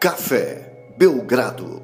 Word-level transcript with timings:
Café 0.00 0.94
Belgrado. 0.96 1.82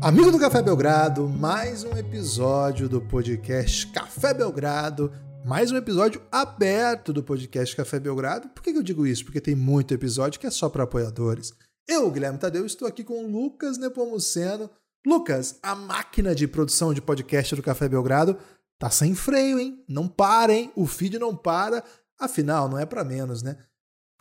Amigo 0.00 0.30
do 0.30 0.38
Café 0.38 0.62
Belgrado, 0.62 1.28
mais 1.28 1.82
um 1.82 1.96
episódio 1.96 2.88
do 2.88 3.00
podcast 3.00 3.88
Café 3.88 4.32
Belgrado, 4.32 5.10
mais 5.44 5.72
um 5.72 5.76
episódio 5.76 6.22
aberto 6.30 7.12
do 7.12 7.20
podcast 7.20 7.74
Café 7.74 7.98
Belgrado. 7.98 8.48
Por 8.50 8.62
que 8.62 8.70
eu 8.70 8.80
digo 8.80 9.04
isso? 9.04 9.24
Porque 9.24 9.40
tem 9.40 9.56
muito 9.56 9.92
episódio 9.92 10.38
que 10.38 10.46
é 10.46 10.52
só 10.52 10.68
para 10.68 10.84
apoiadores. 10.84 11.52
Eu, 11.88 12.08
Guilherme 12.12 12.38
Tadeu, 12.38 12.64
estou 12.64 12.86
aqui 12.86 13.02
com 13.02 13.24
o 13.24 13.28
Lucas 13.28 13.76
Nepomuceno. 13.76 14.70
Lucas, 15.04 15.58
a 15.64 15.74
máquina 15.74 16.36
de 16.36 16.46
produção 16.46 16.94
de 16.94 17.02
podcast 17.02 17.56
do 17.56 17.62
Café 17.62 17.88
Belgrado 17.88 18.38
tá 18.78 18.88
sem 18.88 19.16
freio, 19.16 19.58
hein? 19.58 19.84
Não 19.88 20.06
para, 20.06 20.52
hein? 20.52 20.70
O 20.76 20.86
feed 20.86 21.18
não 21.18 21.34
para. 21.34 21.82
Afinal, 22.20 22.68
não 22.68 22.78
é 22.78 22.86
para 22.86 23.02
menos, 23.02 23.42
né? 23.42 23.56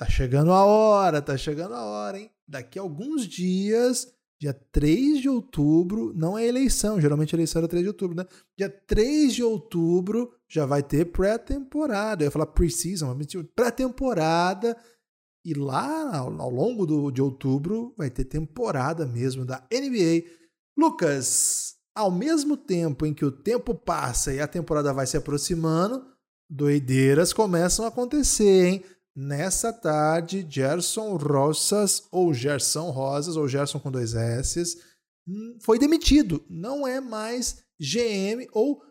Tá 0.02 0.10
chegando 0.10 0.52
a 0.52 0.66
hora, 0.66 1.22
tá 1.22 1.38
chegando 1.38 1.76
a 1.76 1.84
hora, 1.84 2.18
hein? 2.18 2.32
Daqui 2.48 2.80
a 2.80 2.82
alguns 2.82 3.28
dias, 3.28 4.12
dia 4.40 4.52
3 4.52 5.22
de 5.22 5.30
outubro, 5.30 6.12
não 6.16 6.36
é 6.36 6.44
eleição, 6.44 7.00
geralmente 7.00 7.36
a 7.36 7.38
eleição 7.38 7.60
era 7.60 7.68
3 7.68 7.84
de 7.84 7.90
outubro, 7.90 8.18
né? 8.18 8.26
Dia 8.58 8.68
3 8.68 9.36
de 9.36 9.44
outubro 9.44 10.34
já 10.50 10.66
vai 10.66 10.82
ter 10.82 11.06
pré-temporada. 11.12 12.24
Eu 12.24 12.26
ia 12.26 12.32
falar 12.32 12.48
pre-season, 12.48 13.14
mas 13.14 13.28
pré-temporada. 13.56 14.76
E 15.46 15.54
lá 15.54 16.18
ao, 16.18 16.50
longo 16.50 16.88
do, 16.88 17.12
de 17.12 17.22
outubro 17.22 17.94
vai 17.96 18.10
ter 18.10 18.26
temporada 18.26 19.06
mesmo 19.06 19.46
da 19.46 19.64
NBA. 19.72 20.28
Lucas, 20.76 21.76
ao 21.94 22.10
mesmo 22.10 22.58
tempo 22.58 23.06
em 23.06 23.14
que 23.14 23.24
o 23.24 23.32
tempo 23.32 23.76
passa 23.76 24.34
e 24.34 24.40
a 24.40 24.48
temporada 24.48 24.92
vai 24.94 25.06
se 25.06 25.16
aproximando, 25.16 26.04
doideiras 26.50 27.32
começam 27.32 27.86
a 27.86 27.90
acontecer, 27.90 28.66
hein? 28.66 28.84
Nessa 29.16 29.74
tarde, 29.74 30.46
Gerson 30.50 31.18
Rosas, 31.18 32.04
ou 32.12 32.34
Gerson 32.34 32.90
Rosas, 32.92 33.36
ou 33.36 33.48
Gerson 33.48 33.80
com 33.80 33.92
dois 33.92 34.14
S, 34.14 34.82
hum, 35.28 35.58
foi 35.62 35.78
demitido. 35.78 36.46
Não 36.50 36.88
é 36.88 37.02
mais 37.02 37.64
GM, 37.80 38.48
ou 38.54 38.82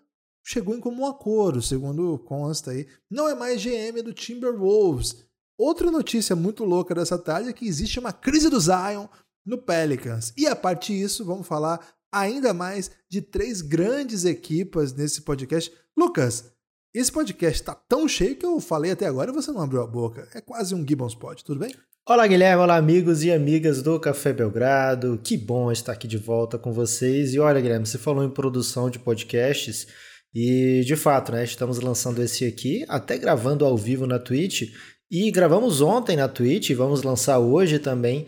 chegou 0.45 0.75
em 0.75 0.81
comum 0.81 1.07
acordo, 1.07 1.63
segundo 1.63 2.19
consta 2.19 2.73
aí. 2.73 2.87
Não 3.11 3.29
é 3.29 3.35
mais 3.35 3.63
GM 3.63 4.03
do 4.03 4.13
Timberwolves. 4.13 5.25
Outra 5.57 5.91
notícia 5.91 6.35
muito 6.37 6.65
louca 6.65 6.95
dessa 6.95 7.19
tarde 7.19 7.51
é 7.51 7.53
que 7.53 7.67
existe 7.67 7.99
uma 7.99 8.13
crise 8.13 8.49
do 8.49 8.61
Zion 8.61 9.07
no 9.45 9.59
Pelicans. 9.59 10.33
E 10.37 10.47
a 10.47 10.57
partir 10.57 10.99
disso, 10.99 11.25
vamos 11.25 11.47
falar 11.47 11.81
ainda 12.13 12.53
mais 12.53 12.91
de 13.09 13.23
três 13.23 13.61
grandes 13.61 14.25
equipas 14.25 14.93
nesse 14.93 15.23
podcast. 15.23 15.73
Lucas, 15.97 16.53
esse 16.93 17.11
podcast 17.13 17.61
está 17.61 17.75
tão 17.75 18.09
cheio 18.09 18.37
que 18.37 18.45
eu 18.45 18.59
falei 18.61 18.91
até 18.91 19.07
agora 19.07 19.31
e 19.31 19.35
você 19.35 19.53
não 19.53 19.63
abriu 19.63 19.83
a 19.83 19.87
boca. 19.87 20.29
É 20.35 20.41
quase 20.41 20.75
um 20.75 20.87
Gibbons 20.87 21.15
Pod, 21.15 21.45
tudo 21.45 21.61
bem? 21.61 21.73
Olá, 22.09 22.27
Guilherme. 22.27 22.63
Olá, 22.63 22.77
amigos 22.77 23.23
e 23.23 23.31
amigas 23.31 23.83
do 23.83 24.01
Café 24.01 24.33
Belgrado. 24.33 25.21
Que 25.23 25.37
bom 25.37 25.71
estar 25.71 25.93
aqui 25.93 26.09
de 26.09 26.19
volta 26.19 26.59
com 26.59 26.73
vocês. 26.73 27.33
E 27.33 27.39
olha, 27.39 27.61
Guilherme, 27.61 27.87
você 27.87 27.99
falou 27.99 28.25
em 28.25 28.31
produção 28.31 28.91
de 28.91 28.99
podcasts 28.99 29.87
e, 30.35 30.83
de 30.85 30.97
fato, 30.97 31.31
né, 31.31 31.45
estamos 31.45 31.79
lançando 31.79 32.23
esse 32.23 32.45
aqui, 32.45 32.85
até 32.89 33.17
gravando 33.17 33.65
ao 33.65 33.77
vivo 33.77 34.07
na 34.07 34.19
Twitch. 34.19 34.73
E 35.09 35.31
gravamos 35.31 35.81
ontem 35.81 36.17
na 36.17 36.29
Twitch 36.29 36.71
e 36.71 36.75
vamos 36.75 37.03
lançar 37.03 37.39
hoje 37.39 37.79
também 37.79 38.27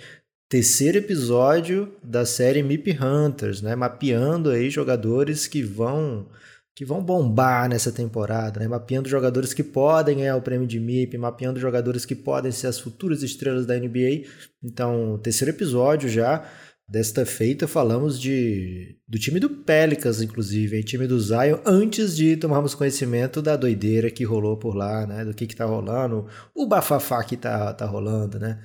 terceiro 0.48 0.98
episódio 0.98 1.92
da 2.02 2.26
série 2.26 2.62
MIP 2.62 2.98
Hunters, 3.02 3.62
né? 3.62 3.74
Mapeando 3.74 4.50
aí 4.50 4.68
jogadores 4.68 5.46
que 5.46 5.62
vão 5.62 6.28
que 6.74 6.84
vão 6.84 7.02
bombar 7.02 7.68
nessa 7.68 7.92
temporada, 7.92 8.58
né? 8.58 8.66
mapeando 8.66 9.08
jogadores 9.08 9.52
que 9.52 9.62
podem 9.62 10.18
ganhar 10.18 10.36
o 10.36 10.42
prêmio 10.42 10.66
de 10.66 10.80
MIP, 10.80 11.18
mapeando 11.18 11.60
jogadores 11.60 12.06
que 12.06 12.14
podem 12.14 12.50
ser 12.50 12.66
as 12.66 12.78
futuras 12.80 13.22
estrelas 13.22 13.66
da 13.66 13.78
NBA. 13.78 14.24
Então, 14.62 15.18
terceiro 15.22 15.50
episódio 15.50 16.08
já 16.08 16.48
desta 16.88 17.24
feita, 17.24 17.66
falamos 17.66 18.20
de 18.20 18.98
do 19.08 19.18
time 19.18 19.38
do 19.40 19.48
Pelicans, 19.48 20.20
inclusive, 20.20 20.76
hein? 20.76 20.82
time 20.82 21.06
do 21.06 21.18
Zion, 21.20 21.58
antes 21.64 22.16
de 22.16 22.36
tomarmos 22.36 22.74
conhecimento 22.74 23.40
da 23.40 23.56
doideira 23.56 24.10
que 24.10 24.24
rolou 24.24 24.58
por 24.58 24.74
lá, 24.74 25.06
né? 25.06 25.24
do 25.24 25.32
que 25.34 25.46
que 25.46 25.56
tá 25.56 25.64
rolando, 25.64 26.26
o 26.54 26.66
bafafá 26.66 27.22
que 27.24 27.36
tá, 27.36 27.72
tá 27.72 27.86
rolando, 27.86 28.38
né? 28.38 28.62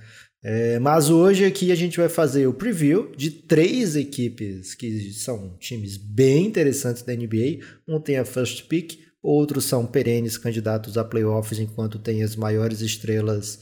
É, 0.50 0.80
mas 0.80 1.10
hoje 1.10 1.44
aqui 1.44 1.74
a 1.74 1.76
gente 1.76 1.98
vai 1.98 2.08
fazer 2.08 2.48
o 2.48 2.54
preview 2.54 3.12
de 3.18 3.30
três 3.30 3.98
equipes 3.98 4.74
que 4.74 5.12
são 5.12 5.58
times 5.60 5.98
bem 5.98 6.46
interessantes 6.46 7.04
da 7.04 7.14
NBA. 7.14 7.66
Um 7.86 8.00
tem 8.00 8.18
a 8.18 8.24
first 8.24 8.66
pick, 8.70 8.98
outros 9.22 9.66
são 9.66 9.86
perenes 9.86 10.38
candidatos 10.38 10.98
a 10.98 11.04
playoffs, 11.04 11.60
enquanto 11.60 12.00
tem 12.00 12.24
as 12.24 12.38
maiores 12.38 12.80
estrelas 12.80 13.60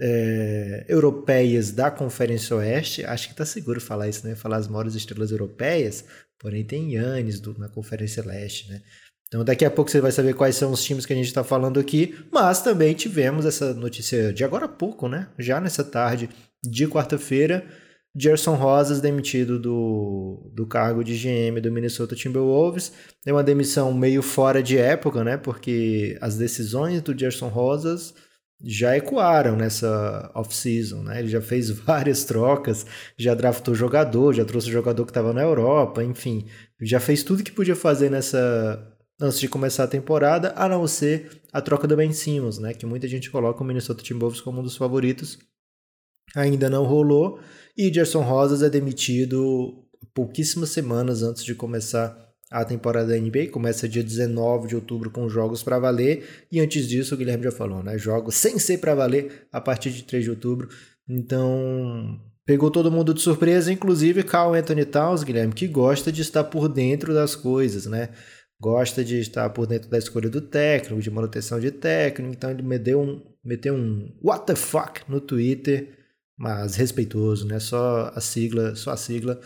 é, 0.00 0.84
europeias 0.88 1.72
da 1.72 1.90
Conferência 1.90 2.54
Oeste. 2.54 3.04
Acho 3.04 3.30
que 3.30 3.34
tá 3.34 3.44
seguro 3.44 3.80
falar 3.80 4.08
isso, 4.08 4.24
né? 4.24 4.36
Falar 4.36 4.58
as 4.58 4.68
maiores 4.68 4.94
estrelas 4.94 5.32
europeias, 5.32 6.04
porém 6.38 6.64
tem 6.64 6.94
Yannis 6.94 7.42
na 7.58 7.68
Conferência 7.68 8.24
Leste, 8.24 8.70
né? 8.70 8.82
Então 9.34 9.44
daqui 9.44 9.64
a 9.64 9.70
pouco 9.70 9.90
você 9.90 10.00
vai 10.00 10.12
saber 10.12 10.32
quais 10.34 10.54
são 10.54 10.70
os 10.70 10.84
times 10.84 11.04
que 11.04 11.12
a 11.12 11.16
gente 11.16 11.26
está 11.26 11.42
falando 11.42 11.80
aqui, 11.80 12.14
mas 12.30 12.62
também 12.62 12.94
tivemos 12.94 13.44
essa 13.44 13.74
notícia 13.74 14.32
de 14.32 14.44
agora 14.44 14.66
a 14.66 14.68
pouco, 14.68 15.08
né? 15.08 15.26
Já 15.36 15.60
nessa 15.60 15.82
tarde 15.82 16.30
de 16.62 16.86
quarta-feira, 16.86 17.66
Gerson 18.16 18.54
Rosas 18.54 19.00
demitido 19.00 19.58
do, 19.58 20.52
do 20.54 20.64
cargo 20.68 21.02
de 21.02 21.16
GM 21.16 21.60
do 21.60 21.72
Minnesota 21.72 22.14
Timberwolves. 22.14 22.92
É 23.26 23.32
uma 23.32 23.42
demissão 23.42 23.92
meio 23.92 24.22
fora 24.22 24.62
de 24.62 24.78
época, 24.78 25.24
né? 25.24 25.36
Porque 25.36 26.16
as 26.20 26.36
decisões 26.36 27.02
do 27.02 27.18
Gerson 27.18 27.48
Rosas 27.48 28.14
já 28.62 28.96
ecoaram 28.96 29.56
nessa 29.56 30.30
off-season, 30.32 31.02
né? 31.02 31.18
Ele 31.18 31.28
já 31.28 31.40
fez 31.40 31.70
várias 31.74 32.22
trocas, 32.22 32.86
já 33.18 33.34
draftou 33.34 33.74
jogador, 33.74 34.32
já 34.32 34.44
trouxe 34.44 34.70
jogador 34.70 35.04
que 35.04 35.10
estava 35.10 35.32
na 35.32 35.42
Europa, 35.42 36.04
enfim, 36.04 36.46
já 36.80 37.00
fez 37.00 37.24
tudo 37.24 37.42
que 37.42 37.50
podia 37.50 37.74
fazer 37.74 38.12
nessa 38.12 38.93
antes 39.20 39.38
de 39.38 39.48
começar 39.48 39.84
a 39.84 39.88
temporada, 39.88 40.52
a 40.56 40.68
não 40.68 40.86
ser 40.86 41.42
a 41.52 41.60
troca 41.60 41.86
do 41.86 41.96
Ben 41.96 42.12
Simmons, 42.12 42.58
né? 42.58 42.74
Que 42.74 42.86
muita 42.86 43.08
gente 43.08 43.30
coloca 43.30 43.62
o 43.62 43.66
Minnesota 43.66 44.02
Timberwolves 44.02 44.40
como 44.40 44.60
um 44.60 44.62
dos 44.62 44.76
favoritos. 44.76 45.38
Ainda 46.34 46.68
não 46.68 46.84
rolou. 46.84 47.38
E 47.76 47.92
Gerson 47.92 48.22
Rosas 48.22 48.62
é 48.62 48.70
demitido 48.70 49.84
pouquíssimas 50.14 50.70
semanas 50.70 51.22
antes 51.22 51.44
de 51.44 51.54
começar 51.54 52.16
a 52.50 52.64
temporada 52.64 53.08
da 53.08 53.18
NBA. 53.18 53.48
Começa 53.50 53.88
dia 53.88 54.02
19 54.02 54.68
de 54.68 54.76
outubro 54.76 55.10
com 55.10 55.28
jogos 55.28 55.62
para 55.62 55.78
valer. 55.78 56.46
E 56.50 56.60
antes 56.60 56.88
disso, 56.88 57.14
o 57.14 57.18
Guilherme 57.18 57.44
já 57.44 57.52
falou, 57.52 57.82
né? 57.82 57.96
Jogos 57.98 58.34
sem 58.34 58.58
ser 58.58 58.78
para 58.78 58.94
valer 58.94 59.46
a 59.52 59.60
partir 59.60 59.90
de 59.90 60.04
3 60.04 60.24
de 60.24 60.30
outubro. 60.30 60.68
Então, 61.08 62.20
Pegou 62.46 62.70
todo 62.70 62.90
mundo 62.90 63.14
de 63.14 63.22
surpresa, 63.22 63.72
inclusive 63.72 64.22
Carl 64.22 64.52
Anthony 64.52 64.84
Towns, 64.84 65.22
Guilherme, 65.22 65.54
que 65.54 65.66
gosta 65.66 66.12
de 66.12 66.20
estar 66.20 66.44
por 66.44 66.68
dentro 66.68 67.14
das 67.14 67.34
coisas, 67.34 67.86
né? 67.86 68.10
Gosta 68.64 69.04
de 69.04 69.18
estar 69.18 69.50
por 69.50 69.66
dentro 69.66 69.90
da 69.90 69.98
escolha 69.98 70.30
do 70.30 70.40
técnico, 70.40 71.02
de 71.02 71.10
manutenção 71.10 71.60
de 71.60 71.70
técnico, 71.70 72.32
então 72.32 72.50
ele 72.50 72.62
meteu 72.62 72.98
um, 72.98 73.20
meteu 73.44 73.74
um 73.74 74.10
what 74.22 74.46
the 74.46 74.54
fuck 74.54 75.02
no 75.06 75.20
Twitter, 75.20 75.90
mas 76.34 76.74
respeitoso, 76.74 77.46
né? 77.46 77.60
Só 77.60 78.10
a 78.14 78.20
sigla, 78.22 78.74
só 78.74 78.92
a 78.92 78.96
sigla 78.96 79.38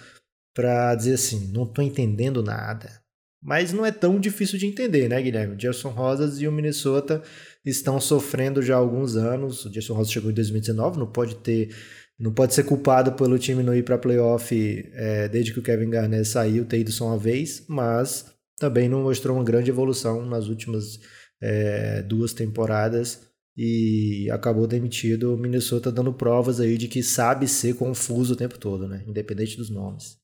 para 0.54 0.94
dizer 0.94 1.14
assim, 1.14 1.50
não 1.52 1.64
estou 1.64 1.82
entendendo 1.84 2.44
nada. 2.44 3.02
Mas 3.42 3.72
não 3.72 3.84
é 3.84 3.90
tão 3.90 4.20
difícil 4.20 4.56
de 4.56 4.66
entender, 4.66 5.08
né, 5.08 5.20
Guilherme? 5.20 5.56
O 5.56 5.60
Gerson 5.60 5.90
Rosas 5.90 6.40
e 6.40 6.46
o 6.46 6.52
Minnesota 6.52 7.20
estão 7.64 8.00
sofrendo 8.00 8.62
já 8.62 8.74
há 8.74 8.78
alguns 8.78 9.16
anos. 9.16 9.64
O 9.64 9.72
Gerson 9.72 9.94
Rosas 9.94 10.12
chegou 10.12 10.30
em 10.30 10.34
2019, 10.34 10.96
não 10.96 11.06
pode 11.10 11.34
ter 11.36 11.74
não 12.18 12.32
pode 12.32 12.52
ser 12.52 12.64
culpado 12.64 13.12
pelo 13.12 13.38
time 13.38 13.62
não 13.62 13.74
ir 13.74 13.84
para 13.84 13.96
playoff 13.96 14.52
é, 14.92 15.28
desde 15.28 15.52
que 15.52 15.60
o 15.60 15.62
Kevin 15.62 15.90
Garnett 15.90 16.26
saiu, 16.26 16.64
ter 16.64 16.80
ido 16.80 16.90
só 16.90 17.06
uma 17.06 17.18
vez, 17.18 17.64
mas 17.68 18.37
também 18.58 18.88
não 18.88 19.02
mostrou 19.02 19.36
uma 19.36 19.44
grande 19.44 19.70
evolução 19.70 20.26
nas 20.26 20.48
últimas 20.48 20.98
é, 21.40 22.02
duas 22.02 22.32
temporadas 22.32 23.28
e 23.56 24.28
acabou 24.30 24.66
demitido. 24.66 25.34
O 25.34 25.38
Minnesota 25.38 25.90
dando 25.92 26.12
provas 26.12 26.60
aí 26.60 26.76
de 26.76 26.88
que 26.88 27.02
sabe 27.02 27.46
ser 27.48 27.76
confuso 27.76 28.34
o 28.34 28.36
tempo 28.36 28.58
todo, 28.58 28.88
né? 28.88 29.04
Independente 29.06 29.56
dos 29.56 29.70
nomes. 29.70 30.18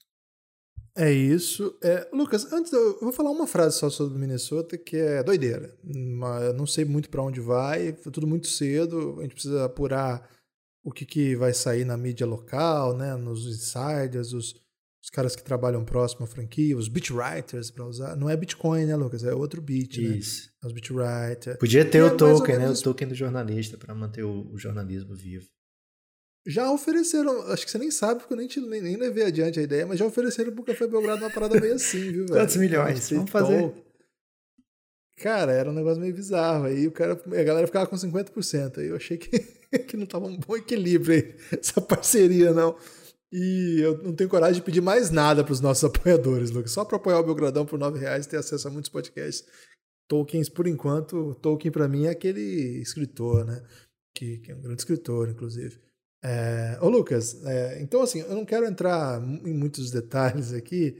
É 0.96 1.12
isso. 1.12 1.76
É, 1.82 2.08
Lucas, 2.12 2.52
antes 2.52 2.72
eu, 2.72 3.00
vou 3.00 3.12
falar 3.12 3.30
uma 3.30 3.48
frase 3.48 3.78
só 3.78 3.90
sobre 3.90 4.16
o 4.16 4.20
Minnesota 4.20 4.78
que 4.78 4.96
é 4.96 5.22
doideira. 5.24 5.76
Não 5.82 6.66
sei 6.66 6.84
muito 6.84 7.10
para 7.10 7.22
onde 7.22 7.40
vai, 7.40 7.92
foi 7.94 8.12
tudo 8.12 8.26
muito 8.26 8.46
cedo. 8.46 9.16
A 9.18 9.22
gente 9.22 9.34
precisa 9.34 9.64
apurar 9.64 10.28
o 10.84 10.92
que, 10.92 11.04
que 11.04 11.34
vai 11.34 11.52
sair 11.52 11.84
na 11.84 11.96
mídia 11.96 12.26
local, 12.26 12.96
né? 12.96 13.16
Nos 13.16 13.46
insiders, 13.46 14.32
os, 14.32 14.54
os 15.04 15.10
caras 15.10 15.36
que 15.36 15.44
trabalham 15.44 15.84
próximo 15.84 16.24
à 16.24 16.26
franquia, 16.26 16.74
os 16.74 16.88
beat 16.88 17.10
writers 17.10 17.70
para 17.70 17.84
usar. 17.84 18.16
Não 18.16 18.30
é 18.30 18.34
Bitcoin, 18.34 18.86
né, 18.86 18.96
Lucas? 18.96 19.22
É 19.22 19.34
outro 19.34 19.60
beat, 19.60 19.98
né? 19.98 20.16
Isso. 20.16 20.48
É 20.62 20.66
os 20.66 20.72
beat 20.72 20.90
writers. 20.90 21.58
Podia 21.58 21.84
ter 21.84 21.98
e 21.98 22.02
o 22.02 22.06
é 22.06 22.10
token, 22.16 22.56
né? 22.56 22.70
O 22.70 22.82
token 22.82 23.08
do 23.08 23.14
jornalista 23.14 23.76
para 23.76 23.94
manter 23.94 24.24
o, 24.24 24.50
o, 24.50 24.56
jornalismo 24.56 25.14
vivo. 25.14 25.44
Já 26.46 26.70
ofereceram, 26.70 27.42
acho 27.52 27.66
que 27.66 27.70
você 27.70 27.76
nem 27.76 27.90
sabe, 27.90 28.20
porque 28.20 28.32
eu 28.32 28.38
nem, 28.38 28.48
te, 28.48 28.58
nem, 28.62 28.80
nem 28.80 28.96
levei 28.96 29.24
adiante 29.24 29.60
a 29.60 29.62
ideia, 29.62 29.86
mas 29.86 29.98
já 29.98 30.06
ofereceram 30.06 30.52
pro 30.52 30.64
Café 30.64 30.86
Belgrado 30.86 31.22
uma 31.22 31.30
parada 31.30 31.60
meio 31.60 31.74
assim, 31.74 32.00
viu, 32.00 32.26
velho? 32.26 32.40
Quantos 32.40 32.56
milhões? 32.56 33.10
Vamos 33.10 33.30
fazer. 33.30 33.74
Cara, 35.18 35.52
era 35.52 35.70
um 35.70 35.74
negócio 35.74 36.00
meio 36.00 36.14
bizarro. 36.14 36.64
Aí 36.64 36.88
o 36.88 36.92
cara, 36.92 37.12
a 37.12 37.42
galera 37.42 37.66
ficava 37.66 37.86
com 37.86 37.94
50%. 37.94 38.78
Aí 38.78 38.86
eu 38.86 38.96
achei 38.96 39.18
que, 39.18 39.38
que 39.86 39.98
não 39.98 40.06
tava 40.06 40.24
um 40.24 40.38
bom 40.38 40.56
equilíbrio 40.56 41.14
aí, 41.14 41.34
essa 41.52 41.78
parceria, 41.82 42.54
não. 42.54 42.74
E 43.36 43.80
eu 43.80 44.00
não 44.00 44.14
tenho 44.14 44.30
coragem 44.30 44.60
de 44.60 44.62
pedir 44.62 44.80
mais 44.80 45.10
nada 45.10 45.42
para 45.42 45.52
os 45.52 45.60
nossos 45.60 45.82
apoiadores, 45.90 46.52
Lucas. 46.52 46.70
Só 46.70 46.84
para 46.84 46.98
apoiar 46.98 47.18
o 47.18 47.24
Belgradão 47.24 47.66
por 47.66 47.82
R$ 47.82 47.98
reais 47.98 48.26
e 48.26 48.28
ter 48.28 48.36
acesso 48.36 48.68
a 48.68 48.70
muitos 48.70 48.88
podcasts. 48.88 49.44
Tolkien, 50.08 50.44
por 50.54 50.68
enquanto, 50.68 51.34
Tolkien 51.42 51.72
para 51.72 51.88
mim 51.88 52.04
é 52.04 52.10
aquele 52.10 52.80
escritor, 52.80 53.44
né? 53.44 53.60
Que, 54.14 54.38
que, 54.38 54.52
é 54.52 54.54
um 54.54 54.60
grande 54.60 54.82
escritor, 54.82 55.28
inclusive. 55.28 55.80
É... 56.22 56.78
Ô, 56.80 56.88
Lucas, 56.88 57.44
é... 57.44 57.82
então 57.82 58.02
assim, 58.02 58.20
eu 58.20 58.36
não 58.36 58.44
quero 58.44 58.66
entrar 58.66 59.20
em 59.20 59.52
muitos 59.52 59.90
detalhes 59.92 60.52
aqui, 60.52 60.96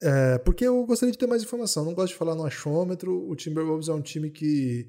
é... 0.00 0.38
porque 0.38 0.64
eu 0.64 0.86
gostaria 0.86 1.10
de 1.10 1.18
ter 1.18 1.26
mais 1.26 1.42
informação. 1.42 1.84
Não 1.84 1.94
gosto 1.94 2.12
de 2.12 2.18
falar 2.18 2.36
no 2.36 2.46
achômetro. 2.46 3.28
O 3.28 3.34
Timberwolves 3.34 3.88
é 3.88 3.92
um 3.92 4.02
time 4.02 4.30
que 4.30 4.88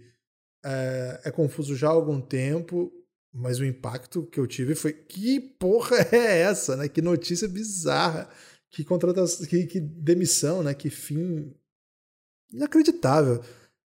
é, 0.63 1.21
é 1.25 1.31
confuso 1.31 1.75
já 1.75 1.87
há 1.87 1.93
algum 1.93 2.21
tempo 2.21 2.93
mas 3.33 3.59
o 3.59 3.65
impacto 3.65 4.23
que 4.23 4.39
eu 4.39 4.45
tive 4.45 4.75
foi: 4.75 4.93
que 4.93 5.39
porra 5.39 5.97
é 6.11 6.41
essa, 6.41 6.75
né? 6.75 6.87
Que 6.87 7.01
notícia 7.01 7.47
bizarra, 7.47 8.29
que 8.69 8.83
contratação, 8.83 9.45
que, 9.47 9.65
que 9.65 9.79
demissão, 9.79 10.61
né? 10.61 10.73
Que 10.73 10.89
fim 10.89 11.53
inacreditável. 12.51 13.41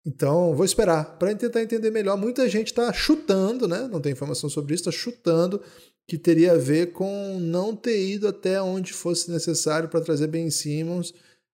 Então, 0.04 0.54
vou 0.54 0.64
esperar 0.64 1.18
para 1.18 1.34
tentar 1.34 1.62
entender 1.62 1.90
melhor. 1.90 2.16
Muita 2.16 2.48
gente 2.48 2.68
está 2.68 2.92
chutando, 2.92 3.68
né? 3.68 3.86
Não 3.88 4.00
tem 4.00 4.12
informação 4.12 4.48
sobre 4.48 4.74
isso, 4.74 4.88
está 4.88 4.92
chutando 4.92 5.62
que 6.10 6.18
teria 6.18 6.52
a 6.52 6.58
ver 6.58 6.92
com 6.92 7.38
não 7.38 7.76
ter 7.76 8.04
ido 8.04 8.26
até 8.26 8.60
onde 8.60 8.92
fosse 8.92 9.30
necessário 9.30 9.88
para 9.88 10.00
trazer 10.00 10.26
Ben 10.26 10.50
Simmons, 10.50 11.14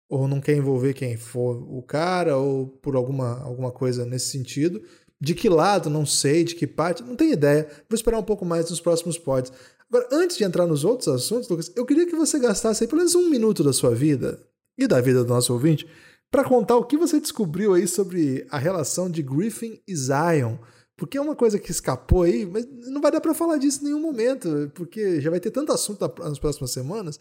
ou 0.09 0.29
não 0.29 0.41
quer 0.41 0.57
envolver 0.57 0.95
quem 0.95 1.17
for 1.17 1.57
o 1.77 1.83
cara, 1.83 2.37
ou 2.37 2.69
por 2.69 2.95
alguma, 2.95 3.43
alguma 3.43 3.73
coisa 3.73 4.07
nesse 4.07 4.29
sentido. 4.29 4.81
De 5.21 5.35
que 5.35 5.49
lado, 5.49 5.89
não 5.89 6.05
sei, 6.05 6.45
de 6.45 6.55
que 6.55 6.67
parte, 6.67 7.03
não 7.03 7.17
tenho 7.17 7.33
ideia. 7.33 7.69
Vou 7.89 7.95
esperar 7.95 8.19
um 8.19 8.25
pouco 8.25 8.45
mais 8.45 8.69
nos 8.69 8.81
próximos 8.81 9.19
pods. 9.19 9.53
Agora, 9.89 10.09
antes 10.13 10.37
de 10.37 10.45
entrar 10.45 10.67
nos 10.67 10.85
outros 10.85 11.09
assuntos, 11.09 11.49
Lucas, 11.49 11.73
eu 11.77 11.87
queria 11.87 12.07
que 12.07 12.17
você 12.17 12.39
gastasse 12.39 12.85
aí 12.85 12.89
pelo 12.89 12.99
menos 12.99 13.15
um 13.15 13.31
minuto 13.31 13.63
da 13.63 13.73
sua 13.73 13.95
vida 13.95 14.43
e 14.77 14.87
da 14.87 15.01
vida 15.01 15.23
do 15.23 15.29
nosso 15.29 15.53
ouvinte 15.53 15.87
para 16.31 16.43
contar 16.43 16.77
o 16.77 16.85
que 16.85 16.97
você 16.97 17.21
descobriu 17.21 17.75
aí 17.75 17.87
sobre 17.87 18.45
a 18.51 18.59
relação 18.59 19.09
de 19.09 19.23
Griffin 19.23 19.81
e 19.87 19.95
Zion. 19.95 20.57
Porque 20.97 21.17
é 21.17 21.21
uma 21.21 21.37
coisa 21.37 21.59
que 21.61 21.71
escapou 21.71 22.23
aí, 22.23 22.45
mas 22.45 22.67
não 22.89 23.01
vai 23.01 23.13
dar 23.13 23.21
para 23.21 23.35
falar 23.35 23.57
disso 23.57 23.81
em 23.81 23.85
nenhum 23.85 24.01
momento, 24.01 24.71
porque 24.75 25.21
já 25.21 25.31
vai 25.31 25.41
ter 25.41 25.51
tanto 25.51 25.73
assunto 25.73 26.01
nas 26.19 26.39
próximas 26.39 26.73
semanas. 26.73 27.19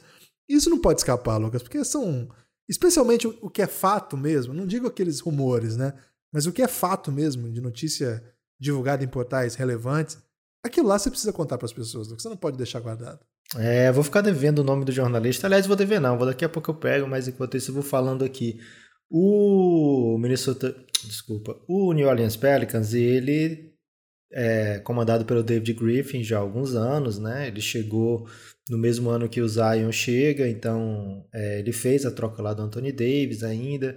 Isso 0.49 0.69
não 0.69 0.79
pode 0.79 0.99
escapar, 0.99 1.37
Lucas, 1.37 1.61
porque 1.61 1.83
são. 1.83 2.27
Especialmente 2.67 3.27
o 3.27 3.49
que 3.49 3.61
é 3.61 3.67
fato 3.67 4.15
mesmo, 4.15 4.53
não 4.53 4.65
digo 4.65 4.87
aqueles 4.87 5.19
rumores, 5.19 5.75
né? 5.75 5.93
Mas 6.33 6.47
o 6.47 6.51
que 6.51 6.63
é 6.63 6.67
fato 6.67 7.11
mesmo, 7.11 7.51
de 7.51 7.61
notícia 7.61 8.23
divulgada 8.59 9.03
em 9.03 9.07
portais 9.07 9.55
relevantes, 9.55 10.17
aquilo 10.63 10.87
lá 10.87 10.97
você 10.97 11.09
precisa 11.09 11.31
contar 11.31 11.57
para 11.57 11.65
as 11.65 11.73
pessoas, 11.73 12.07
você 12.07 12.27
não 12.27 12.37
pode 12.37 12.57
deixar 12.57 12.79
guardado. 12.79 13.19
É, 13.55 13.91
vou 13.91 14.03
ficar 14.03 14.21
devendo 14.21 14.59
o 14.59 14.63
nome 14.63 14.83
do 14.83 14.91
jornalista. 14.91 15.45
Aliás, 15.45 15.67
vou 15.67 15.75
dever 15.75 16.01
não, 16.01 16.17
vou 16.17 16.25
daqui 16.25 16.43
a 16.43 16.49
pouco 16.49 16.71
eu 16.71 16.75
pego, 16.75 17.07
mas 17.07 17.27
enquanto 17.27 17.55
isso 17.55 17.69
eu 17.69 17.75
vou 17.75 17.83
falando 17.83 18.25
aqui. 18.25 18.59
O 19.09 20.17
Minnesota, 20.19 20.75
desculpa, 21.03 21.55
o 21.67 21.93
New 21.93 22.07
Orleans 22.07 22.35
Pelicans, 22.35 22.93
ele 22.93 23.73
é 24.31 24.79
comandado 24.79 25.25
pelo 25.25 25.43
David 25.43 25.73
Griffin 25.73 26.23
já 26.23 26.37
há 26.37 26.41
alguns 26.41 26.73
anos, 26.73 27.19
né? 27.19 27.47
Ele 27.47 27.61
chegou 27.61 28.27
no 28.69 28.77
mesmo 28.77 29.09
ano 29.09 29.29
que 29.29 29.41
o 29.41 29.47
Zion 29.47 29.91
chega, 29.91 30.47
então 30.47 31.27
é, 31.31 31.59
ele 31.59 31.71
fez 31.71 32.05
a 32.05 32.11
troca 32.11 32.41
lá 32.41 32.53
do 32.53 32.63
Anthony 32.63 32.91
Davis 32.91 33.43
ainda. 33.43 33.95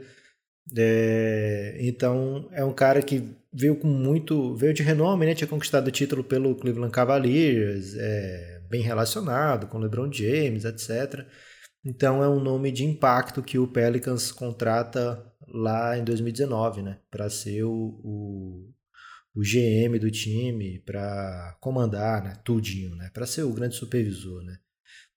É, 0.74 1.76
então 1.78 2.48
é 2.52 2.64
um 2.64 2.72
cara 2.72 3.02
que 3.02 3.36
veio 3.52 3.76
com 3.76 3.86
muito. 3.86 4.54
veio 4.56 4.74
de 4.74 4.82
renome, 4.82 5.26
né? 5.26 5.34
Tinha 5.34 5.48
conquistado 5.48 5.88
o 5.88 5.92
título 5.92 6.24
pelo 6.24 6.54
Cleveland 6.56 6.92
Cavaliers, 6.92 7.94
é, 7.96 8.60
bem 8.68 8.82
relacionado 8.82 9.68
com 9.68 9.78
LeBron 9.78 10.12
James, 10.12 10.64
etc. 10.64 11.24
Então 11.84 12.22
é 12.22 12.28
um 12.28 12.40
nome 12.40 12.72
de 12.72 12.84
impacto 12.84 13.42
que 13.42 13.58
o 13.58 13.68
Pelicans 13.68 14.32
contrata 14.32 15.24
lá 15.46 15.96
em 15.96 16.04
2019, 16.04 16.82
né? 16.82 16.98
Para 17.10 17.30
ser 17.30 17.62
o, 17.62 17.72
o, 17.72 18.74
o, 19.34 19.40
GM 19.40 19.98
do 20.00 20.10
time, 20.10 20.80
para 20.80 21.56
comandar, 21.60 22.24
né? 22.24 22.34
Tudinho, 22.44 22.96
né? 22.96 23.10
Para 23.14 23.26
ser 23.26 23.42
o 23.44 23.52
grande 23.52 23.76
supervisor, 23.76 24.42
né? 24.42 24.58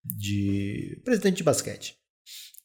De 0.03 1.01
presidente 1.03 1.37
de 1.37 1.43
basquete. 1.43 1.98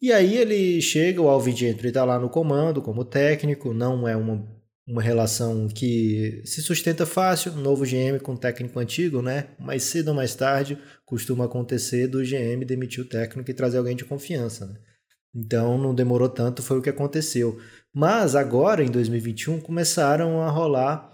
E 0.05 0.13
aí 0.13 0.37
ele 0.37 0.83
chega, 0.83 1.23
o 1.23 1.31
Alvin 1.31 1.55
está 1.55 2.05
lá 2.05 2.19
no 2.19 2.29
comando 2.29 2.83
como 2.83 3.07
técnico, 3.07 3.73
não 3.73 4.07
é 4.07 4.15
uma, 4.15 4.47
uma 4.87 5.01
relação 5.01 5.67
que 5.67 6.43
se 6.45 6.61
sustenta 6.61 7.07
fácil, 7.07 7.53
novo 7.53 7.87
GM 7.87 8.21
com 8.23 8.37
técnico 8.37 8.79
antigo, 8.79 9.23
né? 9.23 9.47
Mais 9.59 9.83
cedo 9.85 10.09
ou 10.09 10.15
mais 10.15 10.35
tarde 10.35 10.79
costuma 11.07 11.47
acontecer 11.47 12.07
do 12.07 12.23
GM 12.23 12.67
demitir 12.67 13.03
o 13.03 13.09
técnico 13.09 13.51
e 13.51 13.55
trazer 13.55 13.79
alguém 13.79 13.97
de 13.97 14.05
confiança, 14.05 14.67
né? 14.67 14.75
Então 15.35 15.79
não 15.79 15.95
demorou 15.95 16.29
tanto, 16.29 16.63
foi 16.63 16.79
o 16.79 16.83
que 16.83 16.91
aconteceu. 16.91 17.59
Mas 17.91 18.37
agora, 18.37 18.85
em 18.85 18.91
2021, 18.91 19.59
começaram 19.59 20.43
a 20.43 20.51
rolar 20.51 21.14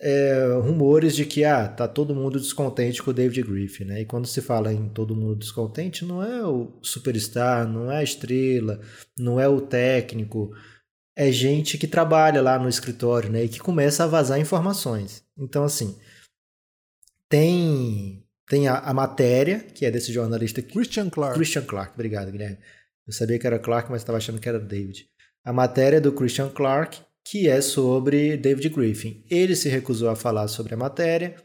é, 0.00 0.58
rumores 0.62 1.14
de 1.14 1.26
que 1.26 1.44
ah, 1.44 1.68
tá 1.68 1.86
todo 1.86 2.14
mundo 2.14 2.40
descontente 2.40 3.02
com 3.02 3.10
o 3.10 3.14
David 3.14 3.42
Griffin, 3.42 3.84
né? 3.84 4.00
E 4.00 4.06
quando 4.06 4.26
se 4.26 4.40
fala 4.40 4.72
em 4.72 4.88
todo 4.88 5.14
mundo 5.14 5.36
descontente, 5.36 6.04
não 6.04 6.22
é 6.22 6.44
o 6.44 6.72
superstar, 6.80 7.68
não 7.68 7.92
é 7.92 7.98
a 7.98 8.02
estrela, 8.02 8.80
não 9.18 9.38
é 9.38 9.46
o 9.46 9.60
técnico, 9.60 10.50
é 11.14 11.30
gente 11.30 11.76
que 11.76 11.86
trabalha 11.86 12.40
lá 12.40 12.58
no 12.58 12.68
escritório, 12.68 13.30
né? 13.30 13.44
E 13.44 13.48
que 13.48 13.58
começa 13.58 14.04
a 14.04 14.06
vazar 14.06 14.40
informações. 14.40 15.22
Então, 15.36 15.64
assim, 15.64 15.98
tem 17.28 18.24
tem 18.48 18.66
a, 18.66 18.78
a 18.78 18.94
matéria, 18.94 19.60
que 19.60 19.84
é 19.84 19.90
desse 19.90 20.12
jornalista 20.12 20.60
Christian 20.60 21.08
Clark. 21.08 21.36
Christian 21.36 21.62
Clark, 21.62 21.92
obrigado, 21.94 22.32
Guilherme. 22.32 22.58
Eu 23.06 23.12
sabia 23.12 23.38
que 23.38 23.46
era 23.46 23.58
Clark, 23.58 23.90
mas 23.90 24.00
estava 24.00 24.18
achando 24.18 24.40
que 24.40 24.48
era 24.48 24.58
David. 24.58 25.08
A 25.44 25.52
matéria 25.52 26.00
do 26.00 26.10
Christian 26.10 26.48
Clark, 26.48 27.00
que 27.30 27.48
é 27.48 27.60
sobre 27.60 28.36
David 28.36 28.70
Griffin. 28.70 29.24
Ele 29.30 29.54
se 29.54 29.68
recusou 29.68 30.08
a 30.08 30.16
falar 30.16 30.48
sobre 30.48 30.74
a 30.74 30.76
matéria. 30.76 31.36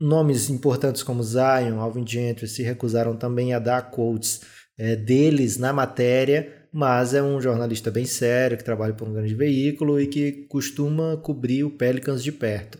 Nomes 0.00 0.48
importantes 0.48 1.02
como 1.02 1.22
Zion, 1.22 1.78
Alvin 1.78 2.06
Gentry 2.06 2.48
se 2.48 2.62
recusaram 2.62 3.14
também 3.14 3.52
a 3.52 3.58
dar 3.58 3.90
quotes 3.90 4.40
é, 4.78 4.96
deles 4.96 5.58
na 5.58 5.70
matéria, 5.70 6.66
mas 6.72 7.12
é 7.12 7.22
um 7.22 7.38
jornalista 7.38 7.90
bem 7.90 8.06
sério, 8.06 8.56
que 8.56 8.64
trabalha 8.64 8.94
por 8.94 9.06
um 9.06 9.12
grande 9.12 9.34
veículo 9.34 10.00
e 10.00 10.06
que 10.06 10.46
costuma 10.48 11.18
cobrir 11.18 11.62
o 11.64 11.70
Pelicans 11.70 12.24
de 12.24 12.32
perto. 12.32 12.78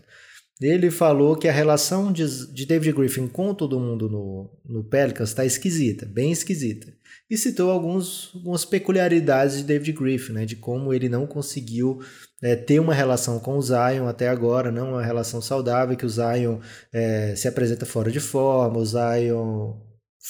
Ele 0.59 0.89
falou 0.89 1.35
que 1.35 1.47
a 1.47 1.51
relação 1.51 2.11
de, 2.11 2.51
de 2.51 2.65
David 2.65 2.95
Griffin 2.95 3.27
com 3.27 3.53
todo 3.53 3.79
mundo 3.79 4.09
no, 4.09 4.49
no 4.65 4.83
Pelicans 4.83 5.29
está 5.29 5.45
esquisita, 5.45 6.05
bem 6.05 6.31
esquisita. 6.31 6.91
E 7.29 7.37
citou 7.37 7.69
alguns, 7.69 8.31
algumas 8.33 8.65
peculiaridades 8.65 9.57
de 9.57 9.63
David 9.63 9.91
Griffin, 9.91 10.33
né, 10.33 10.45
de 10.45 10.55
como 10.55 10.93
ele 10.93 11.09
não 11.09 11.27
conseguiu 11.27 11.99
é, 12.41 12.55
ter 12.55 12.79
uma 12.79 12.93
relação 12.93 13.39
com 13.39 13.57
o 13.57 13.61
Zion 13.61 14.07
até 14.07 14.29
agora, 14.29 14.71
não 14.71 14.91
uma 14.91 15.03
relação 15.03 15.41
saudável, 15.41 15.95
que 15.95 16.05
o 16.05 16.09
Zion 16.09 16.59
é, 16.91 17.35
se 17.35 17.47
apresenta 17.47 17.85
fora 17.85 18.09
de 18.09 18.19
forma, 18.19 18.79
o 18.79 18.85
Zion 18.85 19.75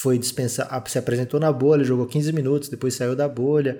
foi 0.01 0.17
dispensado, 0.17 0.89
se 0.89 0.97
apresentou 0.97 1.39
na 1.39 1.51
bolha, 1.51 1.83
jogou 1.83 2.05
15 2.05 2.33
minutos, 2.33 2.69
depois 2.69 2.95
saiu 2.95 3.15
da 3.15 3.27
bolha, 3.27 3.79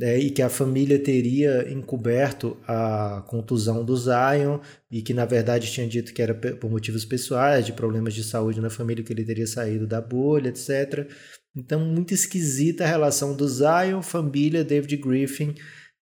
é, 0.00 0.18
e 0.18 0.30
que 0.30 0.42
a 0.42 0.48
família 0.48 0.98
teria 0.98 1.70
encoberto 1.70 2.56
a 2.66 3.24
contusão 3.28 3.84
do 3.84 3.96
Zion 3.96 4.58
e 4.90 5.02
que 5.02 5.14
na 5.14 5.24
verdade 5.24 5.70
tinha 5.70 5.86
dito 5.86 6.12
que 6.12 6.20
era 6.20 6.34
por 6.34 6.70
motivos 6.70 7.04
pessoais, 7.04 7.64
de 7.64 7.72
problemas 7.72 8.14
de 8.14 8.24
saúde 8.24 8.60
na 8.60 8.70
família, 8.70 9.04
que 9.04 9.12
ele 9.12 9.24
teria 9.24 9.46
saído 9.46 9.86
da 9.86 10.00
bolha, 10.00 10.48
etc. 10.48 11.08
Então, 11.56 11.80
muito 11.80 12.12
esquisita 12.12 12.82
a 12.84 12.88
relação 12.88 13.36
do 13.36 13.48
Zion, 13.48 14.02
família, 14.02 14.64
David 14.64 14.96
Griffin. 14.96 15.54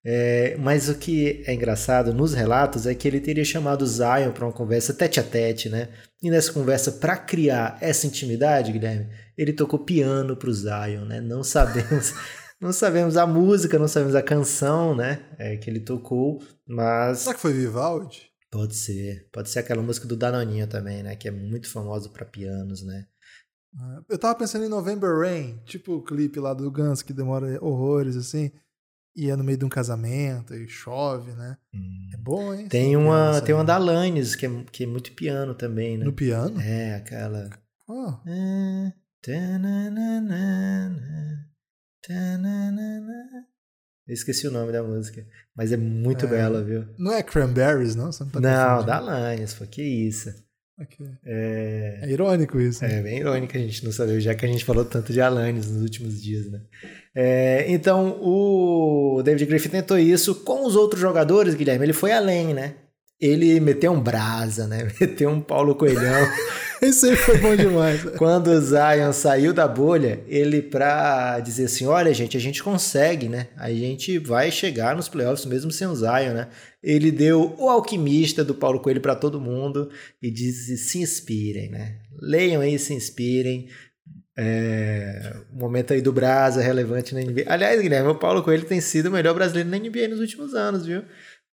É, 0.04 0.56
mas 0.58 0.88
o 0.88 0.96
que 0.96 1.44
é 1.46 1.54
engraçado 1.54 2.12
nos 2.12 2.34
relatos 2.34 2.86
é 2.86 2.94
que 2.94 3.06
ele 3.06 3.20
teria 3.20 3.44
chamado 3.44 3.86
Zion 3.86 4.32
para 4.32 4.46
uma 4.46 4.52
conversa 4.52 4.92
tete 4.92 5.20
a 5.20 5.22
tete, 5.22 5.68
né? 5.68 5.90
E 6.20 6.28
nessa 6.28 6.52
conversa, 6.52 6.90
para 6.92 7.16
criar 7.16 7.78
essa 7.80 8.06
intimidade, 8.06 8.72
Guilherme, 8.72 9.08
ele 9.38 9.52
tocou 9.52 9.78
piano 9.78 10.36
para 10.36 10.48
o 10.48 10.52
Zion, 10.52 11.04
né? 11.04 11.20
Não 11.20 11.44
sabemos. 11.44 12.14
não 12.62 12.72
sabemos 12.72 13.16
a 13.16 13.26
música, 13.26 13.76
não 13.76 13.88
sabemos 13.88 14.14
a 14.14 14.22
canção, 14.22 14.94
né? 14.94 15.26
É, 15.36 15.56
que 15.56 15.68
ele 15.68 15.80
tocou, 15.80 16.40
mas. 16.64 17.18
Será 17.18 17.34
que 17.34 17.40
foi 17.40 17.52
Vivaldi? 17.52 18.30
Pode 18.52 18.76
ser. 18.76 19.28
Pode 19.32 19.50
ser 19.50 19.58
aquela 19.58 19.82
música 19.82 20.06
do 20.06 20.16
Danoninho 20.16 20.68
também, 20.68 21.02
né? 21.02 21.16
Que 21.16 21.26
é 21.26 21.30
muito 21.32 21.68
famosa 21.68 22.08
para 22.08 22.24
pianos, 22.24 22.82
né? 22.84 23.06
Eu 24.08 24.18
tava 24.18 24.38
pensando 24.38 24.64
em 24.64 24.68
November 24.68 25.18
Rain, 25.18 25.58
tipo 25.64 25.94
o 25.94 26.04
clipe 26.04 26.38
lá 26.38 26.54
do 26.54 26.70
Guns 26.70 27.02
que 27.02 27.12
demora 27.12 27.58
horrores, 27.64 28.16
assim. 28.16 28.52
E 29.16 29.28
é 29.28 29.34
no 29.34 29.42
meio 29.42 29.58
de 29.58 29.64
um 29.64 29.68
casamento 29.68 30.54
e 30.54 30.68
chove, 30.68 31.32
né? 31.32 31.56
Hum. 31.74 32.10
É 32.14 32.16
bom, 32.16 32.54
hein? 32.54 32.68
Tem 32.68 32.96
uma, 32.96 33.40
tem 33.40 33.54
uma 33.54 33.64
da 33.64 33.74
Alanis, 33.74 34.36
que 34.36 34.46
é, 34.46 34.64
que 34.70 34.84
é 34.84 34.86
muito 34.86 35.12
piano 35.12 35.54
também, 35.54 35.98
né? 35.98 36.04
No 36.04 36.12
piano? 36.12 36.60
É, 36.60 36.94
aquela. 36.94 37.50
Oh. 37.88 38.14
Eu 44.06 44.14
esqueci 44.14 44.46
o 44.48 44.50
nome 44.50 44.72
da 44.72 44.82
música, 44.82 45.24
mas 45.56 45.72
é 45.72 45.76
muito 45.76 46.26
é. 46.26 46.28
bela, 46.28 46.62
viu? 46.62 46.84
Não 46.98 47.12
é 47.12 47.22
Cranberries, 47.22 47.94
não? 47.94 48.10
Você 48.10 48.24
não, 48.24 48.30
tá 48.30 48.40
não 48.40 48.84
da 48.84 48.96
Alanis, 48.96 49.54
foi 49.54 49.66
que 49.66 49.82
isso. 49.82 50.34
Okay. 50.80 51.06
É... 51.24 52.00
é... 52.02 52.10
irônico 52.10 52.60
isso. 52.60 52.82
Né? 52.82 52.98
É 52.98 53.02
bem 53.02 53.18
irônico 53.18 53.56
a 53.56 53.60
gente 53.60 53.84
não 53.84 53.92
saber, 53.92 54.20
já 54.20 54.34
que 54.34 54.44
a 54.44 54.48
gente 54.48 54.64
falou 54.64 54.84
tanto 54.84 55.12
de 55.12 55.20
Alanis 55.20 55.70
nos 55.70 55.82
últimos 55.82 56.20
dias, 56.20 56.50
né? 56.50 56.60
É, 57.14 57.66
então, 57.68 58.18
o 58.20 59.22
David 59.22 59.46
Griffin 59.46 59.68
tentou 59.68 59.98
isso 59.98 60.34
com 60.36 60.66
os 60.66 60.74
outros 60.74 61.00
jogadores, 61.00 61.54
Guilherme. 61.54 61.84
Ele 61.84 61.92
foi 61.92 62.10
além, 62.10 62.54
né? 62.54 62.74
Ele 63.20 63.60
meteu 63.60 63.92
um 63.92 64.00
brasa, 64.00 64.66
né? 64.66 64.88
Meteu 65.00 65.30
um 65.30 65.40
Paulo 65.40 65.76
Coelhão. 65.76 66.26
Isso 66.84 67.06
aí 67.06 67.14
foi 67.14 67.38
bom 67.38 67.54
demais. 67.54 68.02
Quando 68.18 68.48
o 68.48 68.60
Zion 68.60 69.12
saiu 69.12 69.52
da 69.52 69.68
bolha, 69.68 70.20
ele 70.26 70.60
pra 70.60 71.38
dizer 71.38 71.66
assim, 71.66 71.86
olha 71.86 72.12
gente, 72.12 72.36
a 72.36 72.40
gente 72.40 72.60
consegue, 72.60 73.28
né? 73.28 73.48
A 73.56 73.70
gente 73.70 74.18
vai 74.18 74.50
chegar 74.50 74.96
nos 74.96 75.08
playoffs 75.08 75.46
mesmo 75.46 75.70
sem 75.70 75.86
o 75.86 75.94
Zion, 75.94 76.34
né? 76.34 76.48
Ele 76.82 77.12
deu 77.12 77.54
o 77.56 77.68
alquimista 77.68 78.44
do 78.44 78.54
Paulo 78.54 78.80
Coelho 78.80 79.00
para 79.00 79.14
todo 79.14 79.40
mundo 79.40 79.90
e 80.20 80.28
disse, 80.28 80.76
se 80.76 80.98
inspirem, 80.98 81.70
né? 81.70 81.98
Leiam 82.20 82.60
aí, 82.60 82.76
se 82.78 82.92
inspirem. 82.92 83.68
É, 84.36 85.36
momento 85.52 85.92
aí 85.92 86.00
do 86.00 86.12
Brasa 86.12 86.62
relevante 86.62 87.14
na 87.14 87.20
NBA. 87.20 87.44
Aliás, 87.46 87.80
Guilherme, 87.80 88.08
o 88.08 88.14
Paulo 88.14 88.42
Coelho 88.42 88.64
tem 88.64 88.80
sido 88.80 89.06
o 89.06 89.12
melhor 89.12 89.34
brasileiro 89.34 89.68
na 89.68 89.78
NBA 89.78 90.08
nos 90.08 90.20
últimos 90.20 90.54
anos, 90.54 90.86
viu? 90.86 91.02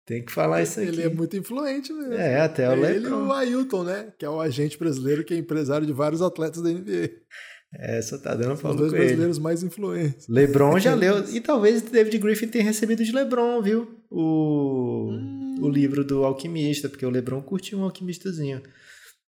Tem 0.09 0.25
que 0.25 0.31
falar 0.31 0.63
isso 0.63 0.79
aqui. 0.79 0.89
Ele 0.89 1.03
é 1.03 1.09
muito 1.09 1.37
influente 1.37 1.93
mesmo. 1.93 2.15
É, 2.15 2.41
até 2.41 2.67
o 2.67 2.83
Ele 2.83 3.05
e 3.05 3.11
o 3.11 3.31
Ailton, 3.31 3.83
né? 3.83 4.11
Que 4.17 4.25
é 4.25 4.29
o 4.29 4.41
agente 4.41 4.75
brasileiro 4.75 5.23
que 5.23 5.35
é 5.35 5.37
empresário 5.37 5.85
de 5.85 5.93
vários 5.93 6.19
atletas 6.19 6.63
da 6.63 6.69
NBA. 6.71 7.11
É, 7.75 8.01
só 8.01 8.17
tá 8.17 8.33
dando 8.33 8.57
São 8.57 8.71
os 8.71 8.75
dois 8.75 8.91
brasileiros 8.91 9.37
mais 9.37 9.61
influentes. 9.61 10.27
LeBron 10.27 10.79
já 10.79 10.95
leu. 10.97 11.23
E 11.29 11.39
talvez 11.39 11.83
David 11.83 12.17
Griffin 12.17 12.47
tenha 12.47 12.63
recebido 12.63 13.03
de 13.03 13.11
LeBron, 13.11 13.61
viu? 13.61 13.87
O, 14.09 15.11
hum. 15.11 15.57
o 15.61 15.69
livro 15.69 16.03
do 16.03 16.25
Alquimista, 16.25 16.89
porque 16.89 17.05
o 17.05 17.11
LeBron 17.11 17.43
curtiu 17.43 17.77
um 17.77 17.83
alquimistazinho. 17.83 18.63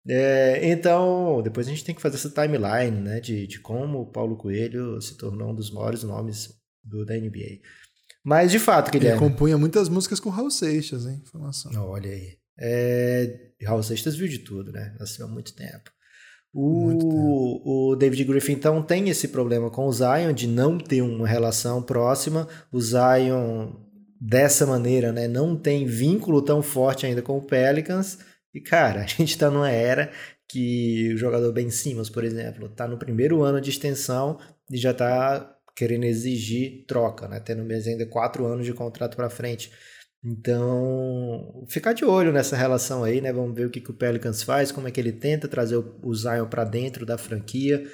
É, 0.08 0.66
então, 0.66 1.42
depois 1.42 1.66
a 1.66 1.70
gente 1.70 1.84
tem 1.84 1.94
que 1.94 2.00
fazer 2.00 2.16
essa 2.16 2.30
timeline, 2.30 3.02
né? 3.02 3.20
De, 3.20 3.46
de 3.46 3.60
como 3.60 4.00
o 4.00 4.10
Paulo 4.10 4.34
Coelho 4.34 4.98
se 5.02 5.18
tornou 5.18 5.50
um 5.50 5.54
dos 5.54 5.70
maiores 5.70 6.02
nomes 6.02 6.48
do, 6.82 7.04
da 7.04 7.14
NBA. 7.14 7.60
Mas 8.24 8.50
de 8.50 8.58
fato, 8.58 8.90
Guilherme. 8.90 9.18
Ele 9.18 9.30
compunha 9.30 9.56
muitas 9.56 9.88
músicas 9.88 10.20
com 10.20 10.30
Raul 10.30 10.50
Seixas, 10.50 11.06
hein? 11.06 11.20
Informação. 11.22 11.72
Olha 11.88 12.10
aí. 12.10 12.36
É... 12.58 13.50
Raul 13.64 13.82
Seixas 13.82 14.14
viu 14.14 14.28
de 14.28 14.40
tudo, 14.40 14.72
né? 14.72 14.94
Nasceu 14.98 15.26
há 15.26 15.28
muito 15.28 15.54
tempo. 15.54 15.90
O, 16.52 16.86
muito 16.86 17.08
tempo. 17.08 17.62
o 17.64 17.96
David 17.96 18.24
Griffin, 18.24 18.52
então, 18.52 18.82
tem 18.82 19.08
esse 19.08 19.28
problema 19.28 19.70
com 19.70 19.86
o 19.86 19.92
Zion 19.92 20.32
de 20.32 20.46
não 20.46 20.78
ter 20.78 21.00
uma 21.00 21.26
relação 21.26 21.82
próxima. 21.82 22.48
O 22.72 22.80
Zion, 22.80 23.72
dessa 24.20 24.66
maneira, 24.66 25.12
né, 25.12 25.28
não 25.28 25.56
tem 25.56 25.86
vínculo 25.86 26.42
tão 26.42 26.60
forte 26.62 27.06
ainda 27.06 27.22
com 27.22 27.38
o 27.38 27.42
Pelicans. 27.42 28.18
E, 28.52 28.60
cara, 28.60 29.02
a 29.02 29.06
gente 29.06 29.30
está 29.30 29.50
numa 29.50 29.70
era 29.70 30.10
que 30.48 31.12
o 31.14 31.16
jogador 31.16 31.52
Ben 31.52 31.70
Simmons, 31.70 32.10
por 32.10 32.24
exemplo, 32.24 32.66
está 32.66 32.88
no 32.88 32.98
primeiro 32.98 33.42
ano 33.42 33.60
de 33.60 33.70
extensão 33.70 34.38
e 34.68 34.76
já 34.76 34.90
está 34.90 35.56
querendo 35.74 36.04
exigir 36.04 36.84
troca, 36.86 37.28
né? 37.28 37.40
Tendo 37.40 37.62
mesmo 37.64 37.90
ainda 37.90 38.06
quatro 38.06 38.46
anos 38.46 38.66
de 38.66 38.72
contrato 38.72 39.16
para 39.16 39.30
frente. 39.30 39.70
Então, 40.22 41.64
ficar 41.68 41.94
de 41.94 42.04
olho 42.04 42.30
nessa 42.30 42.54
relação 42.56 43.02
aí, 43.04 43.20
né? 43.20 43.32
Vamos 43.32 43.54
ver 43.54 43.66
o 43.66 43.70
que, 43.70 43.80
que 43.80 43.90
o 43.90 43.94
Pelicans 43.94 44.42
faz, 44.42 44.70
como 44.70 44.86
é 44.86 44.90
que 44.90 45.00
ele 45.00 45.12
tenta 45.12 45.48
trazer 45.48 45.76
o 45.76 46.14
Zion 46.14 46.46
para 46.46 46.64
dentro 46.64 47.06
da 47.06 47.16
franquia, 47.16 47.86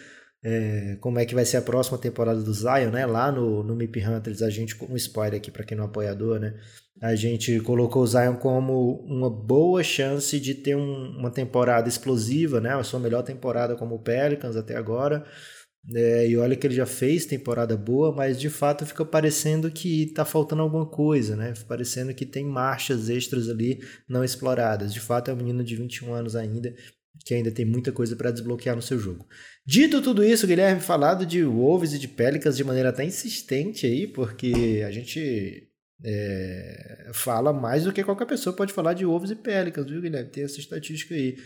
é, 0.43 0.97
como 1.01 1.19
é 1.19 1.25
que 1.25 1.35
vai 1.35 1.45
ser 1.45 1.59
a 1.59 1.63
próxima 1.63 1.99
temporada 1.99 2.43
do 2.43 2.53
Zion, 2.53 2.91
né? 2.91 3.07
Lá 3.07 3.31
no, 3.31 3.63
no 3.63 3.77
MIP 3.77 4.05
Hunters, 4.05 4.43
a 4.43 4.51
gente, 4.51 4.77
um 4.85 4.97
spoiler 4.97 5.39
aqui 5.39 5.51
para 5.51 5.65
quem 5.65 5.77
não 5.77 5.85
é 5.85 5.87
apoiador, 5.87 6.41
né? 6.41 6.55
A 7.01 7.15
gente 7.15 7.61
colocou 7.61 8.03
o 8.03 8.07
Zion 8.07 8.37
como 8.37 9.05
uma 9.05 9.31
boa 9.31 9.83
chance 9.83 10.41
de 10.41 10.55
ter 10.55 10.75
um, 10.75 11.11
uma 11.19 11.31
temporada 11.31 11.89
explosiva, 11.89 12.61
né? 12.61 12.75
A 12.75 12.83
sua 12.83 12.99
melhor 12.99 13.23
temporada 13.23 13.77
como 13.77 13.99
Pelicans 14.03 14.57
até 14.57 14.77
agora. 14.77 15.25
É, 15.95 16.29
e 16.29 16.37
olha 16.37 16.57
que 16.57 16.67
ele 16.67 16.75
já 16.75 16.87
fez 16.87 17.27
temporada 17.27 17.77
boa, 17.77 18.13
mas 18.13 18.41
de 18.41 18.51
fato 18.51 18.85
fica 18.85 19.05
parecendo 19.05 19.71
que 19.71 20.07
tá 20.07 20.25
faltando 20.25 20.63
alguma 20.63 20.87
coisa, 20.87 21.37
né? 21.37 21.55
Parecendo 21.69 22.13
que 22.13 22.27
tem 22.27 22.45
marchas 22.45 23.09
extras 23.09 23.49
ali 23.49 23.81
não 24.09 24.25
exploradas. 24.25 24.93
De 24.93 24.99
fato 24.99 25.31
é 25.31 25.35
um 25.35 25.37
menino 25.37 25.63
de 25.63 25.77
21 25.77 26.13
anos 26.13 26.35
ainda, 26.35 26.75
que 27.25 27.35
ainda 27.35 27.53
tem 27.53 27.65
muita 27.65 27.93
coisa 27.93 28.17
para 28.17 28.33
desbloquear 28.33 28.75
no 28.75 28.83
seu 28.83 28.99
jogo. 28.99 29.27
Dito 29.65 30.03
tudo 30.03 30.25
isso, 30.25 30.47
Guilherme, 30.47 30.81
falado 30.81 31.25
de 31.25 31.45
Wolves 31.45 31.93
e 31.93 31.99
de 32.01 32.09
Pelicans 32.09 32.57
de 32.57 32.65
maneira 32.65 32.89
até 32.89 33.05
insistente 33.05 33.87
aí, 33.87 34.09
porque 34.09 34.83
a 34.85 34.91
gente 34.91 35.69
é, 36.05 37.11
fala 37.15 37.53
mais 37.53 37.85
do 37.85 37.93
que 37.93 38.03
qualquer 38.03 38.27
pessoa 38.27 38.57
pode 38.57 38.73
falar 38.73 38.95
de 38.95 39.05
Wolves 39.05 39.31
e 39.31 39.37
Pelicans, 39.37 39.89
viu, 39.89 40.03
Guilherme? 40.03 40.31
Tem 40.31 40.43
essa 40.43 40.59
estatística 40.59 41.15
aí. 41.15 41.37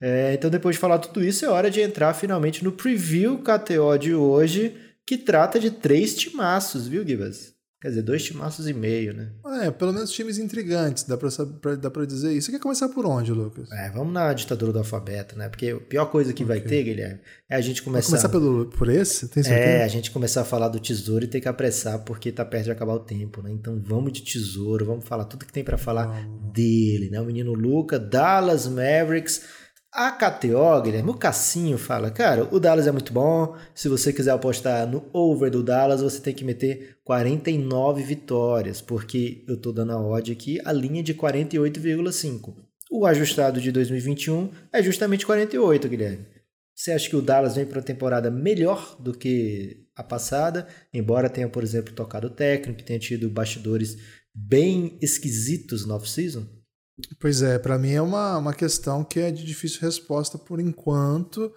É, 0.00 0.34
então, 0.34 0.48
depois 0.48 0.76
de 0.76 0.80
falar 0.80 0.98
tudo 0.98 1.24
isso, 1.24 1.44
é 1.44 1.48
hora 1.48 1.70
de 1.70 1.80
entrar 1.80 2.14
finalmente 2.14 2.62
no 2.62 2.72
preview 2.72 3.38
KTO 3.38 3.98
de 3.98 4.14
hoje, 4.14 4.76
que 5.06 5.18
trata 5.18 5.58
de 5.58 5.70
três 5.70 6.14
timaços, 6.14 6.86
viu, 6.86 7.06
Gibas? 7.06 7.58
Quer 7.80 7.90
dizer, 7.90 8.02
dois 8.02 8.24
timaços 8.24 8.68
e 8.68 8.74
meio, 8.74 9.14
né? 9.14 9.30
É, 9.62 9.70
pelo 9.70 9.92
menos 9.92 10.10
times 10.10 10.36
intrigantes, 10.36 11.04
dá 11.04 11.16
pra, 11.16 11.28
pra, 11.60 11.76
dá 11.76 11.88
pra 11.88 12.04
dizer 12.04 12.32
isso. 12.32 12.46
Você 12.46 12.52
quer 12.52 12.58
começar 12.58 12.88
por 12.88 13.06
onde, 13.06 13.30
Lucas? 13.30 13.70
É, 13.70 13.88
vamos 13.90 14.12
na 14.12 14.32
ditadura 14.32 14.72
do 14.72 14.80
alfabeto, 14.80 15.38
né? 15.38 15.48
Porque 15.48 15.68
a 15.68 15.76
pior 15.78 16.06
coisa 16.06 16.32
que 16.32 16.42
okay. 16.42 16.58
vai 16.58 16.68
ter, 16.68 16.82
Guilherme, 16.82 17.20
é 17.48 17.54
a 17.54 17.60
gente 17.60 17.80
começar... 17.84 18.10
Vai 18.10 18.20
começar 18.20 18.28
pelo, 18.30 18.66
por 18.66 18.88
esse? 18.88 19.28
Tem 19.28 19.44
certeza? 19.44 19.68
É, 19.68 19.84
a 19.84 19.88
gente 19.88 20.10
começar 20.10 20.40
a 20.40 20.44
falar 20.44 20.66
do 20.68 20.80
tesouro 20.80 21.24
e 21.24 21.28
ter 21.28 21.40
que 21.40 21.46
apressar 21.46 22.00
porque 22.00 22.32
tá 22.32 22.44
perto 22.44 22.64
de 22.64 22.72
acabar 22.72 22.94
o 22.94 23.00
tempo, 23.00 23.40
né? 23.42 23.52
Então 23.52 23.80
vamos 23.80 24.12
de 24.12 24.22
tesouro, 24.22 24.84
vamos 24.84 25.06
falar 25.06 25.26
tudo 25.26 25.46
que 25.46 25.52
tem 25.52 25.62
para 25.62 25.78
falar 25.78 26.26
dele, 26.52 27.10
né? 27.10 27.20
O 27.20 27.26
menino 27.26 27.54
Luca, 27.54 27.96
Dallas 27.96 28.66
Mavericks 28.66 29.40
a 29.92 30.12
KTO, 30.12 30.82
Guilherme, 30.82 31.10
o 31.10 31.14
Cassinho 31.14 31.78
fala, 31.78 32.10
cara, 32.10 32.46
o 32.54 32.60
Dallas 32.60 32.86
é 32.86 32.92
muito 32.92 33.12
bom. 33.12 33.56
Se 33.74 33.88
você 33.88 34.12
quiser 34.12 34.32
apostar 34.32 34.86
no 34.86 35.08
over 35.12 35.50
do 35.50 35.62
Dallas, 35.62 36.02
você 36.02 36.20
tem 36.20 36.34
que 36.34 36.44
meter 36.44 36.98
49 37.04 38.02
vitórias, 38.02 38.80
porque 38.80 39.44
eu 39.48 39.56
tô 39.56 39.72
dando 39.72 39.92
a 39.92 40.00
odd 40.00 40.30
aqui, 40.30 40.60
a 40.64 40.72
linha 40.72 41.02
de 41.02 41.14
48,5. 41.14 42.54
O 42.90 43.06
ajustado 43.06 43.60
de 43.60 43.72
2021 43.72 44.50
é 44.72 44.82
justamente 44.82 45.26
48, 45.26 45.88
Guilherme. 45.88 46.26
Você 46.74 46.92
acha 46.92 47.08
que 47.08 47.16
o 47.16 47.22
Dallas 47.22 47.56
vem 47.56 47.66
para 47.66 47.78
uma 47.78 47.84
temporada 47.84 48.30
melhor 48.30 48.96
do 49.00 49.12
que 49.12 49.88
a 49.96 50.02
passada, 50.04 50.68
embora 50.94 51.28
tenha, 51.28 51.48
por 51.48 51.64
exemplo, 51.64 51.92
tocado 51.92 52.30
técnico, 52.30 52.84
tenha 52.84 53.00
tido 53.00 53.28
bastidores 53.28 53.96
bem 54.32 54.96
esquisitos 55.02 55.84
no 55.84 55.94
off-season? 55.94 56.46
Pois 57.18 57.42
é, 57.42 57.58
para 57.58 57.78
mim 57.78 57.92
é 57.92 58.02
uma, 58.02 58.38
uma 58.38 58.54
questão 58.54 59.04
que 59.04 59.20
é 59.20 59.30
de 59.30 59.44
difícil 59.44 59.80
resposta 59.80 60.36
por 60.36 60.60
enquanto. 60.60 61.52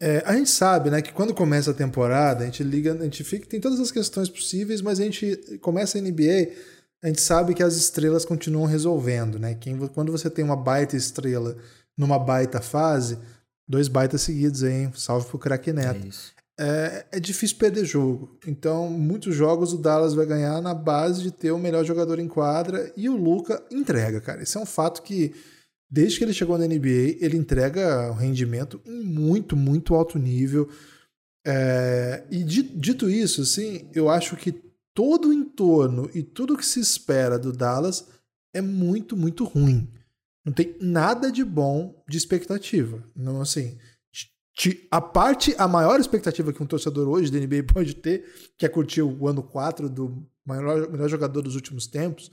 É, 0.00 0.22
a 0.26 0.34
gente 0.36 0.50
sabe, 0.50 0.90
né, 0.90 1.00
que 1.00 1.12
quando 1.12 1.34
começa 1.34 1.70
a 1.70 1.74
temporada, 1.74 2.42
a 2.42 2.46
gente 2.46 2.62
liga, 2.62 2.94
a 2.94 3.04
gente 3.04 3.24
fica, 3.24 3.46
tem 3.46 3.60
todas 3.60 3.80
as 3.80 3.90
questões 3.90 4.28
possíveis, 4.28 4.80
mas 4.80 5.00
a 5.00 5.04
gente 5.04 5.58
começa 5.60 5.98
a 5.98 6.00
NBA, 6.00 6.52
a 7.02 7.06
gente 7.08 7.20
sabe 7.20 7.54
que 7.54 7.62
as 7.62 7.76
estrelas 7.76 8.24
continuam 8.24 8.66
resolvendo, 8.66 9.38
né? 9.38 9.54
Quem, 9.54 9.76
quando 9.88 10.12
você 10.12 10.28
tem 10.28 10.44
uma 10.44 10.56
baita 10.56 10.96
estrela 10.96 11.56
numa 11.96 12.18
baita 12.18 12.60
fase, 12.60 13.18
dois 13.68 13.88
baitas 13.88 14.22
seguidos 14.22 14.62
aí, 14.62 14.84
hein? 14.84 14.92
Salve 14.94 15.26
pro 15.26 15.38
craque 15.38 15.72
Neto. 15.72 16.06
É 16.06 16.08
é, 16.58 17.06
é, 17.10 17.20
difícil 17.20 17.56
perder 17.56 17.84
jogo. 17.84 18.38
Então, 18.46 18.88
muitos 18.88 19.34
jogos 19.34 19.72
o 19.72 19.78
Dallas 19.78 20.14
vai 20.14 20.24
ganhar 20.24 20.60
na 20.60 20.72
base 20.72 21.22
de 21.22 21.30
ter 21.30 21.50
o 21.50 21.58
melhor 21.58 21.84
jogador 21.84 22.18
em 22.18 22.28
quadra 22.28 22.92
e 22.96 23.08
o 23.08 23.16
Luca 23.16 23.62
entrega, 23.70 24.20
cara. 24.20 24.42
Isso 24.42 24.58
é 24.58 24.60
um 24.60 24.66
fato 24.66 25.02
que, 25.02 25.34
desde 25.90 26.18
que 26.18 26.24
ele 26.24 26.32
chegou 26.32 26.56
na 26.56 26.66
NBA, 26.66 27.18
ele 27.20 27.36
entrega 27.36 28.10
um 28.10 28.14
rendimento 28.14 28.80
em 28.86 29.02
muito, 29.02 29.56
muito 29.56 29.94
alto 29.94 30.18
nível. 30.18 30.68
É, 31.46 32.22
e 32.30 32.42
dito 32.44 33.10
isso, 33.10 33.42
assim, 33.42 33.88
eu 33.92 34.08
acho 34.08 34.36
que 34.36 34.52
todo 34.94 35.28
o 35.28 35.32
entorno 35.32 36.08
e 36.14 36.22
tudo 36.22 36.56
que 36.56 36.64
se 36.64 36.78
espera 36.78 37.36
do 37.38 37.52
Dallas 37.52 38.06
é 38.54 38.60
muito, 38.60 39.16
muito 39.16 39.44
ruim. 39.44 39.88
Não 40.44 40.52
tem 40.52 40.76
nada 40.80 41.32
de 41.32 41.42
bom 41.42 42.00
de 42.08 42.16
expectativa. 42.16 43.02
Não 43.16 43.40
assim 43.40 43.76
a 44.90 45.00
parte, 45.00 45.54
a 45.58 45.66
maior 45.66 45.98
expectativa 45.98 46.52
que 46.52 46.62
um 46.62 46.66
torcedor 46.66 47.08
hoje 47.08 47.30
da 47.30 47.38
NBA 47.38 47.64
pode 47.72 47.94
ter, 47.96 48.24
que 48.56 48.64
é 48.64 48.68
curtir 48.68 49.02
o 49.02 49.26
ano 49.26 49.42
4 49.42 49.88
do 49.88 50.26
maior, 50.44 50.90
melhor 50.90 51.08
jogador 51.08 51.42
dos 51.42 51.54
últimos 51.54 51.86
tempos, 51.86 52.30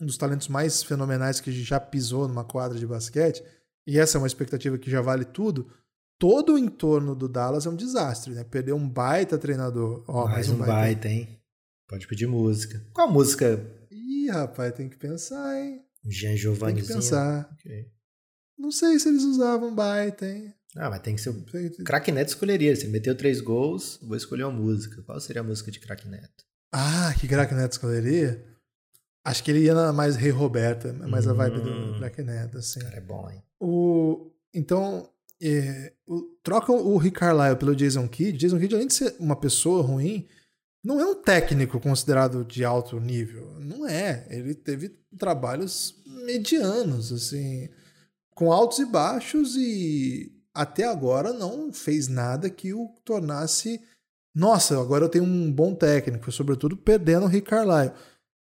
um 0.00 0.06
dos 0.06 0.16
talentos 0.16 0.48
mais 0.48 0.82
fenomenais 0.82 1.40
que 1.40 1.50
já 1.52 1.80
pisou 1.80 2.28
numa 2.28 2.44
quadra 2.44 2.78
de 2.78 2.86
basquete, 2.86 3.42
e 3.86 3.98
essa 3.98 4.16
é 4.16 4.20
uma 4.20 4.26
expectativa 4.26 4.78
que 4.78 4.90
já 4.90 5.00
vale 5.00 5.24
tudo, 5.24 5.68
todo 6.18 6.54
o 6.54 6.58
entorno 6.58 7.14
do 7.14 7.28
Dallas 7.28 7.66
é 7.66 7.70
um 7.70 7.76
desastre, 7.76 8.32
né? 8.32 8.44
Perdeu 8.44 8.76
um 8.76 8.88
baita 8.88 9.36
treinador. 9.36 10.04
Ó, 10.06 10.24
mais, 10.24 10.34
mais 10.34 10.48
um, 10.48 10.56
baita, 10.56 10.72
baita, 10.72 11.08
hein? 11.08 11.40
Pode 11.88 12.06
pedir 12.06 12.26
música. 12.26 12.82
Qual 12.92 13.10
música? 13.10 13.60
Ih, 13.90 14.30
rapaz, 14.30 14.72
tem 14.74 14.88
que 14.88 14.96
pensar, 14.96 15.60
hein? 15.60 15.82
Jean 16.06 16.36
Giovanni. 16.36 16.76
Tem 16.76 16.84
que 16.84 16.94
pensar. 16.94 17.50
Okay. 17.54 17.90
Não 18.58 18.70
sei 18.70 18.98
se 18.98 19.08
eles 19.08 19.24
usavam 19.24 19.74
baita, 19.74 20.26
hein? 20.26 20.54
Ah, 20.76 20.90
mas 20.90 21.00
tem 21.00 21.14
que 21.14 21.20
ser. 21.20 21.30
O 21.30 21.84
Crack 21.84 22.10
Neto 22.10 22.28
escolheria. 22.28 22.74
Se 22.74 22.84
ele 22.84 22.92
meteu 22.92 23.14
três 23.16 23.40
gols, 23.40 23.98
vou 24.02 24.16
escolher 24.16 24.44
uma 24.44 24.52
música. 24.52 25.02
Qual 25.02 25.20
seria 25.20 25.40
a 25.40 25.44
música 25.44 25.70
de 25.70 25.78
Crack 25.78 26.08
Neto? 26.08 26.44
Ah, 26.72 27.14
que 27.18 27.28
Crack 27.28 27.54
Neto 27.54 27.72
escolheria? 27.72 28.44
Acho 29.24 29.42
que 29.42 29.50
ele 29.50 29.60
ia 29.60 29.74
na 29.74 29.92
mais 29.92 30.16
Rei 30.16 30.30
Roberta, 30.30 30.92
mais 30.92 31.26
hum, 31.26 31.30
a 31.30 31.32
vibe 31.32 31.60
do 31.60 31.70
hum. 31.70 31.98
Crack 31.98 32.22
Neto, 32.22 32.58
assim. 32.58 32.80
Cara, 32.80 32.96
é 32.96 33.00
bom, 33.00 33.30
hein? 33.30 33.42
O... 33.60 34.32
Então, 34.52 35.08
é, 35.40 35.92
trocam 36.42 36.76
o 36.76 36.96
Rick 36.96 37.18
Carlisle 37.20 37.56
pelo 37.56 37.76
Jason 37.76 38.08
Kidd. 38.08 38.36
Jason 38.36 38.58
Kidd, 38.58 38.74
além 38.74 38.86
de 38.88 38.94
ser 38.94 39.14
uma 39.18 39.36
pessoa 39.36 39.82
ruim, 39.82 40.26
não 40.82 41.00
é 41.00 41.06
um 41.06 41.14
técnico 41.14 41.80
considerado 41.80 42.44
de 42.44 42.64
alto 42.64 43.00
nível. 43.00 43.58
Não 43.60 43.86
é. 43.86 44.26
Ele 44.28 44.54
teve 44.54 44.90
trabalhos 45.16 46.02
medianos, 46.06 47.12
assim, 47.12 47.68
com 48.34 48.52
altos 48.52 48.80
e 48.80 48.84
baixos 48.84 49.56
e 49.56 50.34
até 50.54 50.84
agora 50.84 51.32
não 51.32 51.72
fez 51.72 52.06
nada 52.06 52.48
que 52.48 52.72
o 52.72 52.88
tornasse. 53.04 53.80
Nossa, 54.34 54.80
agora 54.80 55.04
eu 55.04 55.08
tenho 55.08 55.24
um 55.24 55.50
bom 55.50 55.74
técnico, 55.74 56.30
sobretudo 56.30 56.76
perdendo 56.76 57.24
o 57.24 57.28
Rick 57.28 57.48
Carlisle. 57.48 57.92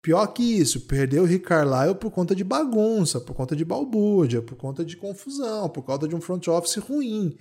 Pior 0.01 0.27
que 0.27 0.43
isso, 0.43 0.81
perdeu 0.81 1.23
o 1.23 1.25
Rick 1.25 1.45
Carlisle 1.45 1.95
por 1.95 2.11
conta 2.11 2.35
de 2.35 2.43
bagunça, 2.43 3.19
por 3.19 3.35
conta 3.35 3.55
de 3.55 3.65
balbúrdia, 3.65 4.41
por 4.41 4.55
conta 4.55 4.85
de 4.85 4.95
confusão, 4.95 5.67
por 5.69 5.83
conta 5.83 6.07
de 6.07 6.15
um 6.15 6.21
front 6.21 6.47
office 6.47 6.77
ruim. 6.77 7.35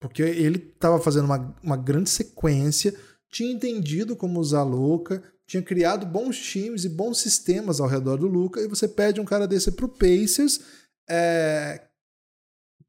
Porque 0.00 0.22
ele 0.22 0.72
estava 0.74 0.98
fazendo 0.98 1.26
uma, 1.26 1.54
uma 1.62 1.76
grande 1.76 2.08
sequência, 2.08 2.94
tinha 3.30 3.52
entendido 3.52 4.16
como 4.16 4.40
usar 4.40 4.62
Luca, 4.62 5.22
tinha 5.46 5.62
criado 5.62 6.06
bons 6.06 6.38
times 6.38 6.84
e 6.84 6.88
bons 6.88 7.18
sistemas 7.18 7.80
ao 7.80 7.88
redor 7.88 8.16
do 8.16 8.26
Luca, 8.26 8.60
e 8.60 8.68
você 8.68 8.88
pede 8.88 9.20
um 9.20 9.24
cara 9.24 9.46
desse 9.46 9.72
para 9.72 9.86
o 9.86 9.88
Pacers, 9.88 10.60
é... 11.08 11.87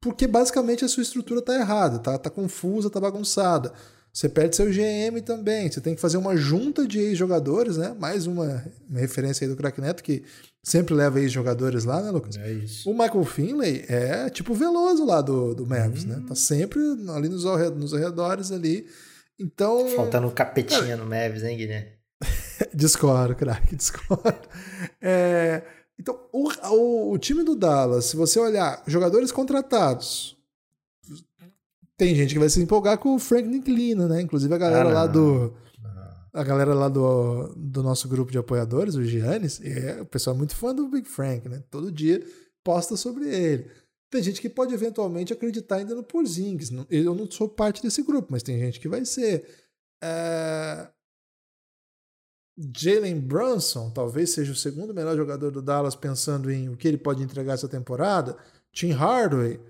porque 0.00 0.26
basicamente 0.26 0.84
a 0.84 0.88
sua 0.88 1.02
estrutura 1.02 1.40
está 1.40 1.54
errada, 1.54 1.98
tá, 1.98 2.18
tá 2.18 2.30
confusa, 2.30 2.90
tá 2.90 2.98
bagunçada. 2.98 3.72
Você 4.12 4.28
perde 4.28 4.56
seu 4.56 4.66
GM 4.66 5.20
também. 5.24 5.70
Você 5.70 5.80
tem 5.80 5.94
que 5.94 6.00
fazer 6.00 6.16
uma 6.16 6.36
junta 6.36 6.86
de 6.86 6.98
ex-jogadores, 6.98 7.76
né? 7.76 7.94
Mais 7.98 8.26
uma, 8.26 8.64
referência 8.92 9.44
aí 9.44 9.50
do 9.50 9.56
Crack 9.56 9.80
Neto, 9.80 10.02
que 10.02 10.24
sempre 10.64 10.94
leva 10.94 11.20
ex-jogadores 11.20 11.84
lá, 11.84 12.02
né, 12.02 12.10
Lucas? 12.10 12.36
É 12.36 12.50
isso. 12.50 12.90
O 12.90 12.92
Michael 12.92 13.24
Finley 13.24 13.84
é 13.88 14.28
tipo 14.28 14.52
o 14.52 14.56
Veloso 14.56 15.04
lá 15.04 15.20
do, 15.20 15.54
do 15.54 15.64
Mavis, 15.64 16.04
né? 16.04 16.16
hum. 16.16 16.20
né? 16.20 16.26
Tá 16.28 16.34
sempre 16.34 16.80
ali 17.14 17.28
nos, 17.28 17.44
nos 17.76 17.94
arredores 17.94 18.50
ali. 18.50 18.86
Então. 19.38 19.88
Faltando 19.90 20.26
um 20.26 20.30
capetinha 20.30 20.80
cara, 20.80 20.96
no 20.96 21.06
Mavis, 21.06 21.44
hein, 21.44 21.56
Guilherme? 21.56 21.90
discordo, 22.74 23.36
craque, 23.36 23.74
discordo. 23.76 24.48
É, 25.00 25.62
então, 26.00 26.18
o, 26.32 26.48
o, 26.48 27.12
o 27.12 27.18
time 27.18 27.44
do 27.44 27.54
Dallas, 27.54 28.06
se 28.06 28.16
você 28.16 28.40
olhar 28.40 28.82
jogadores 28.86 29.30
contratados, 29.30 30.34
tem 31.94 32.14
gente 32.14 32.32
que 32.32 32.38
vai 32.38 32.48
se 32.48 32.58
empolgar 32.58 32.96
com 32.96 33.14
o 33.14 33.18
Frank 33.18 33.46
Nicklina, 33.46 34.08
né? 34.08 34.22
Inclusive 34.22 34.54
a 34.54 34.56
galera 34.56 34.88
ah, 34.88 34.92
lá 34.94 35.06
do. 35.06 35.52
A 36.32 36.42
galera 36.42 36.72
lá 36.72 36.88
do, 36.88 37.48
do 37.54 37.82
nosso 37.82 38.08
grupo 38.08 38.32
de 38.32 38.38
apoiadores, 38.38 38.94
o 38.94 39.04
Giannis, 39.04 39.60
é, 39.62 40.00
o 40.00 40.06
pessoal 40.06 40.34
é 40.34 40.38
muito 40.38 40.56
fã 40.56 40.74
do 40.74 40.88
Big 40.88 41.06
Frank, 41.06 41.46
né? 41.46 41.62
Todo 41.70 41.92
dia 41.92 42.24
posta 42.64 42.96
sobre 42.96 43.28
ele. 43.28 43.70
Tem 44.10 44.22
gente 44.22 44.40
que 44.40 44.48
pode 44.48 44.72
eventualmente 44.72 45.34
acreditar 45.34 45.76
ainda 45.76 45.94
no 45.94 46.02
Porzingis. 46.02 46.72
Eu 46.88 47.14
não 47.14 47.30
sou 47.30 47.46
parte 47.46 47.82
desse 47.82 48.02
grupo, 48.02 48.28
mas 48.30 48.42
tem 48.42 48.58
gente 48.58 48.80
que 48.80 48.88
vai 48.88 49.04
ser. 49.04 49.46
É... 50.02 50.88
Jalen 52.76 53.20
Brunson 53.20 53.90
talvez 53.90 54.30
seja 54.30 54.52
o 54.52 54.56
segundo 54.56 54.94
melhor 54.94 55.16
jogador 55.16 55.50
do 55.50 55.62
Dallas 55.62 55.94
pensando 55.94 56.50
em 56.50 56.68
o 56.68 56.76
que 56.76 56.86
ele 56.86 56.98
pode 56.98 57.22
entregar 57.22 57.54
essa 57.54 57.68
temporada. 57.68 58.36
Tim 58.72 58.90
Hardaway 58.90 59.60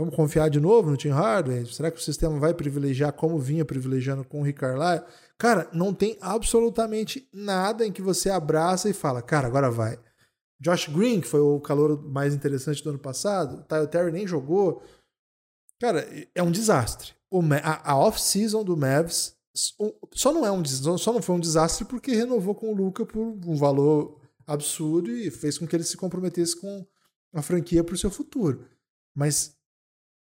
Vamos 0.00 0.14
confiar 0.14 0.48
de 0.48 0.58
novo 0.58 0.90
no 0.90 0.96
Tim 0.96 1.10
Hardaway? 1.10 1.66
Será 1.66 1.90
que 1.90 1.98
o 1.98 2.02
sistema 2.02 2.38
vai 2.38 2.54
privilegiar 2.54 3.12
como 3.12 3.38
vinha 3.38 3.66
privilegiando 3.66 4.24
com 4.24 4.40
o 4.40 4.42
Rick 4.42 4.60
Carlisle? 4.60 5.04
Cara, 5.36 5.68
não 5.74 5.92
tem 5.92 6.16
absolutamente 6.22 7.28
nada 7.30 7.86
em 7.86 7.92
que 7.92 8.00
você 8.00 8.30
abraça 8.30 8.88
e 8.88 8.94
fala, 8.94 9.20
cara, 9.20 9.46
agora 9.46 9.70
vai. 9.70 9.98
Josh 10.58 10.88
Green, 10.88 11.20
que 11.20 11.26
foi 11.26 11.40
o 11.40 11.60
calor 11.60 12.02
mais 12.02 12.34
interessante 12.34 12.82
do 12.82 12.88
ano 12.88 12.98
passado, 12.98 13.62
Tyler 13.64 13.88
Terry 13.88 14.10
nem 14.10 14.26
jogou. 14.26 14.82
Cara, 15.78 16.06
é 16.34 16.42
um 16.42 16.50
desastre. 16.50 17.12
a 17.62 17.98
off-season 17.98 18.64
do 18.64 18.78
Mavs 18.78 19.36
só 19.54 20.32
não 20.32 20.46
é 20.46 20.52
um 20.52 20.64
só 20.64 21.12
não 21.12 21.22
foi 21.22 21.36
um 21.36 21.40
desastre 21.40 21.84
porque 21.84 22.12
renovou 22.12 22.54
com 22.54 22.72
o 22.72 22.76
Luca 22.76 23.04
por 23.04 23.20
um 23.20 23.56
valor 23.56 24.20
absurdo 24.46 25.10
e 25.10 25.30
fez 25.30 25.58
com 25.58 25.66
que 25.66 25.74
ele 25.74 25.84
se 25.84 25.96
comprometesse 25.96 26.60
com 26.60 26.86
a 27.32 27.42
franquia 27.42 27.84
para 27.84 27.94
o 27.94 27.98
seu 27.98 28.10
futuro. 28.10 28.66
Mas 29.14 29.56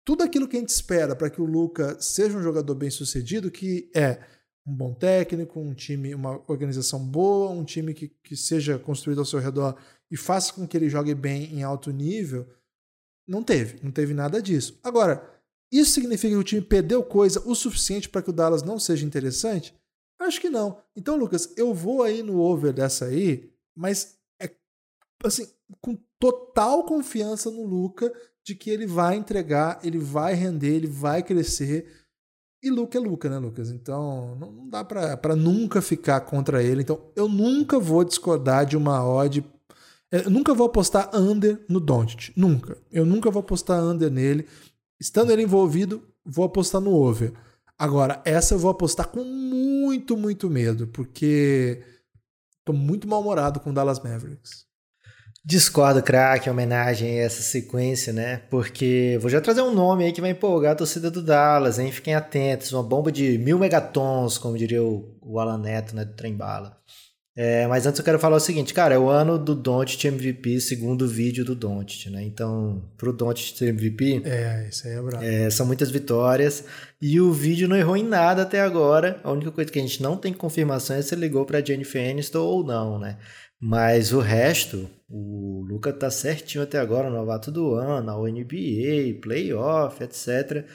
tudo 0.06 0.24
aquilo 0.24 0.48
que 0.48 0.58
a 0.58 0.60
gente 0.60 0.70
espera 0.70 1.16
para 1.16 1.30
que 1.30 1.42
o 1.42 1.46
Luca 1.46 2.00
seja 2.00 2.38
um 2.38 2.44
jogador 2.44 2.76
bem 2.76 2.90
sucedido, 2.90 3.52
que 3.52 3.90
é 3.96 4.20
um 4.66 4.76
bom 4.76 4.94
técnico, 4.94 5.60
um 5.60 5.74
time, 5.74 6.14
uma 6.14 6.42
organização 6.48 7.00
boa, 7.00 7.52
um 7.52 7.64
time 7.64 7.94
que, 7.94 8.10
que 8.24 8.36
seja 8.36 8.80
construído 8.80 9.20
ao 9.20 9.26
seu 9.26 9.40
redor 9.40 9.78
e 10.10 10.18
faça 10.18 10.54
com 10.54 10.68
que 10.68 10.78
ele 10.78 10.90
jogue 10.90 11.14
bem 11.14 11.54
em 11.54 11.64
alto 11.64 11.92
nível, 11.92 12.48
não 13.28 13.44
teve, 13.44 13.80
não 13.84 13.92
teve 13.92 14.14
nada 14.14 14.42
disso. 14.42 14.80
Agora, 14.84 15.35
isso 15.80 15.92
significa 15.92 16.34
que 16.34 16.40
o 16.40 16.44
time 16.44 16.62
perdeu 16.62 17.04
coisa 17.04 17.42
o 17.46 17.56
suficiente 17.56 18.10
para 18.10 18.22
que 18.22 18.30
o 18.30 18.34
Dallas 18.34 18.64
não 18.64 18.80
seja 18.80 19.06
interessante? 19.06 19.74
Acho 20.20 20.40
que 20.40 20.50
não. 20.50 20.78
Então, 20.96 21.18
Lucas, 21.18 21.54
eu 21.58 21.74
vou 21.74 22.04
aí 22.04 22.24
no 22.24 22.40
over 22.40 22.72
dessa 22.72 23.06
aí, 23.06 23.52
mas 23.76 24.18
é 24.40 24.50
assim, 25.24 25.48
com 25.82 25.98
total 26.20 26.84
confiança 26.84 27.52
no 27.52 27.66
Luca 27.66 28.14
de 28.44 28.56
que 28.56 28.70
ele 28.70 28.86
vai 28.86 29.16
entregar, 29.16 29.80
ele 29.84 29.98
vai 29.98 30.34
render, 30.34 30.74
ele 30.74 30.88
vai 30.88 31.22
crescer. 31.22 31.92
E 32.64 32.70
Luca 32.70 32.98
é 32.98 33.02
Luca, 33.02 33.30
né, 33.30 33.38
Lucas? 33.38 33.70
Então 33.70 34.36
não 34.36 34.70
dá 34.70 34.84
para 34.84 35.36
nunca 35.36 35.82
ficar 35.82 36.22
contra 36.22 36.64
ele. 36.64 36.82
Então 36.82 37.12
eu 37.16 37.28
nunca 37.28 37.80
vou 37.80 38.04
discordar 38.04 38.66
de 38.66 38.78
uma 38.78 39.06
odd. 39.06 39.44
Eu 40.12 40.30
nunca 40.30 40.54
vou 40.54 40.68
apostar 40.68 41.10
under 41.14 41.64
no 41.68 41.80
Doncic. 41.80 42.32
Nunca. 42.36 42.78
Eu 42.92 43.06
nunca 43.06 43.30
vou 43.30 43.42
apostar 43.42 43.84
under 43.84 44.10
nele. 44.10 44.48
Estando 45.00 45.32
ele 45.32 45.44
envolvido, 45.44 46.04
vou 46.26 46.46
apostar 46.46 46.82
no 46.82 46.94
over. 46.94 47.34
Agora, 47.78 48.22
essa 48.24 48.54
eu 48.54 48.60
vou 48.60 48.72
apostar 48.72 49.08
com 49.08 49.24
muito, 49.24 50.16
muito 50.16 50.50
medo, 50.50 50.88
porque 50.88 51.84
tô 52.64 52.72
muito 52.72 53.08
mal-humorado 53.08 53.60
com 53.60 53.70
o 53.70 53.74
Dallas 53.74 54.00
Mavericks. 54.00 54.66
Discordo, 55.48 56.02
craque, 56.02 56.50
em 56.50 56.52
homenagem 56.52 57.20
a 57.20 57.24
essa 57.24 57.44
sequência, 57.44 58.12
né? 58.12 58.38
Porque 58.50 59.20
vou 59.22 59.30
já 59.30 59.40
trazer 59.40 59.62
um 59.62 59.72
nome 59.72 60.06
aí 60.06 60.12
que 60.12 60.20
vai 60.20 60.32
empolgar 60.32 60.72
a 60.72 60.76
torcida 60.76 61.12
do 61.12 61.22
Dallas, 61.22 61.78
hein? 61.78 61.92
Fiquem 61.92 62.16
atentos. 62.16 62.74
Uma 62.74 62.82
bomba 62.82 63.12
de 63.12 63.38
mil 63.38 63.60
megatons, 63.60 64.40
como 64.40 64.58
diria 64.58 64.84
o, 64.84 65.16
o 65.22 65.40
Alan 65.40 65.60
Neto, 65.60 65.96
né? 65.96 66.04
Do 66.04 66.16
Trem 66.16 66.36
Bala. 66.36 66.82
É, 67.38 67.68
mas 67.68 67.86
antes 67.86 68.00
eu 68.00 68.06
quero 68.06 68.18
falar 68.18 68.38
o 68.38 68.40
seguinte, 68.40 68.74
cara, 68.74 68.96
é 68.96 68.98
o 68.98 69.10
ano 69.10 69.38
do 69.38 69.54
Doncic 69.54 70.06
MVP, 70.06 70.62
segundo 70.62 71.06
vídeo 71.06 71.44
do 71.44 71.54
Doncic, 71.54 72.10
né? 72.10 72.24
Então, 72.24 72.82
pro 72.96 73.12
Doncic 73.12 73.58
ser 73.58 73.68
MVP... 73.68 74.22
É, 74.24 74.70
isso 74.70 74.88
aí 74.88 74.94
é 74.94 75.02
brabo. 75.02 75.24
É, 75.26 75.50
são 75.50 75.66
muitas 75.66 75.92
vitórias 75.92 76.64
e 77.02 77.20
o 77.20 77.34
vídeo 77.34 77.68
não 77.68 77.76
errou 77.76 77.98
em 77.98 78.04
nada 78.04 78.44
até 78.44 78.62
agora. 78.62 79.20
A 79.22 79.32
única 79.34 79.52
coisa 79.52 79.70
que 79.70 79.78
a 79.78 79.82
gente 79.82 80.02
não 80.02 80.16
tem 80.16 80.32
confirmação 80.32 80.96
é 80.96 81.02
se 81.02 81.14
ele 81.14 81.22
ligou 81.22 81.46
pra 81.46 81.60
Jennifer 81.60 82.10
Aniston 82.10 82.40
ou 82.40 82.64
não, 82.64 82.98
né? 82.98 83.18
Mas 83.60 84.14
o 84.14 84.20
resto, 84.20 84.90
o 85.10 85.66
Luca 85.68 85.92
tá 85.92 86.10
certinho 86.10 86.64
até 86.64 86.80
agora, 86.80 87.10
novato 87.10 87.52
do 87.52 87.74
ano, 87.74 88.12
a 88.12 88.30
NBA, 88.30 89.20
playoff, 89.22 90.02
etc. 90.02 90.66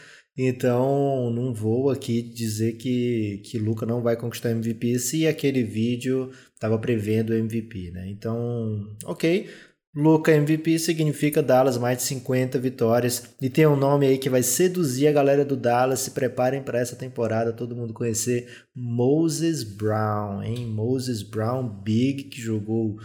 Então, 0.42 1.31
não 1.31 1.53
vou 1.53 1.90
aqui 1.90 2.22
dizer 2.22 2.72
que, 2.79 3.42
que 3.44 3.59
Luca 3.59 3.85
não 3.85 4.00
vai 4.00 4.16
conquistar 4.16 4.53
MVP 4.53 4.98
se 4.98 5.26
aquele 5.26 5.62
vídeo 5.62 6.31
estava 6.55 6.79
prevendo 6.79 7.35
MVP, 7.35 7.90
né? 7.90 8.09
Então, 8.09 8.88
ok. 9.05 9.50
Luca 9.94 10.33
MVP 10.33 10.79
significa 10.79 11.42
Dallas 11.42 11.76
mais 11.76 11.98
de 11.98 12.05
50 12.05 12.59
vitórias 12.59 13.35
e 13.38 13.50
tem 13.50 13.66
um 13.66 13.76
nome 13.76 14.07
aí 14.07 14.16
que 14.16 14.31
vai 14.31 14.42
seduzir 14.42 15.09
a 15.09 15.12
galera 15.12 15.44
do 15.44 15.57
Dallas. 15.57 16.00
Se 16.00 16.12
preparem 16.12 16.62
para 16.62 16.79
essa 16.79 16.96
temporada, 16.96 17.53
todo 17.53 17.76
mundo 17.76 17.92
conhecer 17.92 18.48
Moses 18.74 19.62
Brown, 19.62 20.42
hein? 20.42 20.64
Moses 20.64 21.22
Brown 21.22 21.68
Big 21.68 22.24
que 22.24 22.40
jogou 22.40 22.98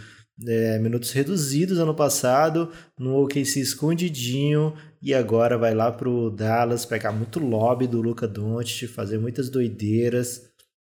é, 0.44 0.78
minutos 0.78 1.12
reduzidos 1.12 1.78
ano 1.78 1.94
passado 1.94 2.70
no 2.98 3.22
OKC 3.22 3.60
escondidinho 3.60 4.74
e 5.00 5.14
agora 5.14 5.56
vai 5.56 5.74
lá 5.74 5.90
pro 5.90 6.30
Dallas 6.30 6.84
pegar 6.84 7.12
muito 7.12 7.38
lobby 7.38 7.86
do 7.86 8.02
Luca 8.02 8.26
Doncic, 8.26 8.88
fazer 8.88 9.18
muitas 9.18 9.48
doideiras. 9.48 10.42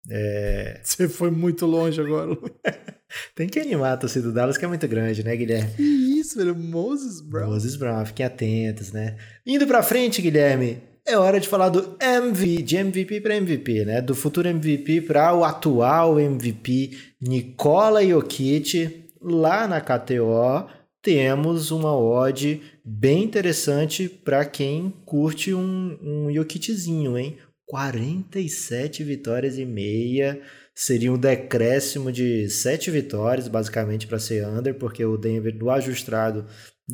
É... 0.09 0.79
Você 0.83 1.09
foi 1.09 1.31
muito 1.31 1.65
longe 1.65 1.99
agora. 1.99 2.37
Tem 3.35 3.47
que 3.47 3.59
animar 3.59 3.93
a 3.93 3.97
torcida 3.97 4.27
do 4.27 4.33
Dallas, 4.33 4.57
que 4.57 4.63
é 4.63 4.67
muito 4.67 4.87
grande, 4.87 5.23
né, 5.23 5.35
Guilherme? 5.35 5.73
Que 5.75 5.83
isso, 5.83 6.37
velho. 6.37 6.55
Moses 6.55 7.19
Brown. 7.19 7.49
Moses 7.49 7.75
Brown, 7.75 8.05
fiquem 8.05 8.25
atentos, 8.25 8.91
né? 8.91 9.17
Indo 9.45 9.67
pra 9.67 9.83
frente, 9.83 10.21
Guilherme, 10.21 10.81
é 11.05 11.17
hora 11.17 11.39
de 11.39 11.47
falar 11.47 11.69
do 11.69 11.97
MVP, 11.99 12.61
de 12.61 12.77
MVP 12.77 13.21
para 13.21 13.35
MVP, 13.35 13.85
né? 13.85 14.01
Do 14.01 14.15
futuro 14.15 14.47
MVP 14.47 15.01
para 15.01 15.33
o 15.33 15.43
atual 15.43 16.19
MVP, 16.19 16.91
Nikola 17.19 18.05
Jokic. 18.05 19.00
Lá 19.21 19.67
na 19.67 19.79
KTO 19.79 20.67
temos 21.01 21.69
uma 21.69 21.95
odd 21.95 22.61
bem 22.83 23.23
interessante 23.23 24.09
para 24.09 24.43
quem 24.45 24.89
curte 25.05 25.53
um, 25.53 25.97
um 26.01 26.31
Jokiczinho, 26.33 27.17
hein? 27.17 27.37
47 27.67 29.03
vitórias 29.03 29.57
e 29.57 29.65
meia 29.65 30.41
seria 30.73 31.13
um 31.13 31.17
decréscimo 31.17 32.11
de 32.11 32.49
sete 32.49 32.89
vitórias, 32.89 33.47
basicamente, 33.47 34.07
para 34.07 34.19
ser 34.19 34.45
under, 34.45 34.73
porque 34.73 35.05
o 35.05 35.17
Denver, 35.17 35.55
do 35.55 35.69
ajustado, 35.69 36.45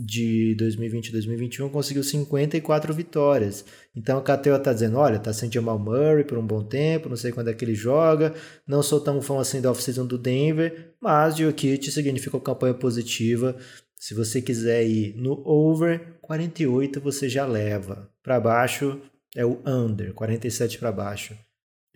de 0.06 0.56
2020 0.56 1.08
e 1.08 1.12
2021 1.12 1.70
conseguiu 1.70 2.04
54 2.04 2.94
vitórias. 2.94 3.66
Então 3.96 4.20
o 4.20 4.22
Cateu 4.22 4.58
tá 4.62 4.74
dizendo, 4.74 4.98
olha, 4.98 5.20
tá 5.20 5.34
sem 5.34 5.52
Jamal 5.52 5.80
Murray 5.80 6.24
por 6.24 6.38
um 6.38 6.46
bom 6.46 6.64
tempo, 6.64 7.10
não 7.10 7.16
sei 7.16 7.32
quando 7.32 7.50
é 7.50 7.54
que 7.54 7.66
ele 7.66 7.76
joga, 7.76 8.34
não 8.66 8.84
sou 8.84 9.00
tão 9.00 9.22
fã 9.22 9.40
assim 9.40 9.62
da 9.62 9.72
off-season 9.72 10.06
do 10.06 10.18
Denver, 10.18 10.94
mas 11.02 11.38
Jokic 11.38 11.92
significa 11.92 12.38
uma 12.38 12.44
campanha 12.44 12.74
positiva. 12.74 13.56
Se 13.96 14.14
você 14.14 14.42
quiser 14.42 14.86
ir 14.86 15.16
no 15.18 15.42
over, 15.48 16.18
48 16.22 17.02
você 17.02 17.28
já 17.28 17.46
leva. 17.46 18.10
Para 18.22 18.40
baixo 18.40 19.02
é 19.36 19.46
o 19.46 19.60
under, 19.66 20.14
47 20.14 20.78
para 20.78 20.92
baixo. 20.92 21.36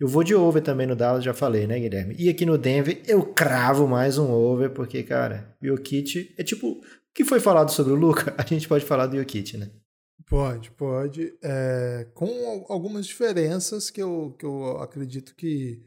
Eu 0.02 0.08
vou 0.08 0.24
de 0.24 0.34
over 0.34 0.60
também 0.60 0.84
no 0.84 0.96
Dallas, 0.96 1.22
já 1.22 1.32
falei, 1.32 1.64
né, 1.64 1.78
Guilherme? 1.78 2.16
E 2.18 2.28
aqui 2.28 2.44
no 2.44 2.58
Denver 2.58 3.00
eu 3.06 3.22
cravo 3.22 3.86
mais 3.86 4.18
um 4.18 4.32
over, 4.32 4.70
porque, 4.70 5.00
cara, 5.04 5.54
Jokic 5.62 6.34
é 6.36 6.42
tipo 6.42 6.82
que 7.14 7.24
foi 7.24 7.40
falado 7.40 7.70
sobre 7.70 7.92
o 7.92 7.96
Luca, 7.96 8.34
a 8.38 8.44
gente 8.44 8.68
pode 8.68 8.84
falar 8.84 9.06
do 9.06 9.16
Jokic, 9.16 9.56
né? 9.56 9.70
Pode, 10.26 10.70
pode. 10.70 11.34
É, 11.42 12.06
com 12.14 12.64
algumas 12.68 13.06
diferenças 13.06 13.90
que 13.90 14.02
eu, 14.02 14.34
que 14.38 14.44
eu 14.44 14.78
acredito 14.78 15.34
que. 15.34 15.84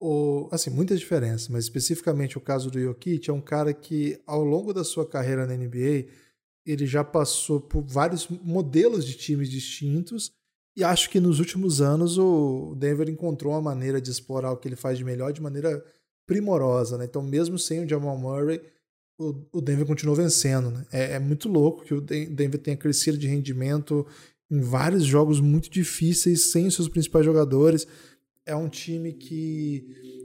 O, 0.00 0.48
assim, 0.52 0.70
muitas 0.70 1.00
diferenças, 1.00 1.48
mas 1.48 1.64
especificamente 1.64 2.38
o 2.38 2.40
caso 2.40 2.70
do 2.70 2.80
Jokic 2.80 3.28
é 3.28 3.32
um 3.32 3.40
cara 3.40 3.74
que, 3.74 4.20
ao 4.26 4.44
longo 4.44 4.72
da 4.72 4.84
sua 4.84 5.04
carreira 5.04 5.44
na 5.44 5.56
NBA, 5.56 6.06
ele 6.64 6.86
já 6.86 7.02
passou 7.02 7.60
por 7.60 7.82
vários 7.82 8.28
modelos 8.28 9.04
de 9.04 9.14
times 9.14 9.50
distintos 9.50 10.30
e 10.78 10.84
acho 10.84 11.10
que 11.10 11.18
nos 11.18 11.40
últimos 11.40 11.80
anos 11.80 12.18
o 12.18 12.76
Denver 12.76 13.08
encontrou 13.08 13.52
uma 13.52 13.60
maneira 13.60 14.00
de 14.00 14.12
explorar 14.12 14.52
o 14.52 14.56
que 14.56 14.68
ele 14.68 14.76
faz 14.76 14.96
de 14.96 15.04
melhor 15.04 15.32
de 15.32 15.42
maneira 15.42 15.84
primorosa. 16.24 16.96
Né? 16.96 17.04
Então, 17.04 17.20
mesmo 17.20 17.58
sem 17.58 17.82
o 17.82 17.88
Jamal 17.88 18.16
Murray, 18.16 18.60
o, 19.18 19.60
Denver 19.60 19.84
continuou 19.84 20.16
vencendo. 20.16 20.70
Né? 20.70 20.86
É, 20.92 21.12
é, 21.14 21.18
muito 21.18 21.48
louco 21.48 21.84
que 21.84 21.92
o 21.92 22.00
Denver 22.00 22.58
tenha 22.58 22.76
crescido 22.76 23.18
de 23.18 23.26
rendimento 23.26 24.06
em 24.50 24.60
vários 24.60 25.04
jogos 25.04 25.40
muito 25.40 25.68
difíceis, 25.68 26.50
sem 26.52 26.66
os 26.66 26.74
seus 26.74 26.88
principais 26.88 27.24
jogadores. 27.24 27.86
É 28.46 28.54
um 28.54 28.68
time 28.68 29.12
que, 29.12 30.24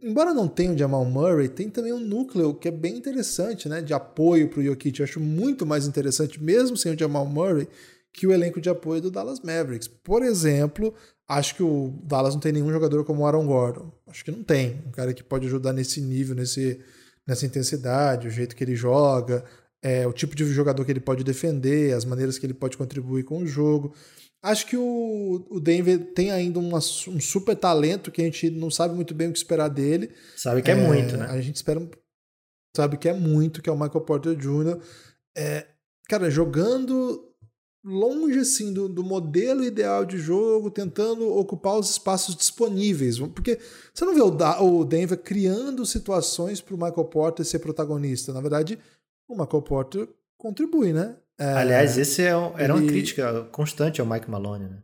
embora 0.00 0.32
não 0.32 0.46
tenha 0.46 0.72
o 0.72 0.78
Jamal 0.78 1.04
Murray, 1.04 1.48
tem 1.48 1.68
também 1.68 1.92
um 1.92 1.98
núcleo 1.98 2.54
que 2.54 2.68
é 2.68 2.70
bem 2.70 2.96
interessante, 2.96 3.68
né? 3.68 3.80
De 3.80 3.92
apoio 3.94 4.48
para 4.48 4.60
o 4.60 4.62
Jokic. 4.62 5.00
Eu 5.00 5.04
acho 5.04 5.18
muito 5.18 5.66
mais 5.66 5.86
interessante, 5.86 6.40
mesmo 6.40 6.76
sem 6.76 6.94
o 6.94 6.98
Jamal 6.98 7.26
Murray, 7.26 7.66
que 8.12 8.26
o 8.26 8.32
elenco 8.32 8.60
de 8.60 8.68
apoio 8.68 9.00
do 9.00 9.10
Dallas 9.10 9.40
Mavericks. 9.40 9.88
Por 9.88 10.22
exemplo, 10.22 10.94
acho 11.26 11.56
que 11.56 11.62
o 11.64 11.98
Dallas 12.04 12.34
não 12.34 12.40
tem 12.40 12.52
nenhum 12.52 12.70
jogador 12.70 13.04
como 13.04 13.22
o 13.22 13.26
Aaron 13.26 13.46
Gordon. 13.46 13.90
Acho 14.06 14.24
que 14.24 14.30
não 14.30 14.44
tem. 14.44 14.82
Um 14.86 14.92
cara 14.92 15.12
que 15.12 15.24
pode 15.24 15.46
ajudar 15.46 15.72
nesse 15.72 16.00
nível, 16.00 16.36
nesse 16.36 16.78
nessa 17.26 17.46
intensidade, 17.46 18.28
o 18.28 18.30
jeito 18.30 18.54
que 18.54 18.62
ele 18.62 18.76
joga, 18.76 19.44
é, 19.82 20.06
o 20.06 20.12
tipo 20.12 20.34
de 20.34 20.44
jogador 20.46 20.84
que 20.84 20.92
ele 20.92 21.00
pode 21.00 21.22
defender, 21.22 21.94
as 21.94 22.04
maneiras 22.04 22.38
que 22.38 22.46
ele 22.46 22.54
pode 22.54 22.76
contribuir 22.76 23.24
com 23.24 23.38
o 23.38 23.46
jogo. 23.46 23.94
Acho 24.42 24.66
que 24.66 24.76
o, 24.76 25.46
o 25.50 25.58
Denver 25.58 26.12
tem 26.14 26.30
ainda 26.30 26.58
uma, 26.58 26.78
um 26.78 27.20
super 27.20 27.56
talento 27.56 28.10
que 28.10 28.20
a 28.20 28.24
gente 28.24 28.50
não 28.50 28.70
sabe 28.70 28.94
muito 28.94 29.14
bem 29.14 29.28
o 29.28 29.32
que 29.32 29.38
esperar 29.38 29.68
dele. 29.68 30.10
Sabe 30.36 30.60
que 30.62 30.70
é, 30.70 30.74
é 30.74 30.76
muito, 30.76 31.16
né? 31.16 31.26
A 31.26 31.40
gente 31.40 31.56
espera. 31.56 31.80
Sabe 32.76 32.98
que 32.98 33.08
é 33.08 33.14
muito, 33.14 33.62
que 33.62 33.70
é 33.70 33.72
o 33.72 33.78
Michael 33.78 34.02
Porter 34.02 34.34
Jr. 34.34 34.80
É, 35.36 35.66
cara, 36.08 36.30
jogando 36.30 37.33
longe 37.84 38.38
assim 38.38 38.72
do, 38.72 38.88
do, 38.88 39.04
modelo 39.04 39.62
ideal 39.62 40.06
de 40.06 40.16
jogo, 40.16 40.70
tentando 40.70 41.28
ocupar 41.36 41.78
os 41.78 41.90
espaços 41.90 42.34
disponíveis. 42.34 43.18
Porque 43.18 43.58
você 43.92 44.04
não 44.04 44.14
vê 44.14 44.22
o, 44.22 44.78
o 44.78 44.84
Denver 44.84 45.18
criando 45.18 45.84
situações 45.84 46.60
para 46.60 46.74
o 46.74 46.78
Michael 46.78 47.04
Porter 47.04 47.44
ser 47.44 47.58
protagonista. 47.58 48.32
Na 48.32 48.40
verdade, 48.40 48.78
o 49.28 49.34
Michael 49.34 49.62
Porter 49.62 50.08
contribui, 50.38 50.92
né? 50.92 51.16
É, 51.38 51.52
Aliás, 51.52 51.98
esse 51.98 52.22
é 52.22 52.28
era 52.28 52.64
ele, 52.64 52.72
uma 52.72 52.86
crítica 52.86 53.44
constante 53.52 54.00
ao 54.00 54.06
Mike 54.06 54.30
Malone, 54.30 54.68
né? 54.68 54.82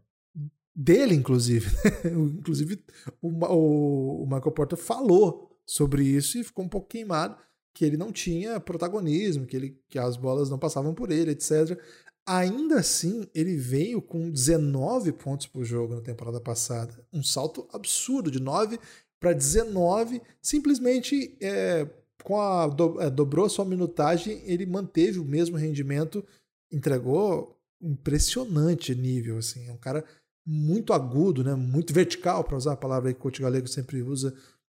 Dele, 0.74 1.14
inclusive. 1.14 1.70
inclusive, 2.04 2.84
o, 3.22 3.28
o, 3.28 4.22
o 4.22 4.26
Michael 4.26 4.52
Porter 4.52 4.78
falou 4.78 5.50
sobre 5.64 6.04
isso 6.04 6.38
e 6.38 6.44
ficou 6.44 6.64
um 6.64 6.68
pouco 6.68 6.88
queimado 6.88 7.36
que 7.72 7.84
ele 7.84 7.96
não 7.96 8.10
tinha 8.10 8.58
protagonismo, 8.58 9.46
que, 9.46 9.56
ele, 9.56 9.80
que 9.88 9.98
as 9.98 10.16
bolas 10.16 10.50
não 10.50 10.58
passavam 10.58 10.92
por 10.92 11.10
ele, 11.10 11.30
etc. 11.30 11.78
Ainda 12.26 12.78
assim, 12.78 13.26
ele 13.34 13.56
veio 13.56 14.00
com 14.00 14.30
19 14.30 15.12
pontos 15.12 15.46
por 15.46 15.64
jogo 15.64 15.94
na 15.94 16.00
temporada 16.00 16.40
passada. 16.40 16.94
Um 17.12 17.22
salto 17.22 17.66
absurdo, 17.72 18.30
de 18.30 18.40
9 18.40 18.78
para 19.18 19.32
19. 19.32 20.20
Simplesmente 20.40 21.36
é, 21.40 21.88
com 22.22 22.40
a, 22.40 22.68
do, 22.68 23.00
é, 23.00 23.10
dobrou 23.10 23.48
sua 23.48 23.64
minutagem, 23.64 24.42
ele 24.44 24.66
manteve 24.66 25.18
o 25.18 25.24
mesmo 25.24 25.56
rendimento, 25.56 26.24
entregou 26.70 27.58
impressionante 27.80 28.94
nível. 28.94 29.38
Assim. 29.38 29.66
É 29.68 29.72
um 29.72 29.78
cara 29.78 30.04
muito 30.46 30.92
agudo, 30.92 31.44
né? 31.44 31.54
muito 31.54 31.92
vertical, 31.92 32.44
para 32.44 32.56
usar 32.56 32.72
a 32.72 32.76
palavra 32.76 33.12
que 33.12 33.18
o 33.18 33.22
coach 33.22 33.40
galego 33.40 33.68
sempre 33.68 34.02
usa, 34.02 34.34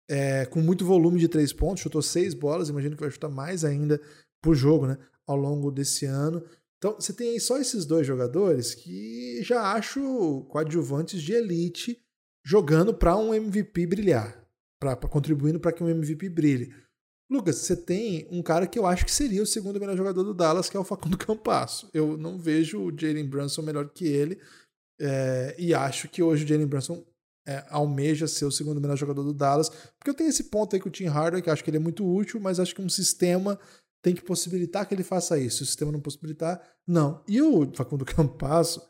é, 0.10 0.46
com 0.46 0.60
muito 0.60 0.86
volume 0.86 1.20
de 1.20 1.28
três 1.28 1.54
pontos, 1.54 1.84
chutou 1.84 2.02
seis 2.02 2.34
bolas, 2.34 2.70
imagino 2.70 2.96
que 2.96 3.02
vai 3.02 3.12
chutar 3.12 3.30
mais 3.30 3.64
ainda 3.64 4.02
por 4.42 4.56
jogo 4.56 4.88
né? 4.88 4.98
ao 5.26 5.38
longo 5.38 5.72
desse 5.72 6.06
ano. 6.06 6.44
Então, 6.82 6.96
você 6.96 7.14
tem 7.14 7.30
aí 7.30 7.40
só 7.40 7.60
esses 7.60 7.86
dois 7.86 8.08
jogadores 8.08 8.74
que 8.74 9.44
já 9.44 9.74
acho 9.74 10.44
coadjuvantes 10.50 11.22
de 11.22 11.32
elite 11.32 12.02
jogando 12.44 12.92
para 12.92 13.16
um 13.16 13.32
MVP 13.32 13.86
brilhar, 13.86 14.44
para 14.80 14.96
contribuindo 14.96 15.60
para 15.60 15.72
que 15.72 15.84
um 15.84 15.90
MVP 15.90 16.28
brilhe. 16.30 16.74
Lucas, 17.30 17.58
você 17.58 17.76
tem 17.76 18.28
um 18.32 18.42
cara 18.42 18.66
que 18.66 18.80
eu 18.80 18.88
acho 18.88 19.06
que 19.06 19.12
seria 19.12 19.44
o 19.44 19.46
segundo 19.46 19.80
melhor 19.80 19.96
jogador 19.96 20.24
do 20.24 20.34
Dallas, 20.34 20.72
que 20.72 20.76
é 20.76 20.80
o 20.80 20.84
Facundo 20.84 21.20
Campasso. 21.20 21.88
Eu 21.94 22.18
não 22.18 22.40
vejo 22.40 22.82
o 22.82 22.92
Jalen 23.00 23.28
Brunson 23.28 23.62
melhor 23.62 23.88
que 23.90 24.08
ele 24.08 24.40
é, 25.00 25.56
e 25.60 25.76
acho 25.76 26.10
que 26.10 26.24
hoje 26.24 26.46
o 26.46 26.48
Jalen 26.48 26.66
Brunson 26.66 27.06
é, 27.48 27.64
almeja 27.70 28.28
ser 28.28 28.46
o 28.46 28.52
segundo 28.52 28.82
melhor 28.82 28.98
jogador 28.98 29.24
do 29.24 29.34
Dallas, 29.34 29.70
porque 29.70 30.10
eu 30.10 30.16
tenho 30.16 30.30
esse 30.32 30.46
ponto 30.46 30.76
aí 30.76 30.82
com 30.82 30.90
o 30.90 30.92
Tim 30.92 31.06
Hardaway, 31.06 31.44
que 31.44 31.50
acho 31.50 31.64
que 31.64 31.70
ele 31.70 31.78
é 31.78 31.80
muito 31.80 32.04
útil, 32.04 32.40
mas 32.40 32.60
acho 32.60 32.74
que 32.74 32.82
um 32.82 32.90
sistema 32.90 33.60
tem 34.02 34.16
que 34.16 34.24
possibilitar 34.24 34.88
que 34.88 34.94
ele 34.94 35.04
faça 35.04 35.38
isso. 35.38 35.58
Se 35.58 35.64
o 35.64 35.66
sistema 35.66 35.92
não 35.92 36.00
possibilitar, 36.00 36.62
não. 36.88 37.22
E 37.28 37.42
o 37.42 37.72
Facundo 37.74 38.04
Campasso, 38.06 38.82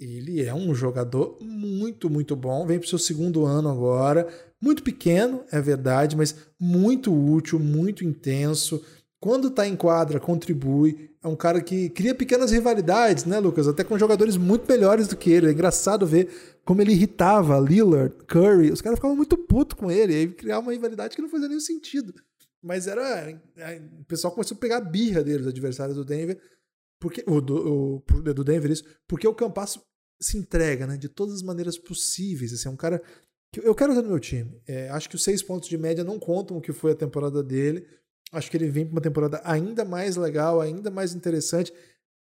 ele 0.00 0.44
é 0.44 0.54
um 0.54 0.74
jogador 0.74 1.36
muito, 1.40 2.08
muito 2.08 2.34
bom. 2.34 2.66
Vem 2.66 2.78
para 2.78 2.86
o 2.86 2.88
seu 2.88 2.98
segundo 2.98 3.44
ano 3.44 3.68
agora. 3.68 4.28
Muito 4.60 4.82
pequeno, 4.82 5.44
é 5.52 5.60
verdade, 5.60 6.16
mas 6.16 6.34
muito 6.58 7.12
útil, 7.12 7.58
muito 7.58 8.04
intenso. 8.04 8.82
Quando 9.20 9.48
está 9.48 9.66
em 9.66 9.76
quadra, 9.76 10.20
contribui. 10.20 11.10
É 11.22 11.26
um 11.26 11.34
cara 11.34 11.60
que 11.60 11.90
cria 11.90 12.14
pequenas 12.14 12.52
rivalidades, 12.52 13.24
né, 13.24 13.40
Lucas? 13.40 13.66
Até 13.66 13.82
com 13.82 13.98
jogadores 13.98 14.36
muito 14.36 14.70
melhores 14.70 15.08
do 15.08 15.16
que 15.16 15.30
ele. 15.30 15.48
É 15.48 15.52
engraçado 15.52 16.06
ver 16.06 16.58
como 16.64 16.80
ele 16.80 16.92
irritava 16.92 17.58
Lillard, 17.58 18.14
Curry. 18.28 18.70
Os 18.70 18.80
caras 18.80 18.98
ficavam 18.98 19.16
muito 19.16 19.36
putos 19.36 19.76
com 19.76 19.90
ele. 19.90 20.12
E 20.12 20.16
aí 20.16 20.28
criava 20.28 20.62
uma 20.62 20.72
rivalidade 20.72 21.16
que 21.16 21.22
não 21.22 21.28
fazia 21.28 21.48
nenhum 21.48 21.60
sentido. 21.60 22.14
Mas 22.62 22.86
era. 22.86 23.40
O 24.00 24.04
pessoal 24.04 24.32
começou 24.32 24.56
a 24.56 24.60
pegar 24.60 24.78
a 24.78 24.84
birra 24.84 25.22
deles, 25.22 25.46
adversários 25.46 25.96
do 25.96 26.04
Denver. 26.04 26.40
Porque, 27.00 27.22
o, 27.26 27.40
do, 27.40 28.02
o, 28.04 28.22
do 28.34 28.44
Denver, 28.44 28.70
isso. 28.70 28.84
Porque 29.06 29.26
o 29.26 29.34
Campasso 29.34 29.80
se 30.20 30.36
entrega, 30.36 30.86
né? 30.86 30.96
De 30.96 31.08
todas 31.08 31.34
as 31.34 31.42
maneiras 31.42 31.78
possíveis. 31.78 32.52
Assim, 32.52 32.68
é 32.68 32.72
um 32.72 32.76
cara 32.76 33.00
que 33.52 33.60
eu 33.60 33.74
quero 33.74 33.92
usar 33.92 34.02
no 34.02 34.08
meu 34.08 34.20
time. 34.20 34.60
É, 34.66 34.88
acho 34.90 35.08
que 35.08 35.14
os 35.14 35.22
seis 35.22 35.42
pontos 35.42 35.68
de 35.68 35.78
média 35.78 36.04
não 36.04 36.18
contam 36.18 36.56
o 36.56 36.60
que 36.60 36.72
foi 36.72 36.92
a 36.92 36.96
temporada 36.96 37.42
dele. 37.42 37.86
Acho 38.32 38.50
que 38.50 38.56
ele 38.56 38.68
vem 38.68 38.84
para 38.84 38.92
uma 38.92 39.00
temporada 39.00 39.40
ainda 39.44 39.84
mais 39.84 40.16
legal, 40.16 40.60
ainda 40.60 40.90
mais 40.90 41.14
interessante. 41.14 41.72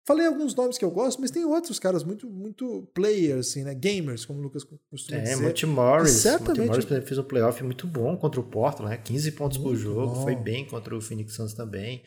Falei 0.06 0.26
alguns 0.26 0.54
nomes 0.54 0.76
que 0.76 0.84
eu 0.84 0.90
gosto, 0.90 1.18
mas 1.18 1.30
tem 1.30 1.46
outros 1.46 1.78
caras 1.78 2.04
muito, 2.04 2.28
muito 2.28 2.86
players, 2.92 3.48
assim, 3.48 3.64
né? 3.64 3.74
Gamers, 3.74 4.26
como 4.26 4.38
o 4.38 4.42
Lucas 4.42 4.62
costuma 4.90 5.18
é, 5.18 5.22
dizer. 5.22 5.42
É, 5.42 5.46
Monty 5.46 5.66
Morris. 5.66 6.10
Certamente. 6.10 6.68
Monty 6.68 6.86
Morris 6.90 7.04
fez 7.06 7.18
um 7.18 7.24
playoff 7.24 7.64
muito 7.64 7.86
bom 7.86 8.14
contra 8.16 8.38
o 8.38 8.44
Portland, 8.44 8.90
né? 8.90 9.00
15 9.02 9.32
pontos 9.32 9.56
muito 9.56 9.70
por 9.70 9.76
jogo, 9.76 10.14
bom. 10.14 10.22
foi 10.22 10.36
bem 10.36 10.66
contra 10.66 10.94
o 10.94 11.00
Phoenix 11.00 11.34
Suns 11.34 11.54
também. 11.54 12.02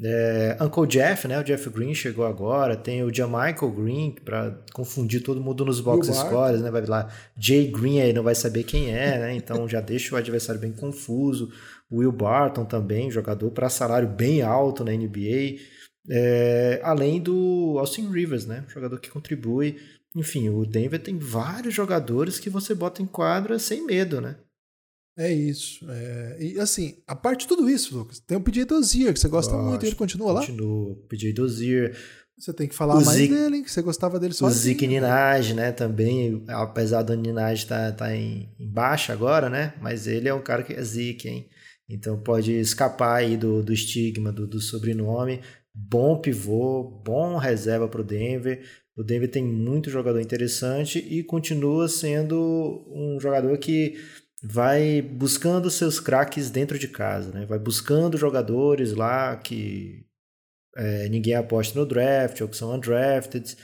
É, 0.00 0.56
Uncle 0.60 0.86
Jeff, 0.86 1.26
né? 1.26 1.38
O 1.38 1.42
Jeff 1.42 1.68
Green 1.68 1.92
chegou 1.94 2.24
agora. 2.24 2.76
Tem 2.76 3.02
o 3.02 3.12
Jamichael 3.12 3.72
Green, 3.72 4.14
para 4.24 4.62
confundir 4.72 5.22
todo 5.22 5.40
mundo 5.40 5.64
nos 5.64 5.80
box 5.80 6.08
scores, 6.14 6.62
né? 6.62 6.70
Vai 6.70 6.86
lá, 6.86 7.12
Jay 7.36 7.66
Green 7.66 8.00
aí 8.00 8.12
não 8.12 8.22
vai 8.22 8.36
saber 8.36 8.62
quem 8.62 8.94
é, 8.94 9.18
né? 9.18 9.34
Então 9.34 9.68
já 9.68 9.80
deixa 9.80 10.14
o 10.14 10.18
adversário 10.18 10.60
bem 10.60 10.72
confuso. 10.72 11.50
Will 11.90 12.12
Barton 12.12 12.64
também, 12.64 13.10
jogador 13.10 13.50
para 13.50 13.68
salário 13.68 14.08
bem 14.08 14.42
alto 14.42 14.84
na 14.84 14.92
NBA. 14.92 15.58
É, 16.08 16.80
além 16.82 17.20
do 17.20 17.76
Austin 17.78 18.10
Rivers, 18.10 18.46
né? 18.46 18.64
Jogador 18.68 18.98
que 18.98 19.10
contribui. 19.10 19.78
Enfim, 20.14 20.48
o 20.50 20.66
Denver 20.66 21.00
tem 21.00 21.18
vários 21.18 21.74
jogadores 21.74 22.38
que 22.38 22.50
você 22.50 22.74
bota 22.74 23.02
em 23.02 23.06
quadra 23.06 23.58
sem 23.58 23.84
medo, 23.86 24.20
né? 24.20 24.36
É 25.16 25.32
isso. 25.32 25.86
É... 25.90 26.36
E 26.40 26.60
assim, 26.60 26.96
a 27.06 27.14
parte 27.14 27.40
de 27.40 27.48
tudo 27.48 27.68
isso, 27.68 27.96
Lucas, 27.96 28.18
tem 28.18 28.36
o 28.36 28.40
PJ 28.40 28.64
Dozier, 28.64 29.12
que 29.12 29.20
você 29.20 29.28
gosta 29.28 29.52
Gosto, 29.52 29.68
muito, 29.68 29.86
ele 29.86 29.94
continua 29.94 30.32
lá? 30.32 30.40
Continua. 30.40 30.96
PJ 31.08 31.32
Dozier. 31.32 31.96
Você 32.38 32.52
tem 32.52 32.66
que 32.66 32.74
falar 32.74 32.94
o 32.94 33.04
mais 33.04 33.28
dele, 33.28 33.58
hein, 33.58 33.62
que 33.62 33.70
você 33.70 33.82
gostava 33.82 34.18
dele 34.18 34.32
só. 34.32 34.46
O 34.46 34.50
Zeke 34.50 34.86
Ninaj, 34.86 35.52
né, 35.52 35.70
também, 35.70 36.42
apesar 36.48 37.02
do 37.02 37.14
Ninaj 37.14 37.62
estar 37.62 37.92
tá, 37.92 38.06
tá 38.06 38.16
em, 38.16 38.48
em, 38.58 38.68
baixa 38.68 39.12
agora, 39.12 39.48
né, 39.50 39.74
mas 39.80 40.06
ele 40.06 40.28
é 40.28 40.34
um 40.34 40.42
cara 40.42 40.62
que 40.62 40.72
é 40.72 40.82
Zeke, 40.82 41.28
hein. 41.28 41.48
Então 41.88 42.18
pode 42.18 42.52
escapar 42.52 43.16
aí 43.16 43.36
do, 43.36 43.62
do 43.62 43.72
estigma 43.72 44.32
do, 44.32 44.46
do 44.46 44.60
sobrenome 44.60 45.40
Bom 45.74 46.20
pivô, 46.20 46.84
bom 47.04 47.36
reserva 47.36 47.88
para 47.88 48.00
o 48.00 48.04
Denver. 48.04 48.62
O 48.94 49.02
Denver 49.02 49.30
tem 49.30 49.42
muito 49.42 49.90
jogador 49.90 50.20
interessante 50.20 50.98
e 50.98 51.24
continua 51.24 51.88
sendo 51.88 52.84
um 52.88 53.18
jogador 53.18 53.56
que 53.56 53.98
vai 54.42 55.00
buscando 55.00 55.70
seus 55.70 55.98
craques 55.98 56.50
dentro 56.50 56.78
de 56.78 56.88
casa, 56.88 57.32
né? 57.32 57.46
Vai 57.46 57.58
buscando 57.58 58.18
jogadores 58.18 58.92
lá 58.92 59.36
que 59.36 60.04
é, 60.76 61.08
ninguém 61.08 61.34
aposta 61.34 61.78
no 61.78 61.86
draft 61.86 62.40
ou 62.40 62.48
que 62.48 62.56
são 62.56 62.74
undrafted. 62.74 63.56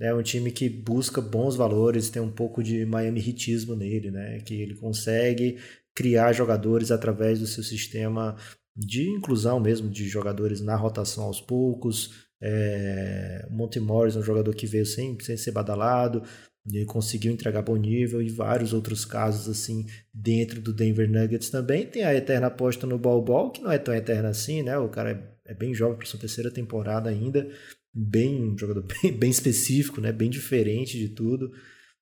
É 0.00 0.14
um 0.14 0.22
time 0.22 0.52
que 0.52 0.68
busca 0.68 1.20
bons 1.20 1.56
valores, 1.56 2.08
tem 2.08 2.22
um 2.22 2.30
pouco 2.30 2.62
de 2.62 2.86
Miami 2.86 3.20
Hitismo 3.20 3.74
nele, 3.74 4.12
né? 4.12 4.38
Que 4.40 4.54
ele 4.54 4.76
consegue 4.76 5.58
criar 5.92 6.32
jogadores 6.32 6.92
através 6.92 7.40
do 7.40 7.46
seu 7.48 7.64
sistema 7.64 8.36
de 8.78 9.08
inclusão 9.10 9.58
mesmo 9.58 9.90
de 9.90 10.08
jogadores 10.08 10.60
na 10.60 10.76
rotação 10.76 11.24
aos 11.24 11.40
poucos. 11.40 12.28
É, 12.40 13.44
Monty 13.50 13.80
Morris 13.80 14.14
é 14.14 14.20
um 14.20 14.22
jogador 14.22 14.54
que 14.54 14.66
veio 14.66 14.86
sem, 14.86 15.18
sem 15.20 15.36
ser 15.36 15.50
badalado, 15.50 16.22
e 16.64 16.84
conseguiu 16.84 17.32
entregar 17.32 17.62
bom 17.62 17.76
nível 17.76 18.22
e 18.22 18.28
vários 18.28 18.72
outros 18.72 19.04
casos 19.04 19.48
assim 19.48 19.86
dentro 20.14 20.60
do 20.60 20.72
Denver 20.72 21.10
Nuggets 21.10 21.50
também. 21.50 21.86
Tem 21.86 22.04
a 22.04 22.14
eterna 22.14 22.46
aposta 22.46 22.86
no 22.86 22.98
Ball 22.98 23.20
Ball, 23.20 23.50
que 23.50 23.62
não 23.62 23.72
é 23.72 23.78
tão 23.78 23.92
eterna 23.92 24.28
assim, 24.28 24.62
né? 24.62 24.78
O 24.78 24.88
cara 24.88 25.10
é, 25.10 25.52
é 25.52 25.54
bem 25.54 25.74
jovem 25.74 25.96
para 25.96 26.06
sua 26.06 26.20
terceira 26.20 26.50
temporada 26.50 27.10
ainda, 27.10 27.48
bem 27.92 28.40
um 28.40 28.56
jogador 28.56 28.86
bem, 29.02 29.12
bem 29.12 29.30
específico, 29.30 30.00
né? 30.00 30.12
Bem 30.12 30.30
diferente 30.30 30.96
de 30.96 31.08
tudo. 31.08 31.50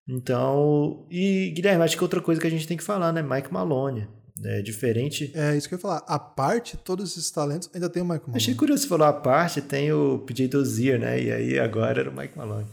Então, 0.06 1.06
e 1.10 1.50
Guilherme, 1.54 1.82
acho 1.82 1.96
que 1.96 2.02
outra 2.02 2.20
coisa 2.20 2.40
que 2.40 2.46
a 2.46 2.50
gente 2.50 2.68
tem 2.68 2.76
que 2.76 2.84
falar, 2.84 3.12
né? 3.12 3.22
Mike 3.22 3.52
Maloney. 3.52 4.06
É 4.44 4.61
diferente. 4.61 5.33
É 5.35 5.57
isso 5.57 5.68
que 5.68 5.75
eu 5.75 5.79
ia 5.79 5.83
falar. 5.83 6.05
A 6.07 6.18
parte, 6.18 6.77
todos 6.77 7.11
esses 7.12 7.31
talentos, 7.31 7.70
ainda 7.75 7.88
tem 7.88 8.03
o 8.03 8.05
Mike 8.05 8.22
Maloney. 8.27 8.37
Achei 8.37 8.55
curioso 8.55 8.83
você 8.83 8.88
falou 8.88 9.07
a 9.07 9.12
parte, 9.12 9.62
tem 9.62 9.92
o 9.92 10.18
PJ 10.18 10.49
Dozier, 10.49 10.99
né? 10.99 11.20
E 11.20 11.33
aí 11.33 11.59
agora 11.59 12.01
era 12.01 12.11
o 12.11 12.16
Mike 12.16 12.37
Maloney. 12.37 12.66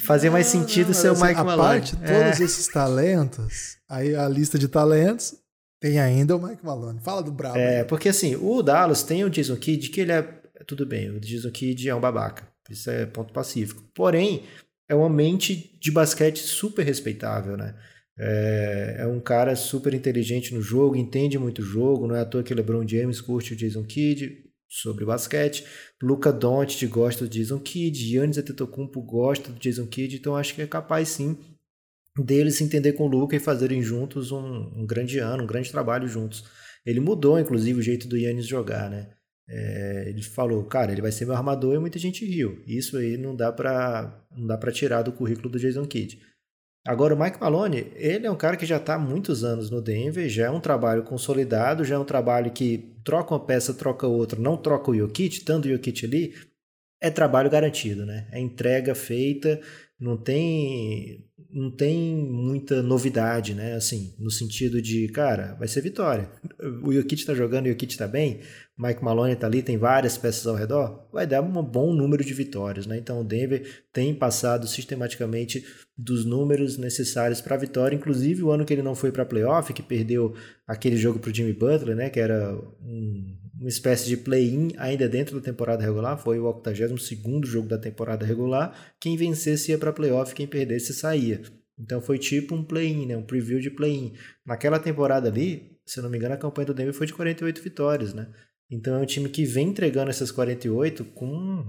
Fazia 0.00 0.30
mais 0.30 0.48
sentido 0.48 0.88
não, 0.88 0.94
ser 0.94 1.08
o 1.08 1.12
assim, 1.12 1.24
Mike 1.24 1.40
a 1.40 1.44
Maloney. 1.44 1.66
A 1.66 1.70
parte, 1.70 1.96
é. 2.02 2.22
todos 2.22 2.40
esses 2.40 2.66
talentos, 2.66 3.76
aí 3.88 4.16
a 4.16 4.28
lista 4.28 4.58
de 4.58 4.66
talentos, 4.66 5.36
tem 5.80 6.00
ainda 6.00 6.36
o 6.36 6.42
Mike 6.42 6.64
Maloney. 6.64 7.00
Fala 7.00 7.22
do 7.22 7.30
Brabo. 7.30 7.58
É, 7.58 7.80
aí. 7.80 7.84
porque 7.84 8.08
assim, 8.08 8.34
o 8.34 8.60
Dallas 8.60 9.04
tem 9.04 9.22
o 9.24 9.30
Jason 9.30 9.56
Kidd, 9.56 9.90
que 9.90 10.00
ele 10.00 10.12
é. 10.12 10.22
Tudo 10.66 10.84
bem, 10.86 11.10
o 11.10 11.20
Jason 11.20 11.50
Kidd 11.50 11.88
é 11.88 11.94
um 11.94 12.00
babaca. 12.00 12.48
Isso 12.68 12.90
é 12.90 13.06
ponto 13.06 13.32
pacífico. 13.32 13.84
Porém, 13.94 14.44
é 14.88 14.94
uma 14.94 15.10
mente 15.10 15.78
de 15.78 15.90
basquete 15.90 16.38
super 16.38 16.84
respeitável, 16.84 17.56
né? 17.56 17.74
É, 18.16 18.96
é, 19.00 19.06
um 19.06 19.18
cara 19.18 19.56
super 19.56 19.92
inteligente 19.92 20.54
no 20.54 20.62
jogo, 20.62 20.94
entende 20.94 21.38
muito 21.38 21.60
o 21.60 21.64
jogo, 21.64 22.06
não 22.06 22.14
é 22.14 22.20
à 22.20 22.24
toa 22.24 22.44
que 22.44 22.54
LeBron 22.54 22.86
James 22.86 23.20
curte 23.20 23.54
o 23.54 23.56
Jason 23.56 23.82
Kidd 23.82 24.44
sobre 24.68 25.04
basquete, 25.04 25.64
Luca 26.02 26.32
Doncic 26.32 26.86
gosta 26.88 27.26
do 27.26 27.30
Jason 27.30 27.58
Kidd, 27.58 27.98
Giannis 27.98 28.38
Antetokounmpo 28.38 29.02
gosta 29.02 29.50
do 29.50 29.58
Jason 29.58 29.86
Kidd, 29.86 30.16
então 30.16 30.36
acho 30.36 30.54
que 30.54 30.62
é 30.62 30.66
capaz 30.66 31.08
sim 31.08 31.36
deles 32.22 32.56
se 32.56 32.64
entender 32.64 32.92
com 32.92 33.04
o 33.04 33.08
Luca 33.08 33.34
e 33.34 33.40
fazerem 33.40 33.82
juntos 33.82 34.30
um, 34.30 34.70
um, 34.76 34.86
grande 34.86 35.18
ano, 35.18 35.42
um 35.42 35.46
grande 35.46 35.70
trabalho 35.70 36.06
juntos. 36.06 36.44
Ele 36.86 37.00
mudou, 37.00 37.38
inclusive, 37.38 37.80
o 37.80 37.82
jeito 37.82 38.06
do 38.06 38.16
Yannis 38.16 38.46
jogar, 38.46 38.88
né? 38.88 39.10
É, 39.48 40.04
ele 40.08 40.22
falou, 40.22 40.64
cara, 40.64 40.92
ele 40.92 41.02
vai 41.02 41.10
ser 41.10 41.24
meu 41.24 41.34
armador 41.34 41.74
e 41.74 41.78
muita 41.78 41.98
gente 41.98 42.24
riu. 42.24 42.62
Isso 42.66 42.96
aí 42.96 43.16
não 43.16 43.34
dá 43.34 43.52
para 43.52 44.24
não 44.36 44.46
dá 44.46 44.56
para 44.56 44.72
tirar 44.72 45.02
do 45.02 45.12
currículo 45.12 45.50
do 45.50 45.58
Jason 45.58 45.84
Kidd. 45.86 46.20
Agora, 46.86 47.14
o 47.14 47.18
Mike 47.18 47.40
Maloney, 47.40 47.92
ele 47.96 48.26
é 48.26 48.30
um 48.30 48.36
cara 48.36 48.58
que 48.58 48.66
já 48.66 48.76
está 48.76 48.96
há 48.96 48.98
muitos 48.98 49.42
anos 49.42 49.70
no 49.70 49.80
Denver, 49.80 50.28
já 50.28 50.46
é 50.46 50.50
um 50.50 50.60
trabalho 50.60 51.02
consolidado, 51.02 51.82
já 51.82 51.94
é 51.94 51.98
um 51.98 52.04
trabalho 52.04 52.50
que 52.50 52.94
troca 53.02 53.32
uma 53.32 53.40
peça, 53.40 53.72
troca 53.72 54.06
outra, 54.06 54.38
não 54.38 54.54
troca 54.54 54.90
o 54.90 54.94
Jokic, 54.94 55.38
estando 55.38 55.64
o 55.64 55.68
Jokic 55.68 56.04
ali, 56.04 56.34
é 57.04 57.10
trabalho 57.10 57.50
garantido, 57.50 58.06
né? 58.06 58.26
É 58.32 58.40
entrega 58.40 58.94
feita, 58.94 59.60
não 60.00 60.16
tem 60.16 61.22
não 61.50 61.70
tem 61.70 62.16
muita 62.16 62.82
novidade, 62.82 63.54
né? 63.54 63.74
Assim, 63.74 64.12
no 64.18 64.28
sentido 64.28 64.82
de, 64.82 65.06
cara, 65.08 65.54
vai 65.54 65.68
ser 65.68 65.82
vitória. 65.82 66.28
O 66.82 66.92
Jokic 66.92 67.24
tá 67.24 67.32
jogando, 67.32 67.66
o 67.66 67.68
Jokic 67.68 67.96
tá 67.96 68.08
bem, 68.08 68.40
Mike 68.76 69.04
Maloney 69.04 69.36
tá 69.36 69.46
ali, 69.46 69.62
tem 69.62 69.78
várias 69.78 70.18
peças 70.18 70.48
ao 70.48 70.56
redor, 70.56 71.06
vai 71.12 71.28
dar 71.28 71.42
um 71.42 71.62
bom 71.62 71.92
número 71.94 72.24
de 72.24 72.34
vitórias, 72.34 72.86
né? 72.86 72.96
Então 72.98 73.20
o 73.20 73.24
Denver 73.24 73.84
tem 73.92 74.12
passado 74.12 74.66
sistematicamente 74.66 75.64
dos 75.96 76.24
números 76.24 76.76
necessários 76.76 77.40
para 77.40 77.56
vitória, 77.56 77.94
inclusive 77.94 78.42
o 78.42 78.50
ano 78.50 78.64
que 78.64 78.72
ele 78.72 78.82
não 78.82 78.96
foi 78.96 79.12
para 79.12 79.24
playoff, 79.24 79.72
que 79.72 79.82
perdeu 79.82 80.34
aquele 80.66 80.96
jogo 80.96 81.20
pro 81.20 81.32
Jimmy 81.32 81.52
Butler, 81.52 81.94
né, 81.94 82.10
que 82.10 82.18
era 82.18 82.52
um, 82.82 83.36
uma 83.64 83.70
espécie 83.70 84.06
de 84.06 84.18
play-in 84.18 84.72
ainda 84.76 85.08
dentro 85.08 85.40
da 85.40 85.42
temporada 85.42 85.82
regular, 85.82 86.18
foi 86.18 86.38
o 86.38 86.44
82º 86.44 87.46
jogo 87.46 87.66
da 87.66 87.78
temporada 87.78 88.26
regular, 88.26 88.94
quem 89.00 89.16
vencesse 89.16 89.70
ia 89.70 89.78
para 89.78 89.90
playoff, 89.90 90.34
quem 90.34 90.46
perdesse 90.46 90.92
saía. 90.92 91.40
Então 91.78 91.98
foi 92.02 92.18
tipo 92.18 92.54
um 92.54 92.62
play-in, 92.62 93.06
né, 93.06 93.16
um 93.16 93.22
preview 93.22 93.58
de 93.58 93.70
play-in. 93.70 94.12
Naquela 94.44 94.78
temporada 94.78 95.30
ali, 95.30 95.78
se 95.86 96.02
não 96.02 96.10
me 96.10 96.18
engano, 96.18 96.34
a 96.34 96.36
campanha 96.36 96.66
do 96.66 96.74
Denver 96.74 96.92
foi 96.92 97.06
de 97.06 97.14
48 97.14 97.62
vitórias, 97.62 98.12
né? 98.12 98.28
Então 98.70 98.96
é 98.96 98.98
um 98.98 99.06
time 99.06 99.30
que 99.30 99.46
vem 99.46 99.68
entregando 99.68 100.10
essas 100.10 100.30
48 100.30 101.02
com 101.02 101.64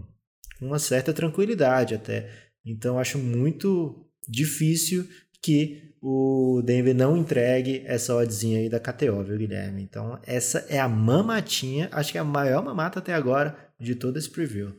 uma 0.59 0.79
certa 0.79 1.13
tranquilidade 1.13 1.95
até. 1.95 2.29
Então 2.65 2.99
acho 2.99 3.17
muito 3.17 4.05
difícil 4.27 5.07
que 5.41 5.94
o 6.07 6.61
Denver 6.61 6.93
não 6.93 7.17
entregue 7.17 7.81
essa 7.83 8.15
oddzinha 8.15 8.59
aí 8.59 8.69
da 8.69 8.79
KTO, 8.79 9.23
viu, 9.23 9.39
Guilherme? 9.39 9.81
Então 9.81 10.19
essa 10.23 10.63
é 10.69 10.79
a 10.79 10.87
mamatinha, 10.87 11.89
acho 11.91 12.11
que 12.11 12.17
é 12.19 12.21
a 12.21 12.23
maior 12.23 12.63
mamata 12.63 12.99
até 12.99 13.11
agora 13.11 13.57
de 13.79 13.95
todo 13.95 14.19
esse 14.19 14.29
preview. 14.29 14.71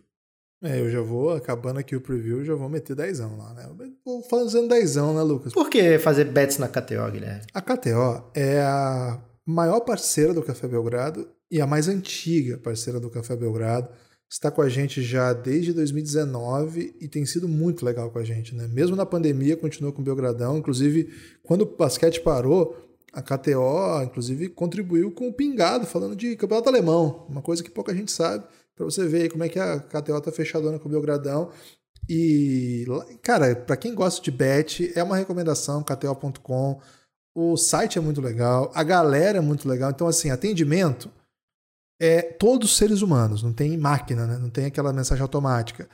É, 0.62 0.78
eu 0.78 0.88
já 0.88 1.00
vou, 1.00 1.32
acabando 1.32 1.80
aqui 1.80 1.96
o 1.96 2.00
preview, 2.00 2.44
já 2.44 2.54
vou 2.54 2.68
meter 2.68 2.94
dezão 2.94 3.36
lá, 3.36 3.52
né? 3.54 3.68
Vou 4.04 4.22
fazendo 4.22 4.68
dezão, 4.68 5.12
né, 5.12 5.20
Lucas? 5.22 5.52
Por 5.52 5.68
que 5.68 5.98
fazer 5.98 6.26
bets 6.26 6.58
na 6.58 6.68
KTO, 6.68 7.10
Guilherme? 7.10 7.42
A 7.52 7.60
KTO 7.60 8.30
é 8.32 8.60
a 8.60 9.20
maior 9.44 9.80
parceira 9.80 10.32
do 10.32 10.44
Café 10.44 10.68
Belgrado 10.68 11.28
e 11.50 11.60
a 11.60 11.66
mais 11.66 11.88
antiga 11.88 12.56
parceira 12.56 13.00
do 13.00 13.10
Café 13.10 13.34
Belgrado. 13.34 13.88
Está 14.28 14.50
com 14.50 14.60
a 14.60 14.68
gente 14.68 15.02
já 15.02 15.32
desde 15.32 15.72
2019 15.72 16.96
e 17.00 17.06
tem 17.06 17.24
sido 17.24 17.48
muito 17.48 17.84
legal 17.84 18.10
com 18.10 18.18
a 18.18 18.24
gente, 18.24 18.54
né? 18.54 18.66
Mesmo 18.66 18.96
na 18.96 19.06
pandemia, 19.06 19.56
continuou 19.56 19.92
com 19.92 20.02
o 20.02 20.04
Belgradão. 20.04 20.58
Inclusive, 20.58 21.08
quando 21.44 21.62
o 21.62 21.76
basquete 21.76 22.20
parou, 22.20 22.76
a 23.12 23.22
KTO, 23.22 24.02
inclusive, 24.04 24.48
contribuiu 24.48 25.10
com 25.10 25.28
o 25.28 25.32
Pingado, 25.32 25.86
falando 25.86 26.16
de 26.16 26.36
campeonato 26.36 26.68
alemão, 26.68 27.24
uma 27.28 27.40
coisa 27.40 27.62
que 27.62 27.70
pouca 27.70 27.94
gente 27.94 28.12
sabe, 28.12 28.44
para 28.74 28.84
você 28.84 29.06
ver 29.06 29.30
como 29.30 29.44
é 29.44 29.48
que 29.48 29.58
a 29.58 29.80
KTO 29.80 30.20
tá 30.20 30.30
fechadona 30.30 30.78
com 30.78 30.88
o 30.88 30.92
Belgradão. 30.92 31.50
E, 32.08 32.84
cara, 33.22 33.54
para 33.56 33.76
quem 33.76 33.94
gosta 33.94 34.20
de 34.22 34.30
bet, 34.30 34.92
é 34.94 35.02
uma 35.02 35.16
recomendação, 35.16 35.82
kto.com. 35.82 36.80
O 37.34 37.56
site 37.56 37.96
é 37.96 38.00
muito 38.00 38.20
legal, 38.20 38.70
a 38.74 38.82
galera 38.82 39.38
é 39.38 39.40
muito 39.40 39.68
legal. 39.68 39.90
Então, 39.90 40.06
assim, 40.06 40.30
atendimento 40.30 41.10
é 42.00 42.22
todos 42.22 42.76
seres 42.76 43.02
humanos, 43.02 43.42
não 43.42 43.52
tem 43.52 43.76
máquina, 43.76 44.26
né? 44.26 44.38
não 44.38 44.50
tem 44.50 44.66
aquela 44.66 44.92
mensagem 44.92 45.22
automática. 45.22 45.88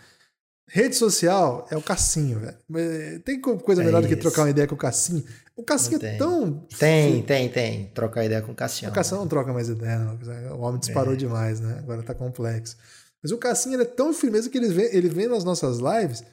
Rede 0.68 0.96
social 0.96 1.66
é 1.70 1.76
o 1.76 1.82
Cassinho, 1.82 2.40
velho. 2.40 3.20
Tem 3.20 3.40
coisa 3.40 3.82
é 3.82 3.84
melhor 3.84 4.00
isso. 4.00 4.08
do 4.08 4.16
que 4.16 4.20
trocar 4.20 4.42
uma 4.42 4.50
ideia 4.50 4.66
com 4.66 4.74
o 4.74 4.78
Cassinho? 4.78 5.22
O 5.54 5.62
Cassinho 5.62 6.02
é 6.02 6.16
tão. 6.16 6.66
Tem, 6.78 7.22
tem, 7.22 7.48
tem. 7.50 7.86
Trocar 7.94 8.24
ideia 8.24 8.40
com 8.40 8.52
o 8.52 8.54
Cassinho. 8.54 8.90
O 8.90 8.94
Cassinho 8.94 9.16
né? 9.16 9.22
não 9.22 9.28
troca 9.28 9.52
mais 9.52 9.68
ideia, 9.68 9.98
não. 9.98 10.56
O 10.56 10.60
homem 10.62 10.80
disparou 10.80 11.12
é. 11.12 11.16
demais, 11.16 11.60
né? 11.60 11.76
Agora 11.78 12.02
tá 12.02 12.14
complexo. 12.14 12.76
Mas 13.22 13.32
o 13.32 13.38
Cassinho 13.38 13.80
é 13.80 13.84
tão 13.84 14.14
firmeza 14.14 14.48
que 14.48 14.56
ele 14.56 14.68
vem, 14.68 14.86
ele 14.96 15.08
vem 15.08 15.28
nas 15.28 15.44
nossas 15.44 15.78
lives 15.78 16.24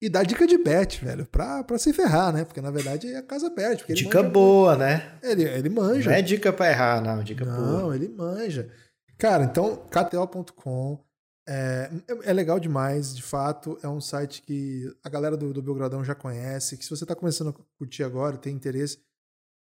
e 0.00 0.10
dá 0.10 0.22
dica 0.22 0.46
de 0.46 0.58
bet, 0.58 1.02
velho, 1.02 1.24
pra, 1.24 1.64
pra 1.64 1.78
se 1.78 1.90
ferrar, 1.92 2.32
né? 2.32 2.44
Porque 2.44 2.60
na 2.60 2.70
verdade 2.70 3.14
a 3.14 3.22
casa 3.22 3.50
perde. 3.50 3.82
dica 3.94 4.22
boa, 4.22 4.76
né? 4.76 5.14
Ele, 5.22 5.42
ele 5.42 5.70
manja. 5.70 6.10
Não 6.10 6.16
é 6.16 6.20
dica 6.20 6.52
pra 6.52 6.70
errar, 6.70 7.00
não. 7.00 7.24
Dica 7.24 7.46
não, 7.46 7.56
boa. 7.56 7.80
Não, 7.80 7.94
ele 7.94 8.08
manja. 8.08 8.68
Cara, 9.18 9.44
então, 9.44 9.76
KTO.com 9.90 11.06
é, 11.48 11.90
é, 12.24 12.32
legal 12.32 12.58
demais, 12.58 13.14
de 13.14 13.22
fato. 13.22 13.78
É 13.82 13.88
um 13.88 14.00
site 14.00 14.42
que 14.42 14.92
a 15.02 15.08
galera 15.08 15.36
do, 15.36 15.52
do 15.52 15.62
Belgradão 15.62 16.04
já 16.04 16.14
conhece. 16.14 16.76
Que 16.76 16.84
se 16.84 16.90
você 16.90 17.04
está 17.04 17.14
começando 17.14 17.50
a 17.50 17.54
curtir 17.78 18.02
agora, 18.02 18.36
tem 18.36 18.54
interesse, 18.54 18.98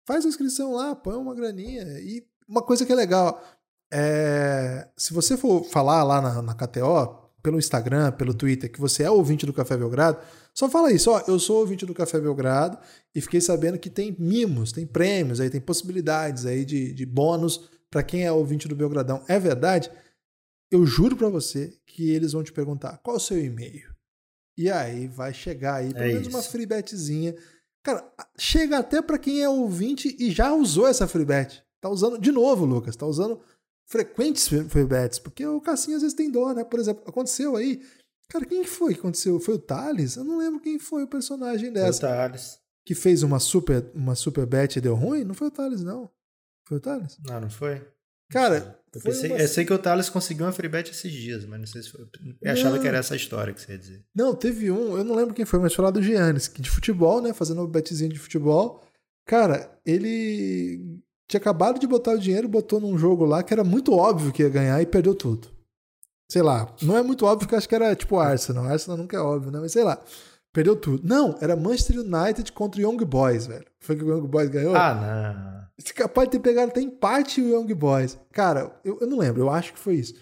faz 0.05 0.25
a 0.25 0.29
inscrição 0.29 0.73
lá, 0.73 0.95
põe 0.95 1.15
uma 1.15 1.33
graninha. 1.33 1.83
E 1.99 2.25
uma 2.47 2.61
coisa 2.61 2.85
que 2.85 2.91
é 2.91 2.95
legal, 2.95 3.43
é, 3.91 4.87
se 4.95 5.13
você 5.13 5.35
for 5.35 5.63
falar 5.65 6.03
lá 6.03 6.21
na, 6.21 6.41
na 6.41 6.53
KTO, 6.53 7.19
pelo 7.41 7.57
Instagram, 7.57 8.11
pelo 8.11 8.35
Twitter, 8.35 8.71
que 8.71 8.79
você 8.79 9.03
é 9.03 9.09
ouvinte 9.09 9.45
do 9.47 9.53
Café 9.53 9.75
Belgrado, 9.75 10.19
só 10.53 10.69
fala 10.69 10.91
isso, 10.91 11.09
ó, 11.09 11.23
eu 11.27 11.39
sou 11.39 11.59
ouvinte 11.59 11.85
do 11.85 11.93
Café 11.93 12.19
Belgrado 12.19 12.77
e 13.15 13.21
fiquei 13.21 13.41
sabendo 13.41 13.79
que 13.79 13.89
tem 13.89 14.15
mimos, 14.19 14.71
tem 14.71 14.85
prêmios, 14.85 15.39
aí 15.39 15.49
tem 15.49 15.59
possibilidades 15.59 16.45
aí 16.45 16.63
de, 16.63 16.93
de 16.93 17.05
bônus 17.05 17.70
para 17.91 18.01
quem 18.01 18.25
é 18.25 18.31
ouvinte 18.31 18.67
do 18.67 18.75
Belgradão, 18.75 19.23
é 19.27 19.37
verdade, 19.37 19.91
eu 20.71 20.85
juro 20.85 21.17
para 21.17 21.27
você 21.27 21.77
que 21.85 22.09
eles 22.09 22.31
vão 22.31 22.43
te 22.43 22.53
perguntar 22.53 22.97
qual 23.03 23.17
o 23.17 23.19
seu 23.19 23.37
e-mail. 23.37 23.93
E 24.57 24.71
aí 24.71 25.07
vai 25.07 25.33
chegar 25.33 25.75
aí 25.75 25.93
pelo 25.93 26.05
é 26.05 26.07
menos 26.07 26.27
isso. 26.27 26.37
uma 26.37 26.41
free 26.41 26.65
betzinha. 26.65 27.35
Cara, 27.83 28.09
chega 28.37 28.77
até 28.77 29.01
para 29.01 29.17
quem 29.17 29.41
é 29.41 29.49
ouvinte 29.49 30.15
e 30.19 30.31
já 30.31 30.53
usou 30.53 30.87
essa 30.87 31.07
free 31.07 31.25
bet. 31.25 31.61
Tá 31.81 31.89
usando 31.89 32.17
de 32.17 32.31
novo, 32.31 32.63
Lucas, 32.63 32.95
tá 32.95 33.05
usando 33.05 33.41
frequentes 33.85 34.47
free 34.47 34.85
bets, 34.85 35.19
porque 35.19 35.45
o 35.45 35.59
Cassinho 35.59 35.97
às 35.97 36.03
vezes 36.03 36.15
tem 36.15 36.31
dó, 36.31 36.53
né? 36.53 36.63
Por 36.63 36.79
exemplo, 36.79 37.03
aconteceu 37.05 37.55
aí. 37.55 37.81
Cara, 38.29 38.45
quem 38.45 38.63
foi 38.63 38.93
que 38.93 38.99
aconteceu? 38.99 39.37
Foi 39.39 39.55
o 39.55 39.59
Thales? 39.59 40.15
Eu 40.15 40.23
não 40.23 40.37
lembro 40.37 40.61
quem 40.61 40.79
foi 40.79 41.03
o 41.03 41.07
personagem 41.07 41.73
dessa. 41.73 41.99
Foi 41.99 42.09
o 42.09 42.11
Thales. 42.11 42.59
Que 42.85 42.95
fez 42.95 43.23
uma 43.23 43.39
super, 43.39 43.91
uma 43.93 44.15
super 44.15 44.45
bet 44.45 44.77
e 44.77 44.81
deu 44.81 44.95
ruim? 44.95 45.25
Não 45.25 45.33
foi 45.33 45.47
o 45.47 45.51
Thales, 45.51 45.83
não. 45.83 46.09
Foi 46.71 46.77
o 46.77 46.79
Thales? 46.79 47.17
Não, 47.27 47.41
não 47.41 47.49
foi. 47.49 47.85
Cara, 48.29 48.79
eu, 48.95 49.01
pensei, 49.01 49.29
uma... 49.29 49.39
eu, 49.39 49.47
sei 49.49 49.65
que 49.65 49.73
o 49.73 49.77
Thales 49.77 50.07
conseguiu 50.07 50.45
uma 50.45 50.53
free 50.53 50.69
bet 50.69 50.89
esses 50.89 51.11
dias, 51.11 51.43
mas 51.43 51.59
não 51.59 51.67
sei 51.67 51.81
se 51.81 51.89
foi. 51.89 52.07
Eu 52.41 52.53
achava 52.53 52.79
que 52.79 52.87
era 52.87 52.97
essa 52.97 53.13
história 53.13 53.53
que 53.53 53.59
você 53.59 53.73
ia 53.73 53.77
dizer. 53.77 54.05
Não, 54.15 54.33
teve 54.33 54.71
um, 54.71 54.97
eu 54.97 55.03
não 55.03 55.13
lembro 55.13 55.33
quem 55.33 55.43
foi, 55.43 55.59
mas 55.59 55.73
foi 55.73 55.83
lá 55.83 55.91
do 55.91 56.01
Giannis, 56.01 56.47
que 56.47 56.61
de 56.61 56.69
futebol, 56.69 57.21
né? 57.21 57.33
Fazendo 57.33 57.57
uma 57.59 57.67
betzinha 57.67 58.07
de 58.07 58.17
futebol. 58.17 58.81
Cara, 59.27 59.77
ele 59.85 61.01
tinha 61.27 61.41
acabado 61.41 61.77
de 61.77 61.85
botar 61.85 62.13
o 62.13 62.19
dinheiro, 62.19 62.47
botou 62.47 62.79
num 62.79 62.97
jogo 62.97 63.25
lá 63.25 63.43
que 63.43 63.53
era 63.53 63.65
muito 63.65 63.91
óbvio 63.91 64.31
que 64.31 64.41
ia 64.41 64.47
ganhar 64.47 64.81
e 64.81 64.85
perdeu 64.85 65.13
tudo. 65.13 65.49
Sei 66.31 66.41
lá, 66.41 66.73
não 66.81 66.97
é 66.97 67.03
muito 67.03 67.25
óbvio 67.25 67.49
que 67.49 67.55
acho 67.55 67.67
que 67.67 67.75
era 67.75 67.93
tipo 67.97 68.17
Arsenal. 68.17 68.63
Arsenal 68.63 68.97
nunca 68.97 69.17
é 69.17 69.19
óbvio, 69.19 69.51
né? 69.51 69.59
Mas 69.59 69.73
sei 69.73 69.83
lá. 69.83 70.01
Perdeu 70.53 70.77
tudo. 70.77 71.05
Não, 71.05 71.37
era 71.41 71.53
Manchester 71.57 71.99
United 71.99 72.49
contra 72.53 72.79
o 72.79 72.83
Young 72.83 73.03
Boys, 73.03 73.45
velho. 73.45 73.65
Foi 73.81 73.97
que 73.97 74.03
o 74.05 74.09
Young 74.09 74.27
Boys 74.27 74.47
ganhou? 74.47 74.73
Ah, 74.73 74.93
não. 74.93 75.60
É 75.89 75.93
capaz 75.93 76.27
de 76.27 76.33
ter 76.33 76.39
pegado 76.39 76.71
até 76.71 76.81
empate 76.81 77.41
o 77.41 77.49
Young 77.49 77.73
Boys. 77.73 78.17
Cara, 78.31 78.79
eu, 78.83 78.97
eu 79.01 79.07
não 79.07 79.17
lembro, 79.17 79.41
eu 79.41 79.49
acho 79.49 79.73
que 79.73 79.79
foi 79.79 79.95
isso. 79.95 80.13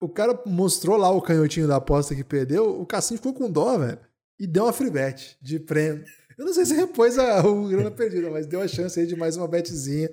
O 0.00 0.08
cara 0.08 0.40
mostrou 0.46 0.96
lá 0.96 1.10
o 1.10 1.20
canhotinho 1.20 1.68
da 1.68 1.76
aposta 1.76 2.14
que 2.14 2.24
perdeu, 2.24 2.80
o 2.80 2.86
Cassim 2.86 3.16
ficou 3.16 3.34
com 3.34 3.50
dó, 3.50 3.76
velho. 3.78 3.98
E 4.38 4.46
deu 4.46 4.64
uma 4.64 4.72
free 4.72 4.90
bet 4.90 5.36
de 5.40 5.58
prêmio. 5.58 6.04
Eu 6.38 6.46
não 6.46 6.54
sei 6.54 6.64
se 6.64 6.74
repôs 6.74 7.18
a, 7.18 7.46
o 7.46 7.68
grana 7.68 7.90
perdida, 7.90 8.30
mas 8.30 8.46
deu 8.46 8.62
a 8.62 8.68
chance 8.68 8.98
aí 8.98 9.06
de 9.06 9.14
mais 9.14 9.36
uma 9.36 9.46
betzinha. 9.46 10.08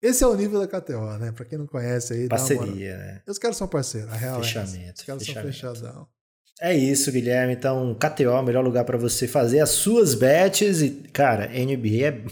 Esse 0.00 0.22
é 0.22 0.26
o 0.26 0.34
nível 0.34 0.60
da 0.60 0.68
KTO, 0.68 1.18
né? 1.18 1.32
Pra 1.32 1.44
quem 1.44 1.58
não 1.58 1.66
conhece 1.66 2.12
aí. 2.12 2.28
Parceria, 2.28 2.96
né? 2.96 3.22
Os 3.26 3.38
caras 3.38 3.56
são 3.56 3.66
parceiros, 3.66 4.12
a 4.12 4.16
real 4.16 4.42
Fechamento. 4.42 4.76
É 4.76 4.92
Os 4.92 5.02
caras 5.02 5.26
fechamento. 5.26 5.56
são 5.56 5.72
fechadão. 5.74 6.08
É 6.60 6.72
isso, 6.72 7.10
Guilherme. 7.10 7.54
Então, 7.54 7.94
KTO 7.94 8.24
é 8.24 8.40
o 8.40 8.42
melhor 8.42 8.62
lugar 8.62 8.84
para 8.84 8.96
você 8.96 9.26
fazer 9.26 9.60
as 9.60 9.70
suas 9.70 10.14
bets. 10.14 10.82
E, 10.82 10.90
cara, 11.12 11.48
NBA 11.48 12.04
é, 12.06 12.24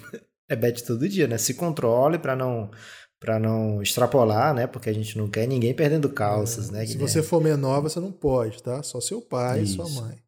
é 0.48 0.56
bet 0.56 0.84
todo 0.84 1.08
dia, 1.08 1.26
né? 1.26 1.38
Se 1.38 1.54
controle 1.54 2.18
para 2.18 2.36
não 2.36 2.70
para 3.18 3.38
não 3.38 3.80
extrapolar, 3.80 4.52
né? 4.52 4.66
Porque 4.66 4.90
a 4.90 4.92
gente 4.92 5.16
não 5.16 5.30
quer 5.30 5.46
ninguém 5.46 5.72
perdendo 5.72 6.08
calças, 6.08 6.70
é, 6.70 6.72
né? 6.72 6.86
Se 6.86 6.98
você 6.98 7.22
for 7.22 7.40
menor, 7.40 7.80
você 7.80 8.00
não 8.00 8.10
pode, 8.10 8.60
tá? 8.60 8.82
Só 8.82 9.00
seu 9.00 9.22
pai 9.22 9.62
Isso. 9.62 9.74
e 9.74 9.76
sua 9.76 10.02
mãe. 10.02 10.18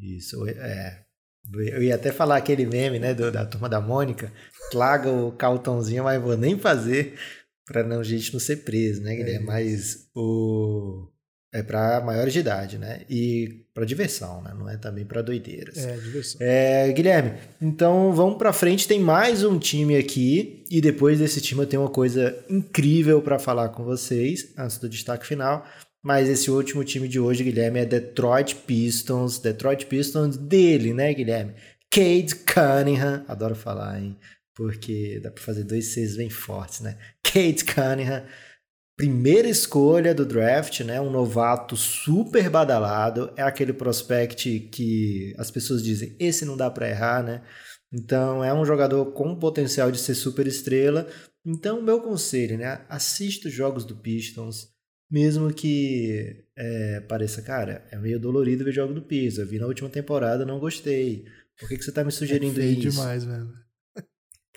Isso, 0.00 0.48
é. 0.48 1.04
Eu 1.54 1.82
ia 1.82 1.94
até 1.94 2.10
falar 2.10 2.36
aquele 2.36 2.66
meme, 2.66 2.98
né, 2.98 3.14
do, 3.14 3.32
da 3.32 3.46
turma 3.46 3.68
da 3.68 3.80
Mônica, 3.80 4.30
traga 4.70 5.10
o 5.10 5.32
cartãozinho, 5.32 6.04
mas 6.04 6.20
vou 6.20 6.36
nem 6.36 6.58
fazer 6.58 7.14
para 7.64 7.82
não 7.82 8.00
a 8.00 8.04
gente 8.04 8.32
não 8.32 8.40
ser 8.40 8.64
preso, 8.64 9.02
né, 9.02 9.14
Guilherme? 9.14 9.44
É 9.44 9.46
mas 9.46 10.08
o 10.14 11.08
é 11.52 11.62
para 11.62 12.00
maiores 12.00 12.32
de 12.32 12.40
idade, 12.40 12.78
né? 12.78 13.02
E 13.08 13.64
para 13.72 13.84
diversão, 13.84 14.42
né? 14.42 14.52
Não 14.56 14.68
é 14.68 14.76
também 14.76 15.04
para 15.04 15.22
doideiras. 15.22 15.78
É, 15.78 15.96
diversão. 15.96 16.38
É, 16.40 16.92
Guilherme, 16.92 17.38
então 17.60 18.12
vamos 18.12 18.36
para 18.36 18.52
frente. 18.52 18.86
Tem 18.86 19.00
mais 19.00 19.42
um 19.42 19.58
time 19.58 19.96
aqui 19.96 20.64
e 20.70 20.80
depois 20.80 21.18
desse 21.18 21.40
time 21.40 21.62
eu 21.62 21.66
tenho 21.66 21.82
uma 21.82 21.90
coisa 21.90 22.36
incrível 22.50 23.22
para 23.22 23.38
falar 23.38 23.70
com 23.70 23.84
vocês 23.84 24.52
antes 24.58 24.78
do 24.78 24.88
destaque 24.88 25.26
final. 25.26 25.66
Mas 26.02 26.28
esse 26.28 26.50
último 26.50 26.84
time 26.84 27.08
de 27.08 27.18
hoje, 27.18 27.42
Guilherme, 27.42 27.80
é 27.80 27.84
Detroit 27.84 28.54
Pistons. 28.66 29.38
Detroit 29.38 29.86
Pistons 29.86 30.36
dele, 30.36 30.92
né, 30.94 31.12
Guilherme? 31.12 31.54
Cade 31.90 32.34
Cunningham. 32.36 33.24
Adoro 33.26 33.54
falar, 33.54 34.00
hein? 34.00 34.16
Porque 34.54 35.18
dá 35.22 35.30
para 35.30 35.42
fazer 35.42 35.64
dois 35.64 35.86
Cs 35.86 36.16
bem 36.16 36.30
fortes, 36.30 36.80
né? 36.80 36.96
Cade 37.22 37.64
Cunningham. 37.64 38.22
Primeira 38.98 39.48
escolha 39.48 40.12
do 40.12 40.26
draft, 40.26 40.80
né? 40.80 41.00
Um 41.00 41.08
novato 41.08 41.76
super 41.76 42.50
badalado. 42.50 43.32
É 43.36 43.42
aquele 43.42 43.72
prospect 43.72 44.58
que 44.72 45.32
as 45.38 45.52
pessoas 45.52 45.84
dizem, 45.84 46.16
esse 46.18 46.44
não 46.44 46.56
dá 46.56 46.68
para 46.68 46.90
errar, 46.90 47.22
né? 47.22 47.42
Então 47.92 48.42
é 48.42 48.52
um 48.52 48.64
jogador 48.64 49.12
com 49.12 49.36
potencial 49.36 49.92
de 49.92 50.00
ser 50.00 50.16
super 50.16 50.48
estrela. 50.48 51.06
Então, 51.46 51.80
meu 51.80 52.00
conselho, 52.00 52.58
né? 52.58 52.84
Assista 52.88 53.46
os 53.46 53.54
jogos 53.54 53.84
do 53.84 53.94
Pistons. 53.94 54.66
Mesmo 55.08 55.54
que 55.54 56.44
é, 56.56 56.98
pareça, 57.02 57.40
cara, 57.40 57.86
é 57.92 57.96
meio 57.96 58.18
dolorido 58.18 58.64
ver 58.64 58.72
jogo 58.72 58.92
do 58.92 59.02
Pistons. 59.02 59.38
Eu 59.38 59.46
vi 59.46 59.60
na 59.60 59.68
última 59.68 59.88
temporada, 59.88 60.44
não 60.44 60.58
gostei. 60.58 61.24
Por 61.56 61.68
que, 61.68 61.78
que 61.78 61.84
você 61.84 61.92
tá 61.92 62.02
me 62.02 62.10
sugerindo 62.10 62.60
é 62.60 62.66
isso? 62.66 62.90
demais 62.90 63.24
mesmo. 63.24 63.52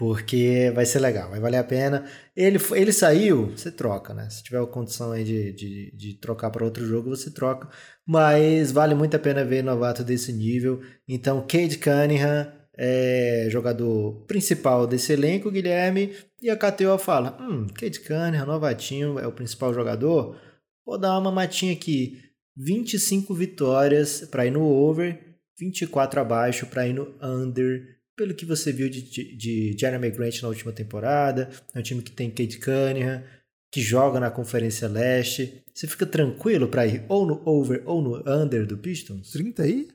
Porque 0.01 0.71
vai 0.73 0.83
ser 0.83 0.97
legal, 0.97 1.29
vai 1.29 1.39
valer 1.39 1.57
a 1.57 1.63
pena. 1.63 2.03
Ele, 2.35 2.57
ele 2.71 2.91
saiu, 2.91 3.51
você 3.55 3.71
troca, 3.71 4.15
né? 4.15 4.27
Se 4.31 4.41
tiver 4.41 4.59
a 4.59 4.65
condição 4.65 5.11
aí 5.11 5.23
de, 5.23 5.53
de, 5.53 5.95
de 5.95 6.13
trocar 6.15 6.49
para 6.49 6.65
outro 6.65 6.83
jogo, 6.83 7.11
você 7.11 7.29
troca. 7.29 7.69
Mas 8.03 8.71
vale 8.71 8.95
muito 8.95 9.15
a 9.15 9.19
pena 9.19 9.45
ver 9.45 9.63
novato 9.63 10.03
desse 10.03 10.33
nível. 10.33 10.81
Então, 11.07 11.45
Cade 11.47 11.77
Cunningham 11.77 12.51
é 12.75 13.45
jogador 13.51 14.25
principal 14.25 14.87
desse 14.87 15.13
elenco, 15.13 15.51
Guilherme. 15.51 16.15
E 16.41 16.49
a 16.49 16.57
KTO 16.57 16.97
fala: 16.97 17.37
hum, 17.39 17.67
Cade 17.67 17.99
Cunningham, 17.99 18.47
novatinho, 18.47 19.19
é 19.19 19.27
o 19.27 19.31
principal 19.31 19.71
jogador. 19.71 20.35
Vou 20.83 20.97
dar 20.97 21.15
uma 21.19 21.31
matinha 21.31 21.73
aqui. 21.73 22.17
25 22.57 23.35
vitórias 23.35 24.21
para 24.21 24.47
ir 24.47 24.51
no 24.51 24.63
over, 24.63 25.37
24 25.59 26.21
abaixo 26.21 26.65
para 26.65 26.87
ir 26.87 26.93
no 26.93 27.15
under 27.21 28.00
pelo 28.15 28.33
que 28.33 28.45
você 28.45 28.71
viu 28.71 28.89
de, 28.89 29.01
de, 29.01 29.35
de 29.35 29.77
Jeremy 29.77 30.11
Grant 30.11 30.41
na 30.41 30.49
última 30.49 30.71
temporada, 30.71 31.49
é 31.73 31.79
um 31.79 31.83
time 31.83 32.01
que 32.01 32.11
tem 32.11 32.29
Kate 32.29 32.59
Cunningham, 32.59 33.23
que 33.71 33.81
joga 33.81 34.19
na 34.19 34.29
Conferência 34.29 34.87
Leste. 34.87 35.63
Você 35.73 35.87
fica 35.87 36.05
tranquilo 36.05 36.67
para 36.67 36.85
ir 36.85 37.05
ou 37.07 37.25
no 37.25 37.41
over 37.47 37.81
ou 37.85 38.01
no 38.01 38.29
under 38.29 38.65
do 38.65 38.77
Pistons? 38.77 39.31
30 39.31 39.63
aí? 39.63 39.87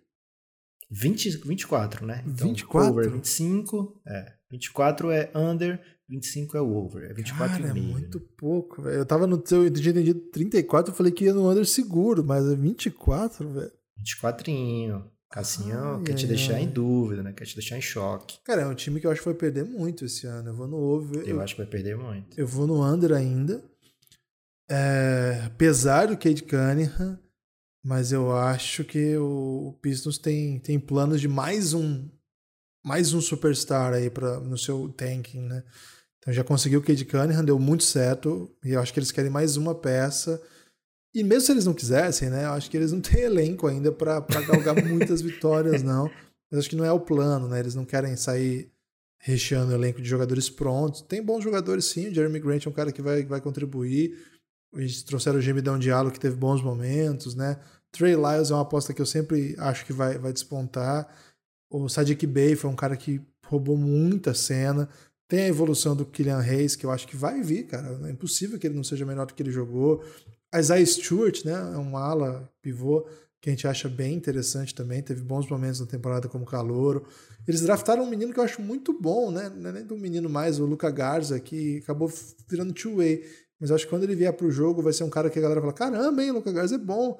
20, 0.90 1.38
24, 1.38 2.06
né? 2.06 2.22
Então, 2.26 2.48
24? 2.48 2.90
Over 2.90 3.10
25, 3.10 4.00
é. 4.06 4.32
24 4.50 5.10
é 5.10 5.30
under, 5.34 5.80
25 6.08 6.56
é 6.56 6.60
o 6.60 6.74
over. 6.74 7.10
É 7.10 7.12
24 7.12 7.62
Cara, 7.62 7.70
e 7.70 7.72
meio. 7.74 7.88
é 7.88 7.92
muito 7.92 8.20
pouco, 8.20 8.82
velho. 8.82 8.98
Eu 8.98 9.06
tava 9.06 9.26
no 9.26 9.44
seu, 9.44 9.64
eu 9.64 9.70
tinha 9.70 9.90
entendido 9.90 10.20
34, 10.30 10.92
eu 10.92 10.96
falei 10.96 11.12
que 11.12 11.24
ia 11.24 11.34
no 11.34 11.50
under 11.50 11.66
seguro, 11.66 12.24
mas 12.24 12.46
é 12.46 12.54
24, 12.54 13.48
velho. 13.52 13.72
24. 13.98 14.44
Cassinho 15.30 15.96
Ai, 15.96 16.02
quer 16.04 16.14
te 16.14 16.26
deixar 16.26 16.60
em 16.60 16.68
dúvida, 16.68 17.22
né? 17.22 17.32
Quer 17.32 17.44
te 17.44 17.54
deixar 17.54 17.76
em 17.76 17.82
choque. 17.82 18.38
Cara, 18.44 18.62
é 18.62 18.66
um 18.66 18.74
time 18.74 19.00
que 19.00 19.06
eu 19.06 19.10
acho 19.10 19.20
que 19.20 19.28
vai 19.28 19.34
perder 19.34 19.64
muito 19.64 20.04
esse 20.04 20.26
ano. 20.26 20.50
Eu 20.50 20.54
vou 20.54 20.68
no 20.68 20.76
over. 20.76 21.26
Eu 21.26 21.40
acho 21.40 21.54
que 21.54 21.62
vai 21.62 21.70
perder 21.70 21.96
muito. 21.96 22.38
Eu 22.38 22.46
vou 22.46 22.66
no 22.66 22.82
under 22.84 23.12
ainda. 23.12 23.62
É, 24.68 25.42
apesar 25.46 26.06
do 26.06 26.16
Cade 26.16 26.42
Cunningham, 26.42 27.18
mas 27.84 28.10
eu 28.12 28.36
acho 28.36 28.82
que 28.84 29.16
o 29.16 29.78
Pistons 29.80 30.18
tem, 30.18 30.58
tem 30.58 30.78
planos 30.78 31.20
de 31.20 31.28
mais 31.28 31.72
um 31.72 32.08
mais 32.84 33.12
um 33.12 33.20
superstar 33.20 33.92
aí 33.92 34.08
pra, 34.08 34.38
no 34.38 34.56
seu 34.56 34.88
tanking, 34.88 35.42
né? 35.42 35.64
Então 36.18 36.32
já 36.32 36.44
conseguiu 36.44 36.78
o 36.78 36.82
Cade 36.82 37.04
Cunningham, 37.04 37.44
deu 37.44 37.58
muito 37.58 37.82
certo, 37.82 38.48
e 38.64 38.70
eu 38.70 38.80
acho 38.80 38.92
que 38.92 39.00
eles 39.00 39.10
querem 39.10 39.30
mais 39.30 39.56
uma 39.56 39.74
peça. 39.74 40.40
E 41.16 41.24
mesmo 41.24 41.46
se 41.46 41.52
eles 41.52 41.64
não 41.64 41.72
quisessem, 41.72 42.28
né? 42.28 42.44
Eu 42.44 42.50
acho 42.50 42.70
que 42.70 42.76
eles 42.76 42.92
não 42.92 43.00
têm 43.00 43.22
elenco 43.22 43.66
ainda 43.66 43.90
para 43.90 44.20
galgar 44.20 44.84
muitas 44.84 45.22
vitórias, 45.22 45.82
não. 45.82 46.10
Mas 46.50 46.60
acho 46.60 46.68
que 46.68 46.76
não 46.76 46.84
é 46.84 46.92
o 46.92 47.00
plano, 47.00 47.48
né? 47.48 47.58
Eles 47.58 47.74
não 47.74 47.86
querem 47.86 48.14
sair 48.16 48.70
recheando 49.18 49.72
o 49.72 49.74
elenco 49.74 50.02
de 50.02 50.06
jogadores 50.06 50.50
prontos. 50.50 51.00
Tem 51.00 51.22
bons 51.22 51.42
jogadores 51.42 51.86
sim, 51.86 52.08
o 52.08 52.14
Jeremy 52.14 52.38
Grant 52.38 52.66
é 52.66 52.68
um 52.68 52.72
cara 52.72 52.92
que 52.92 53.00
vai, 53.00 53.24
vai 53.24 53.40
contribuir. 53.40 54.14
Eles 54.74 55.02
trouxeram 55.02 55.38
o 55.38 55.40
Gemidão 55.40 55.78
Diallo, 55.78 56.10
que 56.10 56.20
teve 56.20 56.36
bons 56.36 56.62
momentos, 56.62 57.34
né? 57.34 57.58
Trey 57.90 58.14
Lyles 58.14 58.50
é 58.50 58.54
uma 58.54 58.60
aposta 58.60 58.92
que 58.92 59.00
eu 59.00 59.06
sempre 59.06 59.56
acho 59.58 59.86
que 59.86 59.94
vai, 59.94 60.18
vai 60.18 60.34
despontar. 60.34 61.08
O 61.70 61.88
Sadiq 61.88 62.26
Bey 62.26 62.56
foi 62.56 62.68
um 62.68 62.76
cara 62.76 62.94
que 62.94 63.22
roubou 63.46 63.78
muita 63.78 64.34
cena. 64.34 64.86
Tem 65.26 65.44
a 65.44 65.48
evolução 65.48 65.96
do 65.96 66.04
Kylian 66.04 66.40
Reis, 66.40 66.76
que 66.76 66.84
eu 66.84 66.90
acho 66.90 67.08
que 67.08 67.16
vai 67.16 67.40
vir, 67.40 67.68
cara. 67.68 67.98
É 68.06 68.10
impossível 68.10 68.58
que 68.58 68.66
ele 68.66 68.76
não 68.76 68.84
seja 68.84 69.06
melhor 69.06 69.24
do 69.24 69.32
que 69.32 69.42
ele 69.42 69.50
jogou. 69.50 70.04
Isaiah 70.54 70.86
Stewart, 70.86 71.44
né? 71.44 71.52
É 71.52 71.78
um 71.78 71.96
ala 71.96 72.50
pivô 72.62 73.06
que 73.40 73.50
a 73.50 73.52
gente 73.52 73.66
acha 73.66 73.88
bem 73.88 74.14
interessante 74.14 74.74
também. 74.74 75.02
Teve 75.02 75.22
bons 75.22 75.48
momentos 75.48 75.80
na 75.80 75.86
temporada 75.86 76.28
como 76.28 76.44
calouro. 76.44 77.06
Eles 77.46 77.60
draftaram 77.60 78.02
um 78.02 78.10
menino 78.10 78.32
que 78.32 78.40
eu 78.40 78.44
acho 78.44 78.60
muito 78.60 78.92
bom, 78.98 79.30
né? 79.30 79.48
Não 79.48 79.70
é 79.70 79.72
nem 79.72 79.84
do 79.84 79.96
menino 79.96 80.28
mais, 80.28 80.58
o 80.58 80.66
Luca 80.66 80.90
Garza, 80.90 81.38
que 81.38 81.78
acabou 81.78 82.10
virando 82.48 82.72
two-way. 82.72 83.24
Mas 83.60 83.70
eu 83.70 83.76
acho 83.76 83.84
que 83.84 83.90
quando 83.90 84.02
ele 84.02 84.14
vier 84.14 84.32
pro 84.32 84.50
jogo, 84.50 84.82
vai 84.82 84.92
ser 84.92 85.04
um 85.04 85.10
cara 85.10 85.30
que 85.30 85.38
a 85.38 85.42
galera 85.42 85.60
fala: 85.60 85.72
caramba, 85.72 86.22
hein, 86.22 86.32
Luca 86.32 86.52
Garza 86.52 86.74
é 86.74 86.78
bom. 86.78 87.18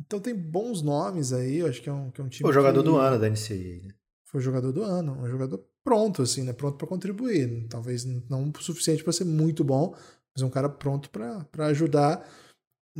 Então 0.00 0.18
tem 0.18 0.34
bons 0.34 0.82
nomes 0.82 1.32
aí, 1.32 1.58
eu 1.58 1.66
acho 1.66 1.82
que 1.82 1.88
é 1.88 1.92
um, 1.92 2.10
que 2.10 2.20
é 2.20 2.24
um 2.24 2.28
time. 2.28 2.48
O 2.48 2.52
jogador 2.52 2.82
que... 2.82 2.88
do 2.88 2.96
ano 2.96 3.18
da 3.18 3.28
NCAA, 3.28 3.86
né? 3.86 3.94
Foi 4.24 4.40
o 4.40 4.42
jogador 4.42 4.72
do 4.72 4.82
ano, 4.82 5.20
um 5.20 5.28
jogador 5.28 5.64
pronto, 5.84 6.22
assim, 6.22 6.42
né? 6.42 6.52
Pronto 6.52 6.78
para 6.78 6.86
contribuir. 6.86 7.66
Talvez 7.68 8.04
não 8.28 8.50
o 8.50 8.62
suficiente 8.62 9.02
para 9.02 9.12
ser 9.12 9.24
muito 9.24 9.62
bom, 9.64 9.94
mas 10.34 10.42
um 10.42 10.50
cara 10.50 10.68
pronto 10.68 11.10
para 11.10 11.66
ajudar. 11.66 12.26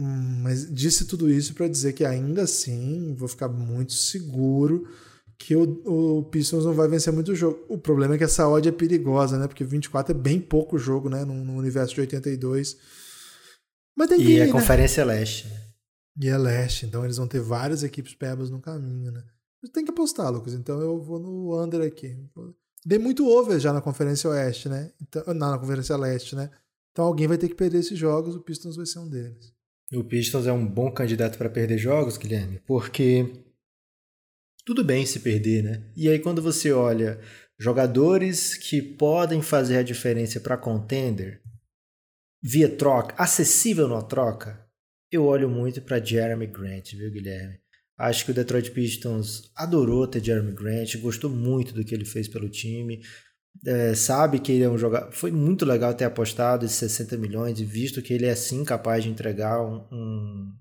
Hum, 0.00 0.40
mas 0.42 0.72
disse 0.72 1.04
tudo 1.04 1.30
isso 1.30 1.52
para 1.52 1.68
dizer 1.68 1.92
que 1.92 2.06
ainda 2.06 2.42
assim 2.42 3.14
vou 3.14 3.28
ficar 3.28 3.48
muito 3.48 3.92
seguro 3.92 4.88
que 5.36 5.54
o, 5.54 6.18
o 6.18 6.24
Pistons 6.24 6.64
não 6.64 6.72
vai 6.72 6.88
vencer 6.88 7.12
muito 7.12 7.32
o 7.32 7.34
jogo. 7.34 7.64
O 7.68 7.76
problema 7.76 8.14
é 8.14 8.18
que 8.18 8.24
essa 8.24 8.48
odd 8.48 8.66
é 8.66 8.72
perigosa, 8.72 9.38
né? 9.38 9.46
Porque 9.46 9.64
24 9.64 10.14
é 10.14 10.18
bem 10.18 10.40
pouco 10.40 10.78
jogo, 10.78 11.10
né? 11.10 11.24
No, 11.24 11.44
no 11.44 11.54
universo 11.54 11.94
de 11.94 12.00
82. 12.00 12.78
Mas 13.94 14.08
tem 14.08 14.18
que 14.18 14.24
E 14.24 14.36
ir, 14.36 14.42
a 14.42 14.46
né? 14.46 14.52
Conferência 14.52 15.04
Leste. 15.04 15.48
E 16.18 16.28
é 16.28 16.36
leste, 16.36 16.86
então 16.86 17.04
eles 17.04 17.16
vão 17.16 17.26
ter 17.26 17.40
várias 17.40 17.82
equipes 17.82 18.14
pebas 18.14 18.50
no 18.50 18.60
caminho, 18.60 19.10
né? 19.10 19.22
Tem 19.72 19.84
que 19.84 19.90
apostar, 19.90 20.30
Lucas. 20.30 20.54
Então 20.54 20.80
eu 20.80 21.00
vou 21.00 21.18
no 21.18 21.62
under 21.62 21.82
aqui. 21.82 22.16
Dei 22.84 22.98
muito 22.98 23.26
over 23.26 23.58
já 23.58 23.72
na 23.72 23.80
Conferência 23.80 24.28
Oeste, 24.28 24.68
né? 24.68 24.92
Então, 25.00 25.22
não, 25.34 25.50
na 25.50 25.58
Conferência 25.58 25.96
Leste, 25.96 26.34
né? 26.36 26.50
Então 26.92 27.04
alguém 27.04 27.26
vai 27.26 27.38
ter 27.38 27.48
que 27.48 27.54
perder 27.54 27.78
esses 27.78 27.98
jogos, 27.98 28.34
o 28.34 28.40
Pistons 28.40 28.76
vai 28.76 28.86
ser 28.86 28.98
um 28.98 29.08
deles. 29.08 29.52
O 29.92 30.04
Pistons 30.04 30.46
é 30.46 30.52
um 30.52 30.66
bom 30.66 30.92
candidato 30.92 31.36
para 31.36 31.50
perder 31.50 31.76
jogos, 31.76 32.16
Guilherme, 32.16 32.60
porque 32.64 33.44
tudo 34.64 34.84
bem 34.84 35.04
se 35.04 35.18
perder, 35.18 35.64
né? 35.64 35.90
E 35.96 36.08
aí 36.08 36.18
quando 36.20 36.40
você 36.40 36.70
olha 36.70 37.20
jogadores 37.58 38.54
que 38.54 38.80
podem 38.80 39.42
fazer 39.42 39.78
a 39.78 39.82
diferença 39.82 40.40
para 40.40 40.56
contender 40.56 41.42
via 42.42 42.68
troca, 42.68 43.14
acessível 43.20 43.88
na 43.88 44.00
troca, 44.00 44.64
eu 45.10 45.24
olho 45.24 45.48
muito 45.48 45.82
para 45.82 46.02
Jeremy 46.02 46.46
Grant, 46.46 46.92
viu, 46.92 47.10
Guilherme? 47.10 47.58
Acho 47.98 48.24
que 48.24 48.30
o 48.30 48.34
Detroit 48.34 48.70
Pistons 48.70 49.50
adorou 49.54 50.06
ter 50.06 50.24
Jeremy 50.24 50.52
Grant, 50.52 50.96
gostou 50.98 51.28
muito 51.28 51.74
do 51.74 51.84
que 51.84 51.94
ele 51.94 52.04
fez 52.04 52.28
pelo 52.28 52.48
time. 52.48 53.02
É, 53.66 53.94
sabe 53.94 54.38
que 54.38 54.52
ele 54.52 54.64
é 54.64 54.70
um 54.70 54.78
jogador. 54.78 55.12
Foi 55.12 55.30
muito 55.30 55.64
legal 55.66 55.92
ter 55.92 56.04
apostado 56.04 56.64
esses 56.64 56.78
60 56.78 57.16
milhões 57.18 57.60
e 57.60 57.64
visto 57.64 58.00
que 58.00 58.14
ele 58.14 58.26
é 58.26 58.34
sim 58.34 58.64
capaz 58.64 59.04
de 59.04 59.10
entregar 59.10 59.60
um, 59.62 59.86
um, 59.92 60.52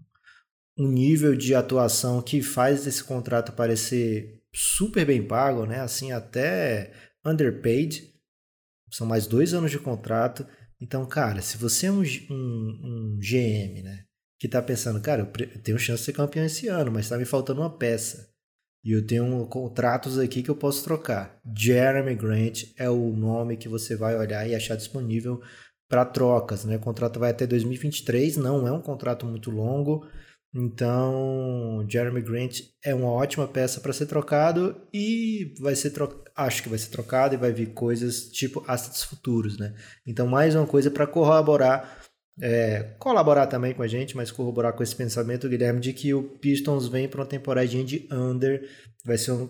um 0.80 0.88
nível 0.88 1.36
de 1.36 1.56
atuação 1.56 2.22
que 2.22 2.42
faz 2.42 2.86
esse 2.86 3.04
contrato 3.04 3.54
parecer 3.54 4.42
super 4.54 5.06
bem 5.06 5.26
pago, 5.26 5.66
né? 5.66 5.80
Assim, 5.80 6.12
até 6.12 6.92
underpaid. 7.26 8.14
São 8.92 9.08
mais 9.08 9.28
dois 9.28 9.54
anos 9.54 9.72
de 9.72 9.80
contrato. 9.80 10.46
Então, 10.82 11.06
cara, 11.06 11.42
se 11.42 11.58
você 11.58 11.88
é 11.88 11.92
um, 11.92 12.02
um, 12.02 12.80
um 12.84 13.20
GM, 13.20 13.84
né? 13.84 14.06
Que 14.40 14.48
tá 14.48 14.62
pensando, 14.62 15.02
cara, 15.02 15.22
eu 15.22 15.62
tenho 15.62 15.78
chance 15.78 16.00
de 16.00 16.06
ser 16.06 16.14
campeão 16.14 16.46
esse 16.46 16.68
ano, 16.68 16.92
mas 16.92 17.10
tá 17.10 17.18
me 17.18 17.26
faltando 17.26 17.62
uma 17.62 17.78
peça. 17.78 18.30
E 18.84 18.92
eu 18.92 19.06
tenho 19.06 19.46
contratos 19.48 20.18
aqui 20.18 20.42
que 20.42 20.50
eu 20.50 20.56
posso 20.56 20.84
trocar. 20.84 21.38
Jeremy 21.58 22.16
Grant 22.16 22.64
é 22.78 22.90
o 22.90 23.12
nome 23.12 23.58
que 23.58 23.68
você 23.68 23.96
vai 23.96 24.16
olhar 24.16 24.48
e 24.48 24.56
achar 24.56 24.76
disponível 24.76 25.42
para 25.90 26.06
trocas. 26.06 26.64
Né? 26.64 26.78
O 26.78 26.80
contrato 26.80 27.20
vai 27.20 27.32
até 27.32 27.46
2023, 27.46 28.38
não 28.38 28.68
é 28.68 28.72
um 28.72 28.82
contrato 28.82 29.26
muito 29.26 29.52
longo. 29.52 30.08
Então, 30.54 31.86
Jeremy 31.88 32.22
Grant 32.22 32.62
é 32.84 32.96
uma 32.96 33.12
ótima 33.12 33.48
peça 33.48 33.80
para 33.80 33.94
ser 33.94 34.08
trocado 34.08 34.82
e 34.92 35.54
vai 35.60 35.76
ser 35.76 35.92
tro... 35.92 36.24
acho 36.36 36.64
que 36.64 36.70
vai 36.70 36.80
ser 36.80 36.90
trocado 36.90 37.36
e 37.36 37.38
vai 37.38 37.52
vir 37.52 37.68
coisas 37.74 38.30
tipo 38.30 38.64
assets 38.68 39.04
futuros, 39.04 39.60
né? 39.60 39.76
Então, 40.08 40.26
mais 40.26 40.56
uma 40.56 40.66
coisa 40.66 40.90
para 40.90 41.06
corroborar 41.06 41.99
é, 42.42 42.96
colaborar 42.98 43.48
também 43.48 43.74
com 43.74 43.84
a 43.84 43.88
gente, 43.88 44.16
mas 44.16 44.32
corroborar 44.32 44.74
com 44.74 44.84
esse 44.84 44.96
pensamento, 44.96 45.50
Guilherme, 45.50 45.80
de 45.80 45.94
que 45.94 46.14
o 46.14 46.24
Pistons 46.24 46.88
vem 46.88 47.08
para 47.08 47.22
uma 47.22 47.26
temporadinha 47.26 47.84
de 47.84 48.08
under. 48.12 48.68
Vai 49.04 49.18
ser 49.18 49.32
um. 49.32 49.50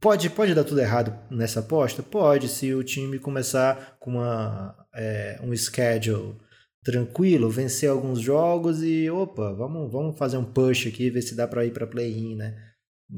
Pode, 0.00 0.28
pode 0.30 0.54
dar 0.54 0.64
tudo 0.64 0.80
errado 0.80 1.16
nessa 1.30 1.60
aposta? 1.60 2.02
Pode, 2.02 2.48
se 2.48 2.74
o 2.74 2.82
time 2.82 3.18
começar 3.20 3.96
com 4.00 4.12
uma, 4.12 4.74
é, 4.94 5.38
um 5.42 5.56
schedule 5.56 6.36
tranquilo, 6.82 7.48
vencer 7.48 7.88
alguns 7.88 8.20
jogos 8.20 8.82
e 8.82 9.08
opa, 9.08 9.52
vamos, 9.52 9.92
vamos 9.92 10.18
fazer 10.18 10.36
um 10.36 10.44
push 10.44 10.88
aqui, 10.88 11.08
ver 11.08 11.22
se 11.22 11.36
dá 11.36 11.46
para 11.46 11.64
ir 11.64 11.72
para 11.72 11.86
play-in, 11.86 12.34
né? 12.34 12.56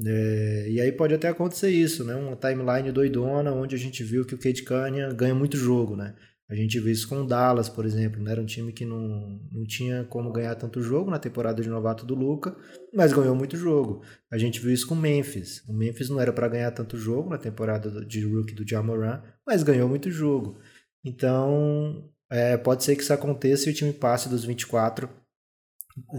É, 0.07 0.67
e 0.69 0.81
aí 0.81 0.93
pode 0.93 1.15
até 1.15 1.29
acontecer 1.29 1.71
isso, 1.71 2.05
né? 2.05 2.15
Uma 2.15 2.37
timeline 2.37 2.93
doidona 2.93 3.53
onde 3.53 3.75
a 3.75 3.79
gente 3.79 4.03
viu 4.05 4.27
que 4.27 4.35
o 4.35 4.39
Cade 4.39 4.63
Cunningham 4.63 5.15
ganha 5.15 5.35
muito 5.35 5.57
jogo, 5.57 5.97
né? 5.97 6.15
A 6.49 6.55
gente 6.55 6.79
viu 6.79 6.93
isso 6.93 7.09
com 7.09 7.23
o 7.23 7.27
Dallas, 7.27 7.69
por 7.69 7.87
exemplo. 7.87 8.23
Né? 8.23 8.33
Era 8.33 8.41
um 8.41 8.47
time 8.47 8.73
que 8.73 8.85
não, 8.85 9.41
não 9.51 9.65
tinha 9.65 10.05
como 10.05 10.31
ganhar 10.31 10.55
tanto 10.55 10.83
jogo 10.83 11.11
na 11.11 11.19
temporada 11.19 11.63
de 11.63 11.69
novato 11.69 12.05
do 12.05 12.15
Luca, 12.15 12.55
mas 12.93 13.13
ganhou 13.13 13.35
muito 13.35 13.57
jogo. 13.57 14.03
A 14.31 14.37
gente 14.37 14.61
viu 14.61 14.73
isso 14.73 14.87
com 14.87 14.95
o 14.95 14.99
Memphis. 14.99 15.63
O 15.67 15.73
Memphis 15.73 16.11
não 16.11 16.21
era 16.21 16.33
para 16.33 16.49
ganhar 16.49 16.71
tanto 16.71 16.99
jogo 16.99 17.31
na 17.31 17.39
temporada 17.39 18.05
de 18.05 18.25
rookie 18.25 18.55
do 18.55 18.69
Jamoran, 18.69 19.23
mas 19.47 19.63
ganhou 19.63 19.89
muito 19.89 20.11
jogo. 20.11 20.59
Então, 21.03 22.11
é, 22.31 22.57
pode 22.57 22.85
ser 22.85 22.97
que 22.97 23.03
isso 23.03 23.13
aconteça 23.13 23.69
e 23.69 23.73
o 23.73 23.75
time 23.75 23.93
passe 23.93 24.29
dos 24.29 24.45
24, 24.45 25.09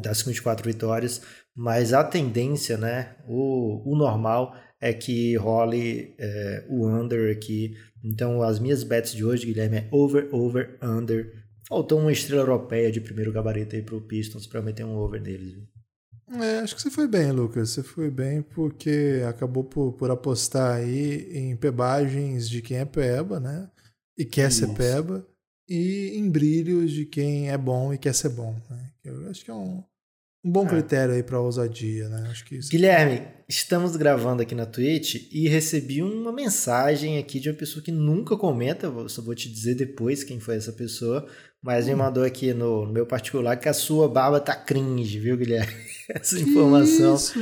das 0.02 0.22
24 0.22 0.66
vitórias, 0.66 1.22
mas 1.56 1.94
a 1.94 2.04
tendência, 2.04 2.78
né, 2.78 3.16
o, 3.28 3.94
o 3.94 3.96
normal 3.96 4.56
é 4.86 4.94
que 4.94 5.36
role 5.36 6.14
é, 6.20 6.64
o 6.70 6.88
under 6.88 7.36
aqui. 7.36 7.76
Então, 8.04 8.44
as 8.44 8.60
minhas 8.60 8.84
bets 8.84 9.14
de 9.14 9.26
hoje, 9.26 9.48
Guilherme, 9.48 9.78
é 9.78 9.88
over, 9.92 10.30
over, 10.32 10.78
under. 10.80 11.44
Faltou 11.68 12.00
uma 12.00 12.12
estrela 12.12 12.44
europeia 12.44 12.92
de 12.92 13.02
primeiro 13.02 13.32
gabarito 13.32 13.76
aí 13.76 13.82
pro 13.82 14.00
Pistons 14.00 14.46
para 14.46 14.62
meter 14.62 14.86
um 14.86 14.96
over 14.96 15.20
neles. 15.20 15.54
Viu? 15.54 15.64
É, 16.40 16.60
acho 16.60 16.76
que 16.76 16.82
você 16.84 16.92
foi 16.92 17.08
bem, 17.08 17.32
Lucas. 17.32 17.72
Você 17.72 17.82
foi 17.82 18.12
bem 18.12 18.44
porque 18.44 19.24
acabou 19.28 19.64
por, 19.64 19.94
por 19.94 20.12
apostar 20.12 20.76
aí 20.76 21.36
em 21.36 21.56
pebagens 21.56 22.48
de 22.48 22.62
quem 22.62 22.78
é 22.78 22.86
peba, 22.86 23.40
né? 23.40 23.68
E 24.16 24.24
quer 24.24 24.52
ser 24.52 24.68
peba. 24.76 25.26
E 25.68 26.12
em 26.14 26.30
brilhos 26.30 26.92
de 26.92 27.08
quem 27.08 27.50
é 27.50 27.58
bom 27.58 27.92
e 27.92 27.98
quer 27.98 28.14
ser 28.14 28.30
bom. 28.30 28.56
Né? 28.70 28.92
Eu 29.04 29.28
acho 29.32 29.44
que 29.44 29.50
é 29.50 29.54
um, 29.54 29.84
um 30.46 30.52
bom 30.52 30.64
é. 30.66 30.70
critério 30.70 31.16
aí 31.16 31.24
para 31.24 31.42
ousadia, 31.42 32.08
né? 32.08 32.28
Acho 32.30 32.46
que 32.46 32.58
isso... 32.58 32.70
Guilherme, 32.70 33.24
estamos 33.50 33.96
gravando 33.96 34.44
aqui 34.44 34.54
na 34.54 34.68
Twitch 34.68 35.28
e 35.32 35.50
recebi 35.50 36.04
uma 36.04 36.32
mensagem 36.32 37.18
aqui 37.18 37.40
de 37.40 37.50
uma 37.50 37.56
pessoa 37.56 37.84
que 37.84 37.92
nunca 37.92 38.38
comenta, 38.38 38.92
só 39.10 39.24
vou 39.24 39.34
te 39.34 39.52
dizer 39.52 39.74
depois 39.74 40.24
quem 40.24 40.40
foi 40.40 40.56
essa 40.56 40.72
pessoa, 40.72 41.28
mas 41.64 41.86
hum. 41.86 41.90
me 41.90 41.96
mandou 41.96 42.24
aqui 42.24 42.54
no, 42.54 42.86
no, 42.86 42.94
meu 42.94 43.08
particular 43.08 43.58
que 43.58 43.68
a 43.68 43.74
sua 43.74 44.08
barba 44.08 44.40
tá 44.40 44.56
cringe, 44.56 45.20
viu, 45.20 45.36
Guilherme? 45.36 45.74
Essa 46.08 46.40
informação, 46.40 47.16
isso, 47.16 47.40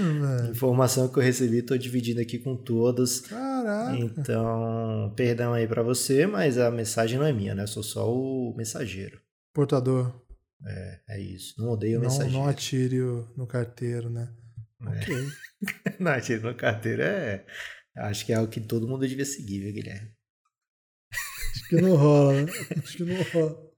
informação 0.49 1.09
que 1.09 1.19
eu 1.19 1.21
recebi, 1.21 1.61
tô 1.61 1.77
dividindo 1.77 2.21
aqui 2.21 2.39
com 2.39 2.55
todos. 2.55 3.19
Caraca. 3.19 3.97
Então, 3.97 5.11
perdão 5.17 5.51
aí 5.51 5.67
para 5.67 5.83
você, 5.83 6.25
mas 6.25 6.57
a 6.57 6.71
mensagem 6.71 7.19
não 7.19 7.25
é 7.25 7.33
minha, 7.33 7.53
né? 7.53 7.63
Eu 7.63 7.67
sou 7.67 7.83
só 7.83 8.09
o 8.09 8.55
mensageiro. 8.55 9.19
Portador. 9.53 10.22
É, 10.65 10.99
é 11.09 11.19
isso. 11.19 11.55
Não 11.57 11.69
odeio 11.69 11.99
o 11.99 12.01
não, 12.01 12.09
mensageiro. 12.09 12.37
Não 12.37 12.47
atire 12.47 12.99
no 13.35 13.47
carteiro, 13.47 14.09
né? 14.09 14.29
É. 14.81 14.89
Ok. 14.89 15.27
não 15.99 16.11
atire 16.11 16.41
no 16.41 16.55
carteiro 16.55 17.01
é. 17.01 17.45
Acho 17.95 18.25
que 18.25 18.33
é 18.33 18.35
algo 18.35 18.51
que 18.51 18.59
todo 18.59 18.87
mundo 18.87 19.07
devia 19.07 19.25
seguir, 19.25 19.59
viu, 19.59 19.73
Guilherme? 19.73 20.09
Acho 21.51 21.69
que 21.69 21.81
não 21.81 21.95
rola, 21.95 22.41
né? 22.41 22.51
Acho 22.83 22.97
que 22.97 23.03
não 23.03 23.23
rola. 23.23 23.73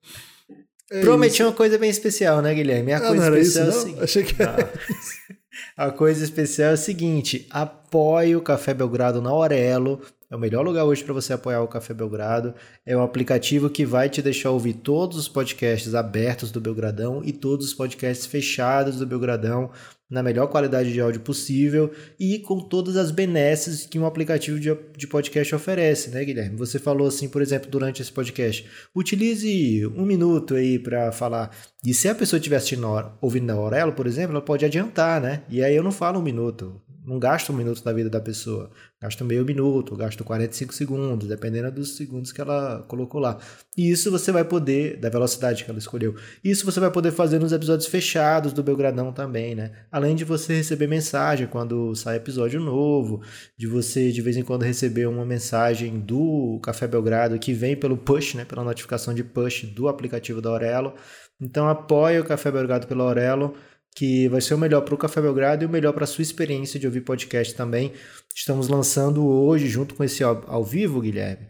É 0.92 1.02
Prometi 1.02 1.36
isso. 1.36 1.44
uma 1.44 1.54
coisa 1.54 1.78
bem 1.78 1.90
especial, 1.90 2.42
né, 2.42 2.54
Guilherme? 2.54 2.94
A 2.94 2.98
ah, 2.98 3.02
coisa 3.02 3.30
não 3.30 3.38
especial 3.38 3.70
isso, 3.70 3.76
é 3.76 3.78
o 3.78 3.82
seguinte. 3.82 4.04
Achei 4.04 4.24
que 4.24 4.42
era 4.42 4.74
A 5.76 5.92
coisa 5.92 6.24
especial 6.24 6.72
é 6.72 6.74
o 6.74 6.78
seguinte: 6.78 7.48
apoie 7.50 8.36
o 8.36 8.42
Café 8.42 8.74
Belgrado 8.74 9.22
na 9.22 9.30
Aurelo. 9.30 10.02
É 10.36 10.38
o 10.38 10.40
melhor 10.42 10.66
lugar 10.66 10.84
hoje 10.84 11.02
para 11.02 11.14
você 11.14 11.32
apoiar 11.32 11.62
o 11.62 11.68
Café 11.68 11.94
Belgrado. 11.94 12.54
É 12.86 12.96
um 12.96 13.02
aplicativo 13.02 13.70
que 13.70 13.86
vai 13.86 14.10
te 14.10 14.22
deixar 14.22 14.52
ouvir 14.52 14.74
todos 14.74 15.18
os 15.18 15.30
podcasts 15.30 15.96
abertos 15.96 16.52
do 16.52 16.60
Belgradão 16.60 17.22
e 17.24 17.32
todos 17.32 17.68
os 17.68 17.74
podcasts 17.74 18.26
fechados 18.26 18.98
do 18.98 19.08
Belgradão 19.08 19.72
na 20.10 20.22
melhor 20.22 20.48
qualidade 20.48 20.94
de 20.94 21.02
áudio 21.02 21.22
possível 21.22 21.92
e 22.20 22.40
com 22.40 22.60
todas 22.60 22.96
as 22.96 23.12
benesses 23.12 23.86
que 23.86 23.98
um 23.98 24.06
aplicativo 24.06 24.60
de, 24.60 24.76
de 24.96 25.08
podcast 25.08 25.56
oferece, 25.56 26.10
né, 26.10 26.24
Guilherme? 26.24 26.58
Você 26.58 26.78
falou 26.78 27.08
assim, 27.08 27.28
por 27.28 27.42
exemplo, 27.42 27.72
durante 27.72 28.02
esse 28.02 28.12
podcast, 28.12 28.68
utilize 28.94 29.88
um 29.88 30.06
minuto 30.06 30.56
aí 30.56 30.78
para 30.78 31.12
falar. 31.12 31.50
E 31.84 31.94
se 31.94 32.08
a 32.08 32.14
pessoa 32.14 32.38
estiver 32.38 32.58
assistindo, 32.58 32.88
ouvindo 33.22 33.46
na 33.46 33.54
Aurelo, 33.54 33.94
por 33.94 34.06
exemplo, 34.06 34.32
ela 34.32 34.46
pode 34.46 34.66
adiantar, 34.66 35.22
né? 35.22 35.44
E 35.50 35.64
aí 35.64 35.76
eu 35.76 35.84
não 35.84 35.92
falo 35.92 36.20
um 36.20 36.24
minuto, 36.24 36.82
não 37.06 37.20
gasto 37.20 37.54
um 37.54 37.56
minuto 37.56 37.84
da 37.84 37.94
vida 37.94 38.10
da 38.10 38.20
pessoa. 38.20 38.72
Gasto 39.02 39.24
meio 39.24 39.46
minuto, 39.46 39.96
gasto 39.96 40.24
45 40.24 40.74
segundos, 40.74 41.28
dependendo 41.28 41.72
dos 41.72 41.96
segundos 41.96 42.32
que 42.32 42.42
ela 42.42 42.84
colocou 42.88 43.22
lá. 43.22 43.38
E 43.78 43.92
isso 43.92 44.10
você 44.10 44.32
vai 44.32 44.44
poder, 44.44 44.98
da 44.98 45.10
velocidade 45.10 45.64
que 45.64 45.70
ela 45.70 45.78
escolheu. 45.78 46.16
Isso 46.44 46.66
você 46.66 46.80
vai 46.80 46.90
poder 46.90 47.12
fazer 47.12 47.40
nos 47.40 47.52
episódios 47.52 47.88
fechados 47.88 48.54
do 48.54 48.64
Belgradão 48.64 49.14
também, 49.14 49.54
né? 49.54 49.72
Além 49.92 50.16
de 50.16 50.26
você 50.26 50.56
receber 50.56 50.88
mensagem 50.88 51.46
quando 51.46 51.94
sai 51.96 52.18
episódio 52.18 52.60
novo, 52.60 53.22
de 53.58 53.68
você 53.68 54.12
de 54.12 54.22
vez 54.22 54.36
em 54.38 54.44
quando 54.44 54.64
receber 54.64 55.06
uma 55.08 55.26
mensagem 55.26 56.00
do 56.00 56.60
Café 56.64 56.88
Belgrado 56.88 57.38
que 57.38 57.54
vem 57.54 57.76
pelo 57.76 57.98
push, 57.98 58.34
né? 58.34 58.46
Pela 58.46 58.64
notificação 58.64 59.14
de 59.14 59.24
push 59.24 59.66
do 59.66 59.88
aplicativo 59.88 60.42
da 60.42 60.50
Aurelo. 60.50 60.94
Então 61.40 61.68
apoie 61.68 62.20
o 62.20 62.24
Café 62.24 62.52
Belgrado 62.52 62.88
pela 62.88 63.04
Aurelo 63.04 63.54
que 63.96 64.28
vai 64.28 64.42
ser 64.42 64.54
o 64.54 64.58
melhor 64.58 64.82
para 64.82 64.94
o 64.94 64.98
Café 64.98 65.22
Belgrado 65.22 65.64
e 65.64 65.66
o 65.66 65.70
melhor 65.70 65.94
para 65.94 66.04
a 66.04 66.08
sua 66.08 66.22
experiência 66.22 66.78
de 66.78 66.86
ouvir 66.86 67.02
podcast 67.02 67.56
também. 67.56 67.94
Estamos 68.36 68.68
lançando 68.68 69.26
hoje, 69.26 69.70
junto 69.70 69.96
com 69.96 70.04
esse 70.04 70.22
ao, 70.22 70.44
ao 70.48 70.66
vivo, 70.66 71.00
Guilherme. 71.00 71.48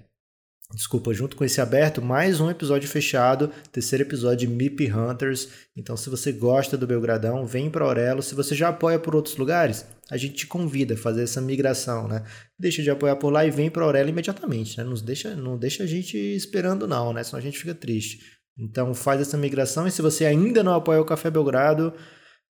Desculpa, 0.73 1.13
junto 1.13 1.35
com 1.35 1.43
esse 1.43 1.61
aberto, 1.61 2.01
mais 2.01 2.39
um 2.39 2.49
episódio 2.49 2.87
fechado, 2.87 3.51
terceiro 3.71 4.03
episódio 4.03 4.47
de 4.47 4.53
MIP 4.53 4.91
Hunters. 4.91 5.49
Então, 5.75 5.95
se 5.97 6.09
você 6.09 6.31
gosta 6.31 6.77
do 6.77 6.85
Belgradão, 6.85 7.45
vem 7.45 7.69
para 7.69 7.85
Aurelo. 7.85 8.21
Se 8.21 8.35
você 8.35 8.53
já 8.53 8.69
apoia 8.69 8.99
por 8.99 9.15
outros 9.15 9.37
lugares, 9.37 9.85
a 10.09 10.17
gente 10.17 10.35
te 10.35 10.47
convida 10.47 10.93
a 10.93 10.97
fazer 10.97 11.23
essa 11.23 11.41
migração, 11.41 12.07
né? 12.07 12.23
Deixa 12.59 12.83
de 12.83 12.89
apoiar 12.89 13.15
por 13.15 13.31
lá 13.31 13.45
e 13.45 13.51
vem 13.51 13.69
para 13.69 13.83
Aurelo 13.83 14.09
imediatamente, 14.09 14.77
né? 14.77 14.83
Não 14.83 14.93
deixa, 14.93 15.35
não 15.35 15.57
deixa 15.57 15.83
a 15.83 15.87
gente 15.87 16.17
esperando 16.17 16.87
não, 16.87 17.13
né? 17.13 17.23
Senão 17.23 17.39
a 17.39 17.43
gente 17.43 17.57
fica 17.57 17.73
triste. 17.73 18.19
Então 18.57 18.93
faz 18.93 19.21
essa 19.21 19.37
migração 19.37 19.87
e 19.87 19.91
se 19.91 20.01
você 20.01 20.25
ainda 20.25 20.63
não 20.63 20.73
apoia 20.73 21.01
o 21.01 21.05
Café 21.05 21.29
Belgrado, 21.29 21.93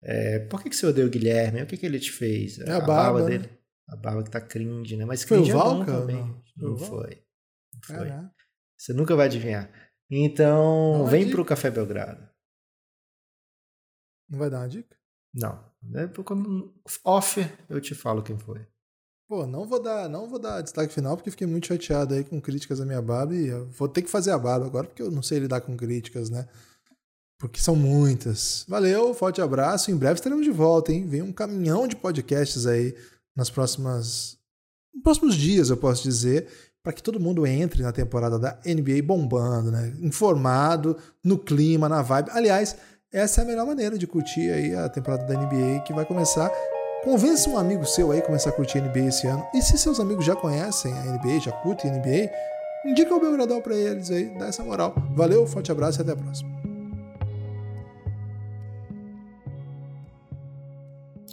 é, 0.03 0.41
por 0.41 0.63
que, 0.63 0.71
que 0.71 0.77
você 0.77 0.87
odeia 0.87 1.07
o 1.07 1.11
Guilherme? 1.11 1.63
O 1.63 1.67
que, 1.67 1.77
que 1.77 1.87
ele 1.87 2.01
te 2.01 2.11
fez? 2.11 2.59
É 2.59 2.73
a, 2.73 2.77
a 2.77 2.81
barba, 2.81 2.95
barba 2.95 3.23
né? 3.23 3.27
dele. 3.27 3.59
A 3.89 3.97
barba 3.97 4.23
que 4.25 4.31
tá 4.31 4.41
cringe, 4.41 4.97
né? 4.97 5.05
Mas 5.05 5.25
cringe 5.25 5.53
foi 5.53 5.61
o 5.61 5.63
Valka? 5.63 5.93
É 5.93 6.01
também. 6.01 6.17
Não, 6.57 6.71
não 6.71 6.79
foi. 6.79 7.23
Não 7.75 7.83
foi. 7.83 8.13
Você 8.77 8.93
nunca 8.93 9.15
vai 9.15 9.27
adivinhar. 9.27 9.71
Então, 10.11 10.99
não 10.99 11.07
vem 11.07 11.31
pro 11.31 11.45
Café 11.45 11.71
Belgrado. 11.71 12.29
Não 14.29 14.39
vai 14.39 14.51
dar 14.51 14.59
uma 14.61 14.69
dica? 14.69 14.97
Não. 15.33 15.65
É 15.95 16.07
quando 16.23 16.75
off 17.05 17.41
eu 17.69 17.81
te 17.81 17.95
falo 17.95 18.23
quem 18.23 18.39
foi. 18.39 18.67
Pô, 19.29 19.47
não 19.47 19.67
vou 19.67 19.81
dar, 19.83 20.09
não 20.09 20.29
vou 20.29 20.39
dar 20.39 20.61
destaque 20.61 20.93
final 20.93 21.17
porque 21.17 21.31
fiquei 21.31 21.47
muito 21.47 21.67
chateado 21.67 22.15
aí 22.15 22.23
com 22.23 22.41
críticas 22.41 22.81
à 22.81 22.85
minha 22.85 23.01
barba 23.01 23.35
e 23.35 23.51
vou 23.51 23.89
ter 23.89 24.03
que 24.03 24.11
fazer 24.11 24.31
a 24.31 24.39
barba 24.39 24.67
agora 24.67 24.87
porque 24.87 25.01
eu 25.01 25.11
não 25.11 25.23
sei 25.23 25.39
lidar 25.39 25.63
com 25.63 25.77
críticas, 25.77 26.29
né? 26.29 26.47
Porque 27.43 27.61
são 27.61 27.75
muitas. 27.75 28.65
Valeu, 28.69 29.13
forte 29.15 29.41
abraço. 29.41 29.91
Em 29.91 29.97
breve 29.97 30.15
estaremos 30.15 30.45
de 30.45 30.53
volta, 30.53 30.93
hein? 30.93 31.09
Vem 31.09 31.23
um 31.23 31.33
caminhão 31.33 31.89
de 31.89 31.97
podcasts 31.97 32.67
aí 32.69 32.95
nas 33.35 33.51
próximas 33.51 34.39
nos 34.95 35.03
próximos 35.03 35.35
dias, 35.35 35.69
eu 35.69 35.77
posso 35.77 36.05
dizer, 36.05 36.47
para 36.85 36.93
que 36.93 37.03
todo 37.03 37.19
mundo 37.19 37.45
entre 37.45 37.83
na 37.83 37.91
temporada 37.91 38.39
da 38.39 38.61
NBA 38.65 39.03
bombando, 39.03 39.73
né? 39.73 39.93
Informado, 40.01 40.97
no 41.25 41.37
clima, 41.37 41.89
na 41.89 42.01
vibe. 42.01 42.31
Aliás, 42.31 42.77
essa 43.11 43.41
é 43.41 43.45
a 43.45 43.47
melhor 43.49 43.67
maneira 43.67 43.99
de 43.99 44.07
curtir 44.07 44.49
aí 44.53 44.77
a 44.77 44.89
temporada 44.89 45.25
da 45.25 45.35
NBA 45.35 45.81
que 45.85 45.93
vai 45.93 46.05
começar 46.05 46.49
Convença 47.03 47.51
um 47.51 47.59
amigo 47.59 47.85
seu 47.85 48.13
aí 48.13 48.21
a 48.21 48.23
começar 48.23 48.51
a 48.51 48.53
curtir 48.53 48.81
NBA 48.81 49.09
esse 49.09 49.27
ano. 49.27 49.45
E 49.53 49.61
se 49.61 49.77
seus 49.77 49.99
amigos 49.99 50.25
já 50.25 50.37
conhecem 50.37 50.93
a 50.93 51.03
NBA, 51.07 51.41
já 51.41 51.51
curtem 51.51 51.91
a 51.91 51.95
NBA, 51.95 52.31
indica 52.87 53.13
o 53.13 53.19
Belgradão 53.19 53.61
para 53.61 53.75
eles 53.75 54.09
aí, 54.09 54.27
dá 54.39 54.47
essa 54.47 54.63
moral. 54.63 54.95
Valeu, 55.11 55.45
forte 55.45 55.73
abraço 55.73 56.01
e 56.01 56.03
até 56.03 56.13
a 56.13 56.17
próxima. 56.17 56.62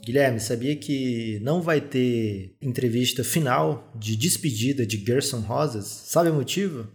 Guilherme, 0.04 0.40
sabia 0.40 0.76
que 0.76 1.40
não 1.42 1.62
vai 1.62 1.82
ter 1.82 2.56
entrevista 2.62 3.24
final 3.24 3.92
de 3.96 4.16
despedida 4.16 4.86
de 4.86 4.98
Gerson 4.98 5.40
Rosas? 5.42 5.86
Sabe 5.86 6.30
o 6.30 6.34
motivo? 6.34 6.88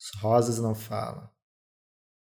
Os 0.00 0.20
Rosas 0.20 0.58
não 0.58 0.74
falam. 0.74 1.31